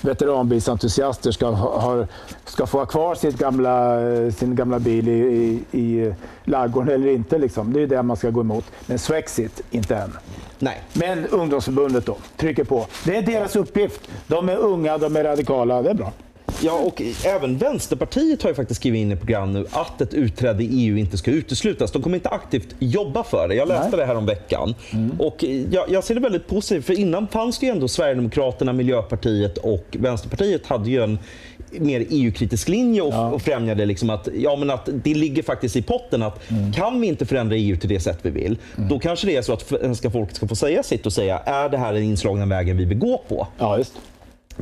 veteranbilsentusiaster 0.00 1.32
ska, 1.32 1.46
ha, 1.50 2.06
ska 2.44 2.66
få 2.66 2.78
ha 2.78 2.86
kvar 2.86 3.14
sitt 3.14 3.38
gamla, 3.38 4.00
eh, 4.10 4.32
sin 4.32 4.56
gamla 4.56 4.78
bil 4.78 5.08
i, 5.08 5.12
i, 5.12 5.80
i 5.80 6.14
ladugården 6.44 6.94
eller 6.94 7.08
inte. 7.08 7.38
Liksom. 7.38 7.72
Det 7.72 7.82
är 7.82 7.86
det 7.86 8.02
man 8.02 8.16
ska 8.16 8.30
gå 8.30 8.40
emot. 8.40 8.64
Men 8.86 8.98
Swexit, 8.98 9.62
inte 9.70 9.96
än 9.96 10.12
nej. 10.60 10.80
Men 10.92 11.26
ungdomsförbundet 11.26 12.06
då, 12.06 12.16
trycker 12.36 12.64
på. 12.64 12.86
Det 13.04 13.16
är 13.16 13.22
deras 13.22 13.56
uppgift. 13.56 14.00
De 14.26 14.48
är 14.48 14.56
unga, 14.56 14.98
de 14.98 15.16
är 15.16 15.24
radikala. 15.24 15.82
Det 15.82 15.90
är 15.90 15.94
bra. 15.94 16.12
Ja, 16.62 16.72
och 16.72 17.02
även 17.24 17.58
Vänsterpartiet 17.58 18.42
har 18.42 18.50
ju 18.50 18.54
faktiskt 18.54 18.80
skrivit 18.80 18.98
in 18.98 19.12
i 19.12 19.16
program 19.16 19.52
nu 19.52 19.66
att 19.70 20.00
ett 20.00 20.14
utträde 20.14 20.64
i 20.64 20.66
EU 20.66 20.96
inte 20.96 21.18
ska 21.18 21.30
uteslutas. 21.30 21.92
De 21.92 22.02
kommer 22.02 22.16
inte 22.16 22.28
aktivt 22.28 22.74
jobba 22.78 23.24
för 23.24 23.48
det. 23.48 23.54
Jag 23.54 23.68
läste 23.68 23.88
Nej. 23.88 23.98
det 23.98 24.06
här 24.06 24.14
om 24.14 24.26
veckan. 24.26 24.74
Och 25.18 25.44
jag, 25.70 25.90
jag 25.90 26.04
ser 26.04 26.14
det 26.14 26.20
väldigt 26.20 26.46
positivt, 26.48 26.86
för 26.86 26.98
innan 26.98 27.28
fanns 27.28 27.58
det 27.58 27.66
ju 27.66 27.72
ändå 27.72 27.88
Sverigedemokraterna, 27.88 28.72
Miljöpartiet 28.72 29.58
och 29.58 29.86
Vänsterpartiet 29.90 30.66
hade 30.66 30.90
ju 30.90 31.02
en 31.02 31.18
mer 31.70 32.06
EU-kritisk 32.10 32.68
linje 32.68 33.02
och, 33.02 33.34
och 33.34 33.42
främjade 33.42 33.86
liksom 33.86 34.10
att, 34.10 34.28
ja, 34.34 34.56
men 34.56 34.70
att 34.70 34.88
det 34.92 35.14
ligger 35.14 35.42
faktiskt 35.42 35.76
i 35.76 35.82
potten 35.82 36.22
att 36.22 36.40
kan 36.74 37.00
vi 37.00 37.06
inte 37.06 37.26
förändra 37.26 37.56
EU 37.56 37.76
till 37.76 37.88
det 37.88 38.00
sätt 38.00 38.18
vi 38.22 38.30
vill, 38.30 38.58
då 38.76 38.98
kanske 38.98 39.26
det 39.26 39.36
är 39.36 39.42
så 39.42 39.52
att 39.52 39.62
svenska 39.62 40.10
folket 40.10 40.36
ska 40.36 40.48
få 40.48 40.56
säga 40.56 40.82
sitt 40.82 41.06
och 41.06 41.12
säga 41.12 41.38
är 41.38 41.68
det 41.68 41.78
här 41.78 41.92
den 41.92 42.02
inslagna 42.02 42.46
vägen 42.46 42.76
vi 42.76 42.84
vill 42.84 42.98
gå 42.98 43.22
på? 43.28 43.46
Ja, 43.58 43.78
just. 43.78 43.92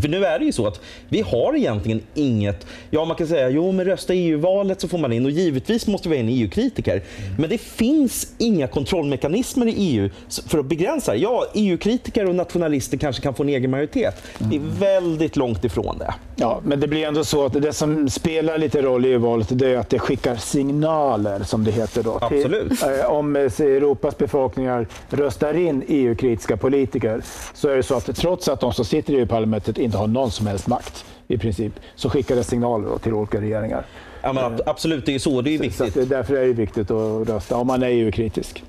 För 0.01 0.09
nu 0.09 0.25
är 0.25 0.39
det 0.39 0.45
ju 0.45 0.53
så 0.53 0.67
att 0.67 0.81
vi 1.09 1.21
har 1.21 1.57
egentligen 1.57 2.01
inget... 2.15 2.67
Ja, 2.91 3.05
man 3.05 3.17
kan 3.17 3.27
säga 3.27 3.49
jo, 3.51 3.73
men 3.73 3.85
rösta 3.87 4.15
i 4.15 4.19
EU-valet 4.29 4.81
så 4.81 4.89
får 4.89 4.99
man 4.99 5.13
in 5.13 5.25
och 5.25 5.31
givetvis 5.31 5.87
måste 5.87 6.09
vi 6.09 6.17
ha 6.17 6.21
in 6.23 6.29
EU-kritiker. 6.29 7.03
Men 7.39 7.51
det 7.51 7.59
finns 7.59 8.33
inga 8.39 8.67
kontrollmekanismer 8.67 9.67
i 9.67 9.75
EU 9.77 10.11
för 10.49 10.59
att 10.59 10.67
begränsa. 10.67 11.13
det. 11.13 11.19
Ja, 11.19 11.47
EU-kritiker 11.55 12.29
och 12.29 12.35
nationalister 12.35 12.97
kanske 12.99 13.23
kan 13.23 13.35
få 13.35 13.43
en 13.43 13.49
egen 13.49 13.71
majoritet. 13.71 14.15
Vi 14.39 14.57
är 14.57 14.61
väldigt 14.81 15.37
långt 15.37 15.65
ifrån 15.65 15.99
det. 15.99 16.15
Ja, 16.37 16.61
men 16.65 16.81
det 16.81 16.89
blir 16.89 17.07
ändå 17.07 17.25
så 17.25 17.45
att 17.47 17.53
det 17.63 17.73
som 17.73 18.09
spelar 18.11 18.59
lite 18.59 18.83
roll 18.83 19.07
i 19.07 19.09
EU-valet 19.09 19.49
det 19.51 19.67
är 19.69 19.77
att 19.77 19.89
det 19.91 19.99
skickar 19.99 20.37
signaler, 20.37 21.43
som 21.45 21.65
det 21.65 21.71
heter 21.71 22.03
då. 22.03 22.19
till- 22.29 22.39
Absolut. 22.45 22.83
eh, 22.83 23.11
om 23.13 23.37
eh, 23.37 23.43
Europas 23.61 24.19
befolkningar 24.19 24.87
röstar 25.11 25.55
in 25.57 25.83
EU-kritiska 25.89 26.57
politiker 26.57 27.23
så 27.55 27.69
är 27.69 27.77
det 27.77 27.83
så 27.83 27.95
att 27.95 28.17
trots 28.17 28.49
att 28.49 28.61
de 28.61 28.73
som 28.73 28.85
sitter 28.85 29.13
i 29.13 29.17
EU-parlamentet 29.17 29.79
inte 29.89 29.99
har 29.99 30.07
någon 30.07 30.31
som 30.31 30.47
helst 30.47 30.67
makt 30.67 31.05
i 31.29 31.39
princip, 31.39 31.73
så 31.95 32.11
skickar 32.11 32.37
det 32.37 32.45
signaler 32.45 32.89
då 32.89 32.99
till 32.99 33.13
olika 33.15 33.41
regeringar. 33.41 33.85
Ja, 34.23 34.33
men 34.33 34.45
ab- 34.45 34.61
absolut, 34.67 35.07
det 35.07 35.15
är 35.15 35.19
så. 35.19 35.41
Det 35.43 35.51
är 35.51 35.53
ju 35.53 35.59
Så 35.59 35.63
viktigt. 35.85 35.95
det, 35.95 36.05
därför 36.17 36.37
är 36.37 36.47
det 36.47 36.53
viktigt 36.53 36.91
att 36.91 37.29
rösta 37.29 37.57
om 37.57 37.67
man 37.67 37.83
är 37.83 37.87
EU-kritisk. 37.89 38.65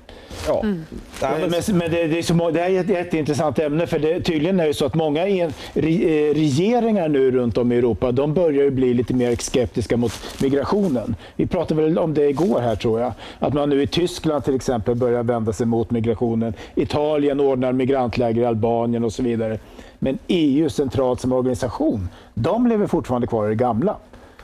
Ja. 0.48 0.60
Mm. 0.62 0.84
Ja, 1.22 1.30
men- 1.40 1.50
Men, 1.50 1.78
men 1.78 1.90
det, 1.90 2.06
det, 2.06 2.18
är 2.18 2.22
så, 2.22 2.50
det 2.50 2.60
här 2.60 2.70
är 2.70 2.80
ett 2.80 2.88
jätteintressant 2.88 3.58
ämne 3.58 3.86
för 3.86 3.98
det, 3.98 4.20
tydligen 4.20 4.60
är 4.60 4.66
det 4.66 4.74
så 4.74 4.84
att 4.86 4.94
många 4.94 5.26
en, 5.28 5.52
re, 5.72 5.90
eh, 5.90 6.34
regeringar 6.34 7.08
nu 7.08 7.30
runt 7.30 7.58
om 7.58 7.72
i 7.72 7.76
Europa 7.76 8.12
de 8.12 8.34
börjar 8.34 8.64
ju 8.64 8.70
bli 8.70 8.94
lite 8.94 9.14
mer 9.14 9.36
skeptiska 9.36 9.96
mot 9.96 10.12
migrationen. 10.42 11.14
Vi 11.36 11.46
pratade 11.46 11.82
väl 11.82 11.98
om 11.98 12.14
det 12.14 12.28
igår 12.28 12.60
här 12.60 12.76
tror 12.76 13.00
jag. 13.00 13.12
Att 13.38 13.54
man 13.54 13.68
nu 13.68 13.82
i 13.82 13.86
Tyskland 13.86 14.44
till 14.44 14.54
exempel 14.54 14.94
börjar 14.94 15.22
vända 15.22 15.52
sig 15.52 15.66
mot 15.66 15.90
migrationen. 15.90 16.54
Italien 16.74 17.40
ordnar 17.40 17.72
migrantläger 17.72 18.42
i 18.42 18.44
Albanien 18.44 19.04
och 19.04 19.12
så 19.12 19.22
vidare. 19.22 19.58
Men 20.02 20.18
EU 20.28 20.68
centralt 20.70 21.20
som 21.20 21.32
organisation, 21.32 22.08
de 22.34 22.66
lever 22.66 22.86
fortfarande 22.86 23.26
kvar 23.26 23.46
i 23.46 23.48
det 23.48 23.54
gamla. 23.54 23.96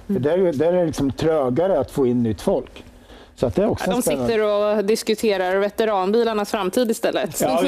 För 0.06 0.14
där, 0.14 0.38
är- 0.38 0.52
där 0.52 0.72
är 0.72 0.76
det 0.80 0.86
liksom 0.86 1.12
trögare 1.12 1.78
att 1.78 1.90
få 1.90 2.06
in 2.06 2.22
nytt 2.22 2.42
folk. 2.42 2.84
Så 3.36 3.48
det 3.48 3.62
är 3.62 3.68
också 3.70 3.90
De 3.90 4.02
spännande- 4.02 4.26
sitter 4.32 4.42
och 4.78 4.84
diskuterar 4.84 5.56
veteranbilarnas 5.58 6.50
framtid 6.50 6.90
istället. 6.90 7.40
Ja. 7.40 7.60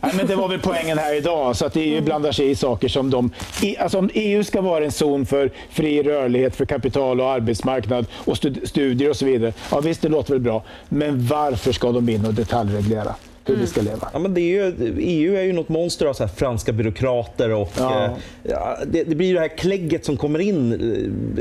Nej, 0.00 0.12
men 0.16 0.26
det 0.26 0.36
var 0.36 0.48
väl 0.48 0.58
poängen 0.60 0.98
här 0.98 1.14
idag. 1.14 1.56
Så 1.56 1.66
att 1.66 1.76
EU 1.76 2.02
blandar 2.02 2.32
sig 2.32 2.50
i 2.50 2.54
saker 2.54 2.88
som 2.88 3.10
de... 3.10 3.30
i- 3.62 3.76
Alltså 3.78 3.98
om 3.98 4.10
EU 4.14 4.44
ska 4.44 4.60
vara 4.60 4.84
en 4.84 4.92
zon 4.92 5.26
för 5.26 5.50
fri 5.70 6.02
rörlighet 6.02 6.56
för 6.56 6.64
kapital 6.64 7.20
och 7.20 7.26
arbetsmarknad 7.30 8.06
och 8.24 8.36
stud- 8.36 8.68
studier 8.68 9.10
och 9.10 9.16
så 9.16 9.24
vidare. 9.24 9.52
Ja 9.70 9.80
visst, 9.80 10.02
det 10.02 10.08
låter 10.08 10.30
väl 10.32 10.40
bra. 10.40 10.62
Men 10.88 11.26
varför 11.26 11.72
ska 11.72 11.92
de 11.92 12.08
in 12.08 12.26
och 12.26 12.34
detaljreglera 12.34 13.14
hur 13.44 13.56
vi 13.56 13.66
ska 13.66 13.80
leva? 13.82 14.08
Ja, 14.12 14.18
men 14.18 14.34
det 14.34 14.40
är 14.40 14.64
ju, 14.64 14.94
EU 15.00 15.36
är 15.36 15.42
ju 15.42 15.52
något 15.52 15.68
monster 15.68 16.06
av 16.06 16.12
så 16.12 16.22
här 16.24 16.30
franska 16.36 16.72
byråkrater 16.72 17.50
och 17.50 17.70
Ja. 17.78 18.04
eh, 18.04 18.56
det, 18.86 19.04
det 19.04 19.14
blir 19.14 19.34
det 19.34 19.40
här 19.40 19.48
klägget 19.58 20.04
som 20.04 20.16
kommer 20.16 20.38
in 20.38 20.72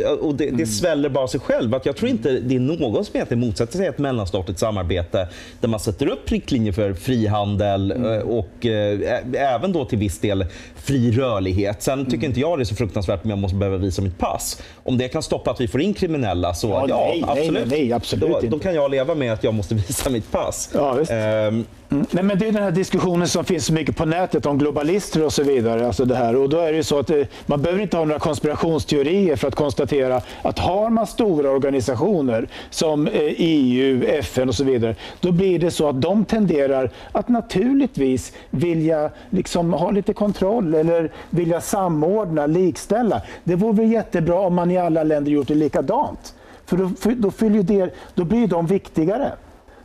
eh, 0.05 0.11
och 0.11 0.35
det, 0.35 0.49
det 0.49 0.65
sväller 0.65 1.09
bara 1.09 1.27
sig 1.27 1.39
själv. 1.39 1.75
Att 1.75 1.85
jag 1.85 1.95
tror 1.95 2.09
inte 2.11 2.31
det 2.31 2.55
är 2.55 2.59
någon 2.59 3.05
som 3.05 3.15
egentligen 3.15 3.39
motsätter 3.41 3.77
sig 3.77 3.87
ett 3.87 3.97
mellanstatligt 3.97 4.59
samarbete 4.59 5.27
där 5.59 5.67
man 5.67 5.79
sätter 5.79 6.07
upp 6.07 6.31
riktlinjer 6.31 6.71
för 6.73 6.93
frihandel 6.93 7.91
eh, 7.91 8.17
och 8.21 8.65
eh, 8.65 8.99
även 9.33 9.71
då 9.71 9.85
till 9.85 9.97
viss 9.97 10.19
del 10.19 10.45
fri 10.75 11.11
rörlighet. 11.11 11.81
Sen 11.83 12.05
tycker 12.05 12.27
inte 12.27 12.39
jag 12.39 12.59
det 12.59 12.63
är 12.63 12.65
så 12.65 12.75
fruktansvärt 12.75 13.23
om 13.23 13.29
jag 13.29 13.39
måste 13.39 13.57
behöva 13.57 13.77
visa 13.77 14.01
mitt 14.01 14.17
pass. 14.17 14.61
Om 14.83 14.97
det 14.97 15.07
kan 15.07 15.23
stoppa 15.23 15.51
att 15.51 15.61
vi 15.61 15.67
får 15.67 15.81
in 15.81 15.93
kriminella 15.93 16.53
så 16.53 16.67
Ja, 16.67 16.85
ja, 16.89 17.07
nej, 17.13 17.23
absolut. 17.27 17.67
nej, 17.69 17.79
nej, 17.81 17.93
absolut 17.93 18.41
då, 18.41 18.47
då 18.47 18.59
kan 18.59 18.75
jag 18.75 18.91
leva 18.91 19.15
med 19.15 19.33
att 19.33 19.43
jag 19.43 19.53
måste 19.53 19.75
visa 19.87 20.09
mitt 20.09 20.31
pass. 20.31 20.69
Ja, 20.73 20.93
visst. 20.93 21.11
Ehm, 21.11 21.65
Mm. 21.91 22.05
Nej, 22.11 22.23
men 22.23 22.39
det 22.39 22.47
är 22.47 22.51
den 22.51 22.63
här 22.63 22.71
diskussionen 22.71 23.27
som 23.27 23.45
finns 23.45 23.65
så 23.65 23.73
mycket 23.73 23.95
på 23.95 24.05
nätet 24.05 24.45
om 24.45 24.57
globalister 24.57 25.25
och 25.25 25.33
så 25.33 25.43
vidare. 25.43 25.87
Alltså 25.87 26.05
det 26.05 26.15
här. 26.15 26.35
Och 26.35 26.49
då 26.49 26.59
är 26.59 26.73
det 26.73 26.83
så 26.83 26.99
att 26.99 27.07
det, 27.07 27.27
man 27.45 27.61
behöver 27.61 27.81
inte 27.81 27.97
ha 27.97 28.05
några 28.05 28.19
konspirationsteorier 28.19 29.35
för 29.35 29.47
att 29.47 29.55
konstatera 29.55 30.21
att 30.41 30.59
har 30.59 30.89
man 30.89 31.07
stora 31.07 31.51
organisationer 31.51 32.47
som 32.69 33.07
eh, 33.07 33.13
EU, 33.37 34.03
FN 34.03 34.49
och 34.49 34.55
så 34.55 34.63
vidare, 34.63 34.95
då 35.19 35.31
blir 35.31 35.59
det 35.59 35.71
så 35.71 35.89
att 35.89 36.01
de 36.01 36.25
tenderar 36.25 36.91
att 37.11 37.29
naturligtvis 37.29 38.33
vilja 38.49 39.11
liksom 39.29 39.73
ha 39.73 39.91
lite 39.91 40.13
kontroll 40.13 40.75
eller 40.75 41.11
vilja 41.29 41.61
samordna, 41.61 42.45
likställa. 42.45 43.21
Det 43.43 43.55
vore 43.55 43.73
väl 43.73 43.91
jättebra 43.91 44.39
om 44.39 44.55
man 44.55 44.71
i 44.71 44.77
alla 44.77 45.03
länder 45.03 45.31
gjort 45.31 45.47
det 45.47 45.55
likadant. 45.55 46.33
För 46.65 46.77
då, 46.77 46.89
för, 46.99 47.11
då, 47.11 47.31
fyller 47.31 47.63
det, 47.63 47.95
då 48.15 48.23
blir 48.23 48.47
de 48.47 48.67
viktigare. 48.67 49.31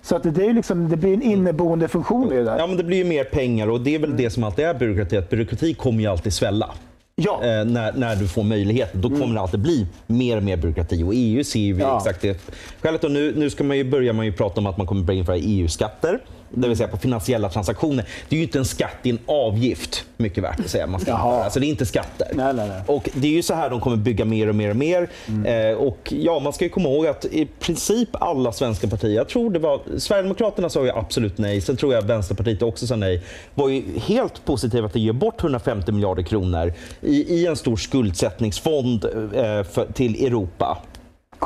Så 0.07 0.17
att 0.17 0.23
det, 0.35 0.47
är 0.47 0.53
liksom, 0.53 0.89
det 0.89 0.97
blir 0.97 1.15
en 1.15 1.23
inneboende 1.23 1.89
funktion 1.89 2.33
i 2.33 2.37
det 2.37 2.45
där. 2.45 2.59
Ja, 2.59 2.67
men 2.67 2.77
det 2.77 2.85
blir 2.85 2.97
ju 2.97 3.05
mer 3.05 3.25
pengar 3.25 3.69
och 3.69 3.81
det 3.81 3.95
är 3.95 3.99
väl 3.99 4.17
det 4.17 4.31
som 4.31 4.45
alltid 4.45 4.65
är 4.65 4.75
byråkrati. 4.75 5.17
Att 5.17 5.31
byråkrati 5.31 5.75
kommer 5.75 6.01
ju 6.01 6.07
alltid 6.07 6.33
svälla. 6.33 6.71
Ja. 7.17 7.41
Eh, 7.43 7.65
när, 7.65 7.93
när 7.93 8.17
du 8.17 8.29
får 8.29 8.43
möjlighet. 8.43 8.93
Då 8.93 9.09
kommer 9.09 9.35
det 9.35 9.41
alltid 9.41 9.61
bli 9.61 9.87
mer 10.07 10.37
och 10.37 10.43
mer 10.43 10.57
byråkrati. 10.57 11.03
Och 11.03 11.13
EU 11.15 11.45
ser 11.45 11.61
ju 11.61 11.79
Ja. 11.79 11.97
exakt 11.97 12.21
det. 12.23 12.41
Skälet 12.83 13.05
och 13.05 13.11
nu, 13.11 13.35
nu 13.37 13.51
ska 13.51 13.65
man 13.65 13.77
ju 13.77 13.85
börja 13.91 14.13
man 14.13 14.27
ju 14.27 14.33
prata 14.33 14.61
om 14.61 14.67
att 14.67 14.77
man 14.77 14.87
kommer 14.87 15.03
börja 15.03 15.19
införa 15.19 15.37
EU-skatter. 15.37 16.19
Det 16.57 16.69
vill 16.69 16.77
säga 16.77 16.89
på 16.89 16.97
finansiella 16.97 17.49
transaktioner. 17.49 18.05
Det 18.29 18.37
är 18.37 18.39
ju 18.39 18.43
inte 18.45 18.59
en 18.59 18.65
skatt, 18.65 18.97
det 19.03 19.09
är 19.09 19.13
en 19.13 19.19
avgift. 19.27 20.05
Mycket 20.17 20.45
värt 20.45 20.61
att 20.61 20.71
säga. 20.71 20.87
Man 20.87 21.01
ska. 21.01 21.13
Alltså 21.13 21.61
det 21.61 21.67
är 21.67 21.69
inte 21.69 21.87
skatter. 21.87 22.29
Nej, 22.35 22.55
nej, 22.55 22.69
nej. 22.69 22.83
Och 22.87 23.11
Det 23.15 23.29
är 23.29 23.33
ju 23.33 23.43
så 23.43 23.55
här 23.55 23.71
de 23.71 23.81
kommer 23.81 23.97
bygga 23.97 24.25
mer 24.25 24.49
och 24.49 24.55
mer 24.55 24.71
och 24.71 24.77
mer. 24.77 25.09
Eh, 25.45 25.77
och 25.77 26.13
ja, 26.17 26.41
Man 26.41 26.53
ska 26.53 26.65
ju 26.65 26.71
komma 26.71 26.89
ihåg 26.89 27.07
att 27.07 27.25
i 27.25 27.47
princip 27.61 28.09
alla 28.13 28.53
svenska 28.53 28.89
partier, 28.89 29.11
jag 29.11 29.29
tror 29.29 29.51
det 29.51 29.59
var 29.59 29.81
Sverigedemokraterna 29.99 30.69
sa 30.69 30.85
ju 30.85 30.91
absolut 30.91 31.39
nej, 31.39 31.61
sen 31.61 31.77
tror 31.77 31.95
jag 31.95 32.03
Vänsterpartiet 32.03 32.63
också 32.63 32.87
sa 32.87 32.97
nej, 32.97 33.23
var 33.55 33.69
ju 33.69 33.83
helt 34.01 34.45
positiva 34.45 34.89
till 34.89 35.01
att 35.01 35.05
ge 35.05 35.13
bort 35.13 35.41
150 35.43 35.93
miljarder 35.93 36.23
kronor 36.23 36.73
i, 37.01 37.35
i 37.35 37.47
en 37.47 37.57
stor 37.57 37.77
skuldsättningsfond 37.77 39.05
eh, 39.05 39.63
för, 39.63 39.93
till 39.93 40.27
Europa. 40.27 40.79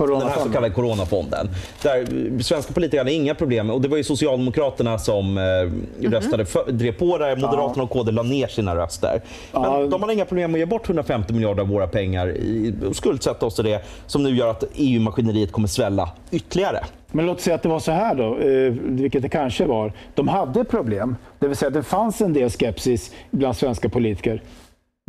Den 0.07 0.23
här 0.23 0.39
så 0.41 0.49
kallade 0.53 0.75
coronafonden. 0.75 1.49
Där 1.83 2.07
svenska 2.43 2.73
politiker 2.73 2.99
hade 2.99 3.13
inga 3.13 3.35
problem 3.35 3.71
och 3.71 3.81
det 3.81 3.89
var 3.89 3.97
ju 3.97 4.05
Socialdemokraterna 4.05 4.99
som 4.99 5.39
eh, 5.39 6.09
röstade 6.11 6.45
för, 6.45 6.73
drev 6.73 6.93
på 6.93 7.19
där. 7.19 7.37
Moderaterna 7.37 7.83
och 7.83 7.91
KD 7.91 8.13
la 8.13 8.23
ner 8.23 8.47
sina 8.47 8.77
röster. 8.77 9.23
Men 9.53 9.63
Ja. 9.63 9.87
de 9.87 10.01
hade 10.03 10.13
inga 10.15 10.25
problem 10.25 10.53
med 10.53 10.59
att 10.59 10.61
ge 10.61 10.67
bort 10.67 10.87
150 10.89 11.33
miljarder 11.33 11.63
av 11.63 11.69
våra 11.69 11.87
pengar 11.87 12.29
i, 12.29 12.75
och 12.89 12.97
skuldsätta 12.97 13.47
oss 13.47 13.55
till 13.55 13.65
det 13.65 13.83
som 14.07 14.23
nu 14.23 14.31
gör 14.37 14.49
att 14.49 14.65
EU-maskineriet 14.75 15.53
kommer 15.53 15.69
svälla 15.69 16.11
ytterligare. 16.31 16.85
Men 17.13 17.27
låt 17.27 17.41
säga 17.41 17.57
att 17.57 17.63
det 17.63 17.69
var 17.69 17.81
så 17.81 17.93
här 17.93 18.15
då, 18.15 18.39
eh, 18.39 18.73
vilket 18.73 19.23
det 19.23 19.29
kanske 19.29 19.65
var. 19.65 19.93
De 20.15 20.29
hade 20.29 20.65
problem, 20.65 21.17
det 21.39 21.49
vill 21.49 21.57
säga 21.57 21.71
det 21.71 21.83
fanns 21.83 22.21
en 22.21 22.33
del 22.33 22.51
skepsis 22.51 23.11
bland 23.31 23.57
svenska 23.57 23.89
politiker, 23.89 24.43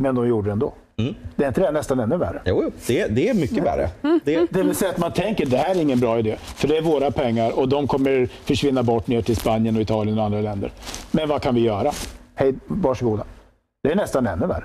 men 0.01 0.15
de 0.15 0.27
gjorde 0.27 0.47
det 0.47 0.51
ändå. 0.51 0.73
Det 1.35 1.43
är 1.43 1.47
inte 1.47 1.61
det 1.61 1.71
nästan 1.71 1.99
ännu 1.99 2.17
värre? 2.17 2.41
Jo, 2.45 2.61
jo, 2.63 2.71
det, 2.87 3.07
det 3.07 3.29
är 3.29 3.33
mycket 3.33 3.63
värre. 3.63 3.89
Det, 4.23 4.47
Det 4.51 4.63
vill 4.63 4.75
säga 4.75 4.91
att 4.91 4.97
man 4.97 5.11
tänker 5.11 5.45
det 5.45 5.57
här 5.57 5.75
är 5.75 5.81
ingen 5.81 5.99
bra 5.99 6.19
idé, 6.19 6.35
för 6.39 6.67
det 6.67 6.77
är 6.77 6.81
våra 6.81 7.11
pengar 7.11 7.59
och 7.59 7.69
de 7.69 7.87
kommer 7.87 8.29
försvinna 8.45 8.83
bort 8.83 9.07
ner 9.07 9.21
till 9.21 9.35
Spanien 9.35 9.75
och 9.75 9.81
Italien 9.81 10.19
och 10.19 10.25
andra 10.25 10.41
länder. 10.41 10.71
Men 11.11 11.29
vad 11.29 11.41
kan 11.41 11.55
vi 11.55 11.61
göra? 11.61 11.91
Hej, 12.35 12.53
varsågoda. 12.67 13.23
Det 13.83 13.91
är 13.91 13.95
nästan 13.95 14.27
ännu 14.27 14.45
värre. 14.47 14.63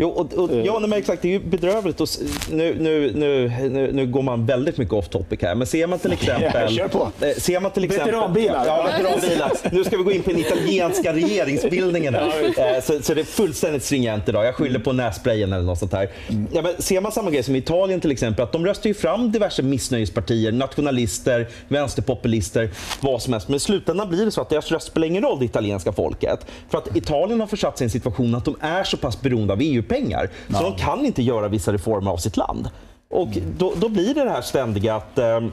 Jo, 0.00 0.08
och, 0.08 0.32
och, 0.34 0.50
ja, 0.66 0.78
nej, 0.78 0.88
men 0.90 0.98
exakt. 0.98 1.22
Det 1.22 1.28
är 1.28 1.32
ju 1.32 1.38
bedrövligt. 1.40 2.00
Och, 2.00 2.08
nu, 2.50 2.76
nu, 2.80 3.12
nu, 3.14 3.48
nu, 3.70 3.92
nu 3.92 4.06
går 4.06 4.22
man 4.22 4.46
väldigt 4.46 4.76
mycket 4.78 4.94
off 4.94 5.08
topic 5.08 5.38
här. 5.42 5.54
Men 5.54 5.66
ser 5.66 5.86
man 5.86 5.98
till 5.98 6.12
exempel... 6.12 6.68
kör 6.76 6.88
på. 6.88 7.08
eh, 7.20 7.34
Ser 7.36 7.60
man 7.60 7.70
till 7.70 7.84
exempel 7.84 8.06
Veteranbilar. 8.10 8.66
Ja, 8.66 8.82
veteranbilar. 8.82 9.52
Nu 9.72 9.84
ska 9.84 9.96
vi 9.96 10.02
gå 10.02 10.12
in 10.12 10.22
på 10.22 10.30
den 10.30 10.40
italienska 10.40 11.12
regeringsbildningen. 11.12 12.14
Här. 12.14 12.76
Eh, 12.76 12.82
Så, 12.82 13.02
så 13.02 13.14
det 13.14 13.20
är 13.20 13.24
fullständigt 13.24 13.84
stringent 13.84 14.28
idag. 14.28 14.44
Jag 14.46 14.54
skyller 14.54 14.78
på 14.78 14.92
nässprayen 14.92 15.52
eller 15.52 15.64
något 15.64 15.78
sånt 15.78 15.92
här. 15.92 16.08
Ja, 16.52 16.62
men 16.62 16.82
ser 16.82 17.00
man 17.00 17.12
samma 17.12 17.30
grej 17.30 17.42
som 17.42 17.54
i 17.54 17.58
Italien 17.58 18.00
till 18.00 18.10
exempel, 18.10 18.42
att 18.44 18.52
de 18.52 18.66
röstar 18.66 18.88
ju 18.88 18.94
fram 18.94 19.32
diverse 19.32 19.62
missnöjespartier, 19.62 20.52
nationalister, 20.52 21.48
vänsterpopulister, 21.68 22.70
vad 23.00 23.22
som 23.22 23.32
helst. 23.32 23.48
Men 23.48 23.56
i 23.56 23.60
slutändan 23.60 24.08
blir 24.08 24.24
det 24.24 24.30
så 24.30 24.40
att 24.40 24.48
deras 24.50 24.70
röst 24.70 24.86
spelar 24.86 25.06
ingen 25.06 25.22
roll, 25.22 25.38
det 25.38 25.44
italienska 25.44 25.92
folket. 25.92 26.46
För 26.70 26.78
att 26.78 26.96
Italien 26.96 27.40
har 27.40 27.46
försatt 27.46 27.78
sig 27.78 27.84
i 27.84 27.86
en 27.86 27.90
situation 27.90 28.34
att 28.34 28.44
de 28.44 28.56
är 28.60 28.84
så 28.84 28.96
pass 28.96 29.20
beroende 29.20 29.52
av 29.52 29.62
EU-pengar, 29.90 30.28
så 30.48 30.62
de 30.62 30.76
kan 30.76 31.06
inte 31.06 31.22
göra 31.22 31.48
vissa 31.48 31.72
reformer 31.72 32.10
av 32.10 32.16
sitt 32.16 32.36
land. 32.36 32.70
Och 33.10 33.28
då, 33.58 33.72
då 33.76 33.88
blir 33.88 34.14
det 34.14 34.24
det 34.24 34.30
här 34.30 34.42
ständiga 34.42 34.94
att 34.94 35.18
ehm, 35.18 35.52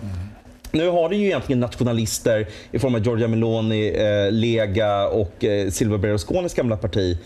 nu 0.72 0.90
har 0.90 1.10
det 1.10 1.16
ju 1.16 1.26
egentligen 1.26 1.60
nationalister 1.60 2.48
i 2.72 2.80
form 2.80 2.96
av 2.96 3.02
Giorgia 3.02 3.28
Meloni, 3.28 3.88
eh, 3.90 4.32
Lega 4.32 5.08
och 5.08 5.44
eh, 5.44 5.70
Silvio 5.70 5.98
Berlusconis 5.98 6.54
gamla 6.54 6.78
parti. 6.78 7.18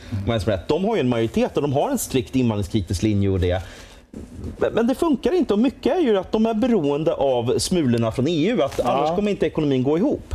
rätt. 0.48 0.68
De 0.68 0.86
har 0.86 0.96
ju 0.96 1.00
en 1.00 1.10
majoritet 1.10 1.56
och 1.56 1.62
de 1.62 1.74
har 1.74 1.90
en 1.90 1.98
strikt 1.98 2.36
invandringskritisk 2.36 3.04
linje 3.04 3.30
och 3.30 3.40
det. 3.40 3.62
Men- 4.74 4.88
det 4.88 4.96
funkar 4.96 5.32
inte 5.34 5.54
och 5.54 5.60
mycket 5.60 5.96
är 5.98 6.00
ju 6.02 6.18
att 6.18 6.32
de 6.32 6.46
är 6.46 6.54
beroende 6.54 7.14
av 7.14 7.60
smulorna 7.60 8.12
från 8.12 8.26
EU. 8.28 8.62
Att 8.62 8.80
Annars 8.80 9.16
kommer 9.16 9.32
inte 9.32 9.46
ekonomin 9.46 9.84
gå 9.84 9.98
ihop. 9.98 10.34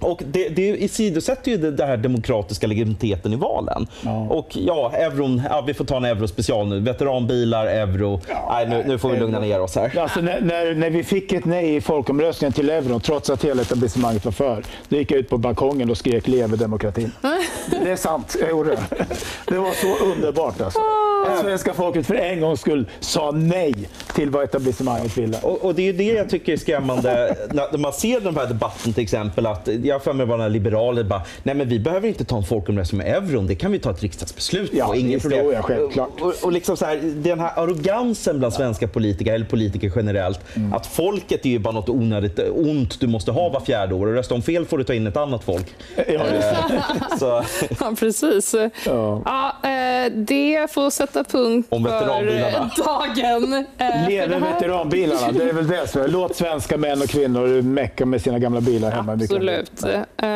Och 0.00 0.22
det, 0.26 0.48
det 0.48 0.62
isidosätter 0.62 1.50
ju 1.50 1.70
det 1.70 1.84
här 1.84 1.96
demokratiska 1.96 2.66
legitimiteten 2.66 3.32
i 3.32 3.36
valen. 3.36 3.86
Och 4.28 4.48
ja, 4.50 4.92
euron, 4.94 5.42
ja, 5.50 5.64
vi 5.66 5.74
får 5.74 5.84
ta 5.84 5.96
en 5.96 6.04
eurospecial 6.04 6.68
nu. 6.68 6.80
Veteranbilar, 6.80 7.66
euro. 7.66 8.20
Nej, 8.50 8.66
nu, 8.68 8.84
nu 8.86 8.98
får 8.98 9.10
vi 9.10 9.18
lugna 9.18 9.40
ner 9.40 9.60
oss 9.60 9.76
här. 9.76 9.98
Alltså, 9.98 10.20
när, 10.20 10.40
när, 10.40 10.74
när 10.74 10.90
vi 10.90 11.04
fick 11.04 11.32
ett 11.32 11.44
nej 11.44 11.76
i 11.76 11.80
folkomröstningen 11.80 12.52
till 12.52 12.70
euron, 12.70 13.00
trots 13.00 13.30
att 13.30 13.44
hela 13.44 13.62
etablissemanget 13.62 14.24
var 14.24 14.32
för, 14.32 14.62
då 14.88 14.96
gick 14.96 15.10
jag 15.10 15.18
ut 15.18 15.28
på 15.28 15.38
balkongen 15.38 15.90
och 15.90 15.98
skrek 15.98 16.28
leve 16.28 16.56
demokratin. 16.56 17.12
Det 17.84 17.90
är 17.90 17.96
sant, 17.96 18.36
jag 18.40 18.50
gjorde 18.50 18.70
det. 18.70 19.06
Det 19.46 19.58
var 19.58 19.70
så 19.72 20.04
underbart 20.04 20.60
alltså. 20.60 20.80
Att 21.26 21.40
svenska 21.40 21.74
folket 21.74 22.06
för 22.06 22.14
en 22.14 22.40
gångs 22.40 22.60
skull 22.60 22.86
sa 23.00 23.30
nej 23.30 23.74
till 24.14 24.30
vad 24.30 24.44
etablissemanget 24.44 25.18
ville. 25.18 25.38
Och, 25.42 25.64
och 25.64 25.74
det 25.74 25.82
är 25.82 25.86
ju 25.86 25.92
det 25.92 26.12
jag 26.12 26.30
tycker 26.30 26.52
är 26.52 26.56
skrämmande 26.56 27.36
när 27.52 27.78
när 27.78 27.82
man 27.82 27.92
ser 27.92 28.20
den 28.20 28.36
här 28.36 28.46
debatten 28.46 28.92
till 28.92 29.02
exempel. 29.02 29.46
att 29.46 29.68
Jag 29.88 30.02
för 30.02 30.12
mig 30.12 30.26
var 30.26 30.36
några 30.36 30.48
liberaler 30.48 31.04
bara, 31.04 31.22
nej 31.42 31.54
men 31.54 31.68
vi 31.68 31.78
behöver 31.78 32.08
inte 32.08 32.24
ta 32.24 32.36
en 32.36 32.42
folkomröstning 32.44 32.98
med 32.98 33.06
euron, 33.16 33.46
det 33.46 33.54
kan 33.54 33.72
vi 33.72 33.78
ta 33.78 33.90
ett 33.90 34.02
riksdagsbeslut 34.02 34.70
Ja, 34.74 34.86
på. 34.86 34.92
det 34.92 34.98
Inget 34.98 35.22
problem. 35.22 35.52
jag 35.52 35.64
självklart. 35.64 36.20
Och, 36.20 36.34
och, 36.42 36.52
liksom 36.52 36.76
så 36.76 36.84
här, 36.84 36.96
den 37.16 37.40
här 37.40 37.52
arrogansen 37.56 38.38
bland 38.38 38.54
svenska 38.54 38.88
politiker, 38.88 39.34
eller 39.34 39.46
politiker 39.46 39.92
generellt, 39.96 40.40
Mm. 40.56 40.72
att 40.72 40.86
folket 40.86 41.46
är 41.46 41.50
ju 41.50 41.58
bara 41.58 41.74
något 41.74 41.88
onödigt 41.88 42.38
ont 42.54 43.00
du 43.00 43.06
måste 43.06 43.30
ha 43.32 43.48
var 43.48 43.60
fjärde 43.60 43.94
år 43.94 44.06
och 44.06 44.12
rösta 44.14 44.34
om 44.34 44.42
fel 44.42 44.64
får 44.64 44.78
du 44.78 44.84
ta 44.84 44.94
in 44.94 45.06
ett 45.06 45.16
annat 45.16 45.44
folk. 45.44 45.66
Ja, 45.96 46.02
det- 46.06 46.72
Så, 47.18 47.42
Ja, 47.80 47.94
precis. 47.98 48.54
Ja. 48.86 49.22
Ja, 49.24 49.52
eh, 49.62 49.68
det 50.10 50.70
får 50.70 50.90
sätta 50.90 51.24
punkt 51.24 51.68
Om 51.70 51.84
för 51.84 51.90
veteranbilarna. 51.90 52.70
eh, 52.78 52.84
dagen. 52.84 53.64
Eh, 53.78 54.08
Leve 54.08 54.38
veteranbilarna, 54.38 55.32
det 55.32 55.44
är 55.44 55.52
väl 55.52 55.68
det 55.68 55.88
som 55.88 56.02
är. 56.02 56.08
Låt 56.08 56.36
svenska 56.36 56.76
män 56.76 57.02
och 57.02 57.08
kvinnor 57.08 57.62
mecka 57.62 58.06
med 58.06 58.22
sina 58.22 58.38
gamla 58.38 58.60
bilar 58.60 58.90
hemma. 58.90 59.14
Mycket 59.16 59.30
Absolut. 59.36 59.84
Eh, 60.16 60.28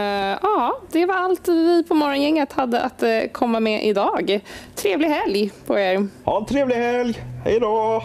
ja, 0.43 0.73
det 0.93 1.07
var 1.07 1.15
allt 1.15 1.49
vi 1.49 1.85
på 1.89 1.95
Morgongänget 1.95 2.53
hade 2.53 2.81
att 2.81 3.03
komma 3.33 3.61
med 3.61 3.85
idag. 3.87 4.41
Trevlig 4.75 5.09
helg 5.09 5.51
på 5.67 5.79
er. 5.79 6.09
ha 6.25 6.39
en 6.39 6.47
trevlig 6.47 6.77
helg, 6.77 7.23
hej 7.45 7.61
då! 7.61 8.03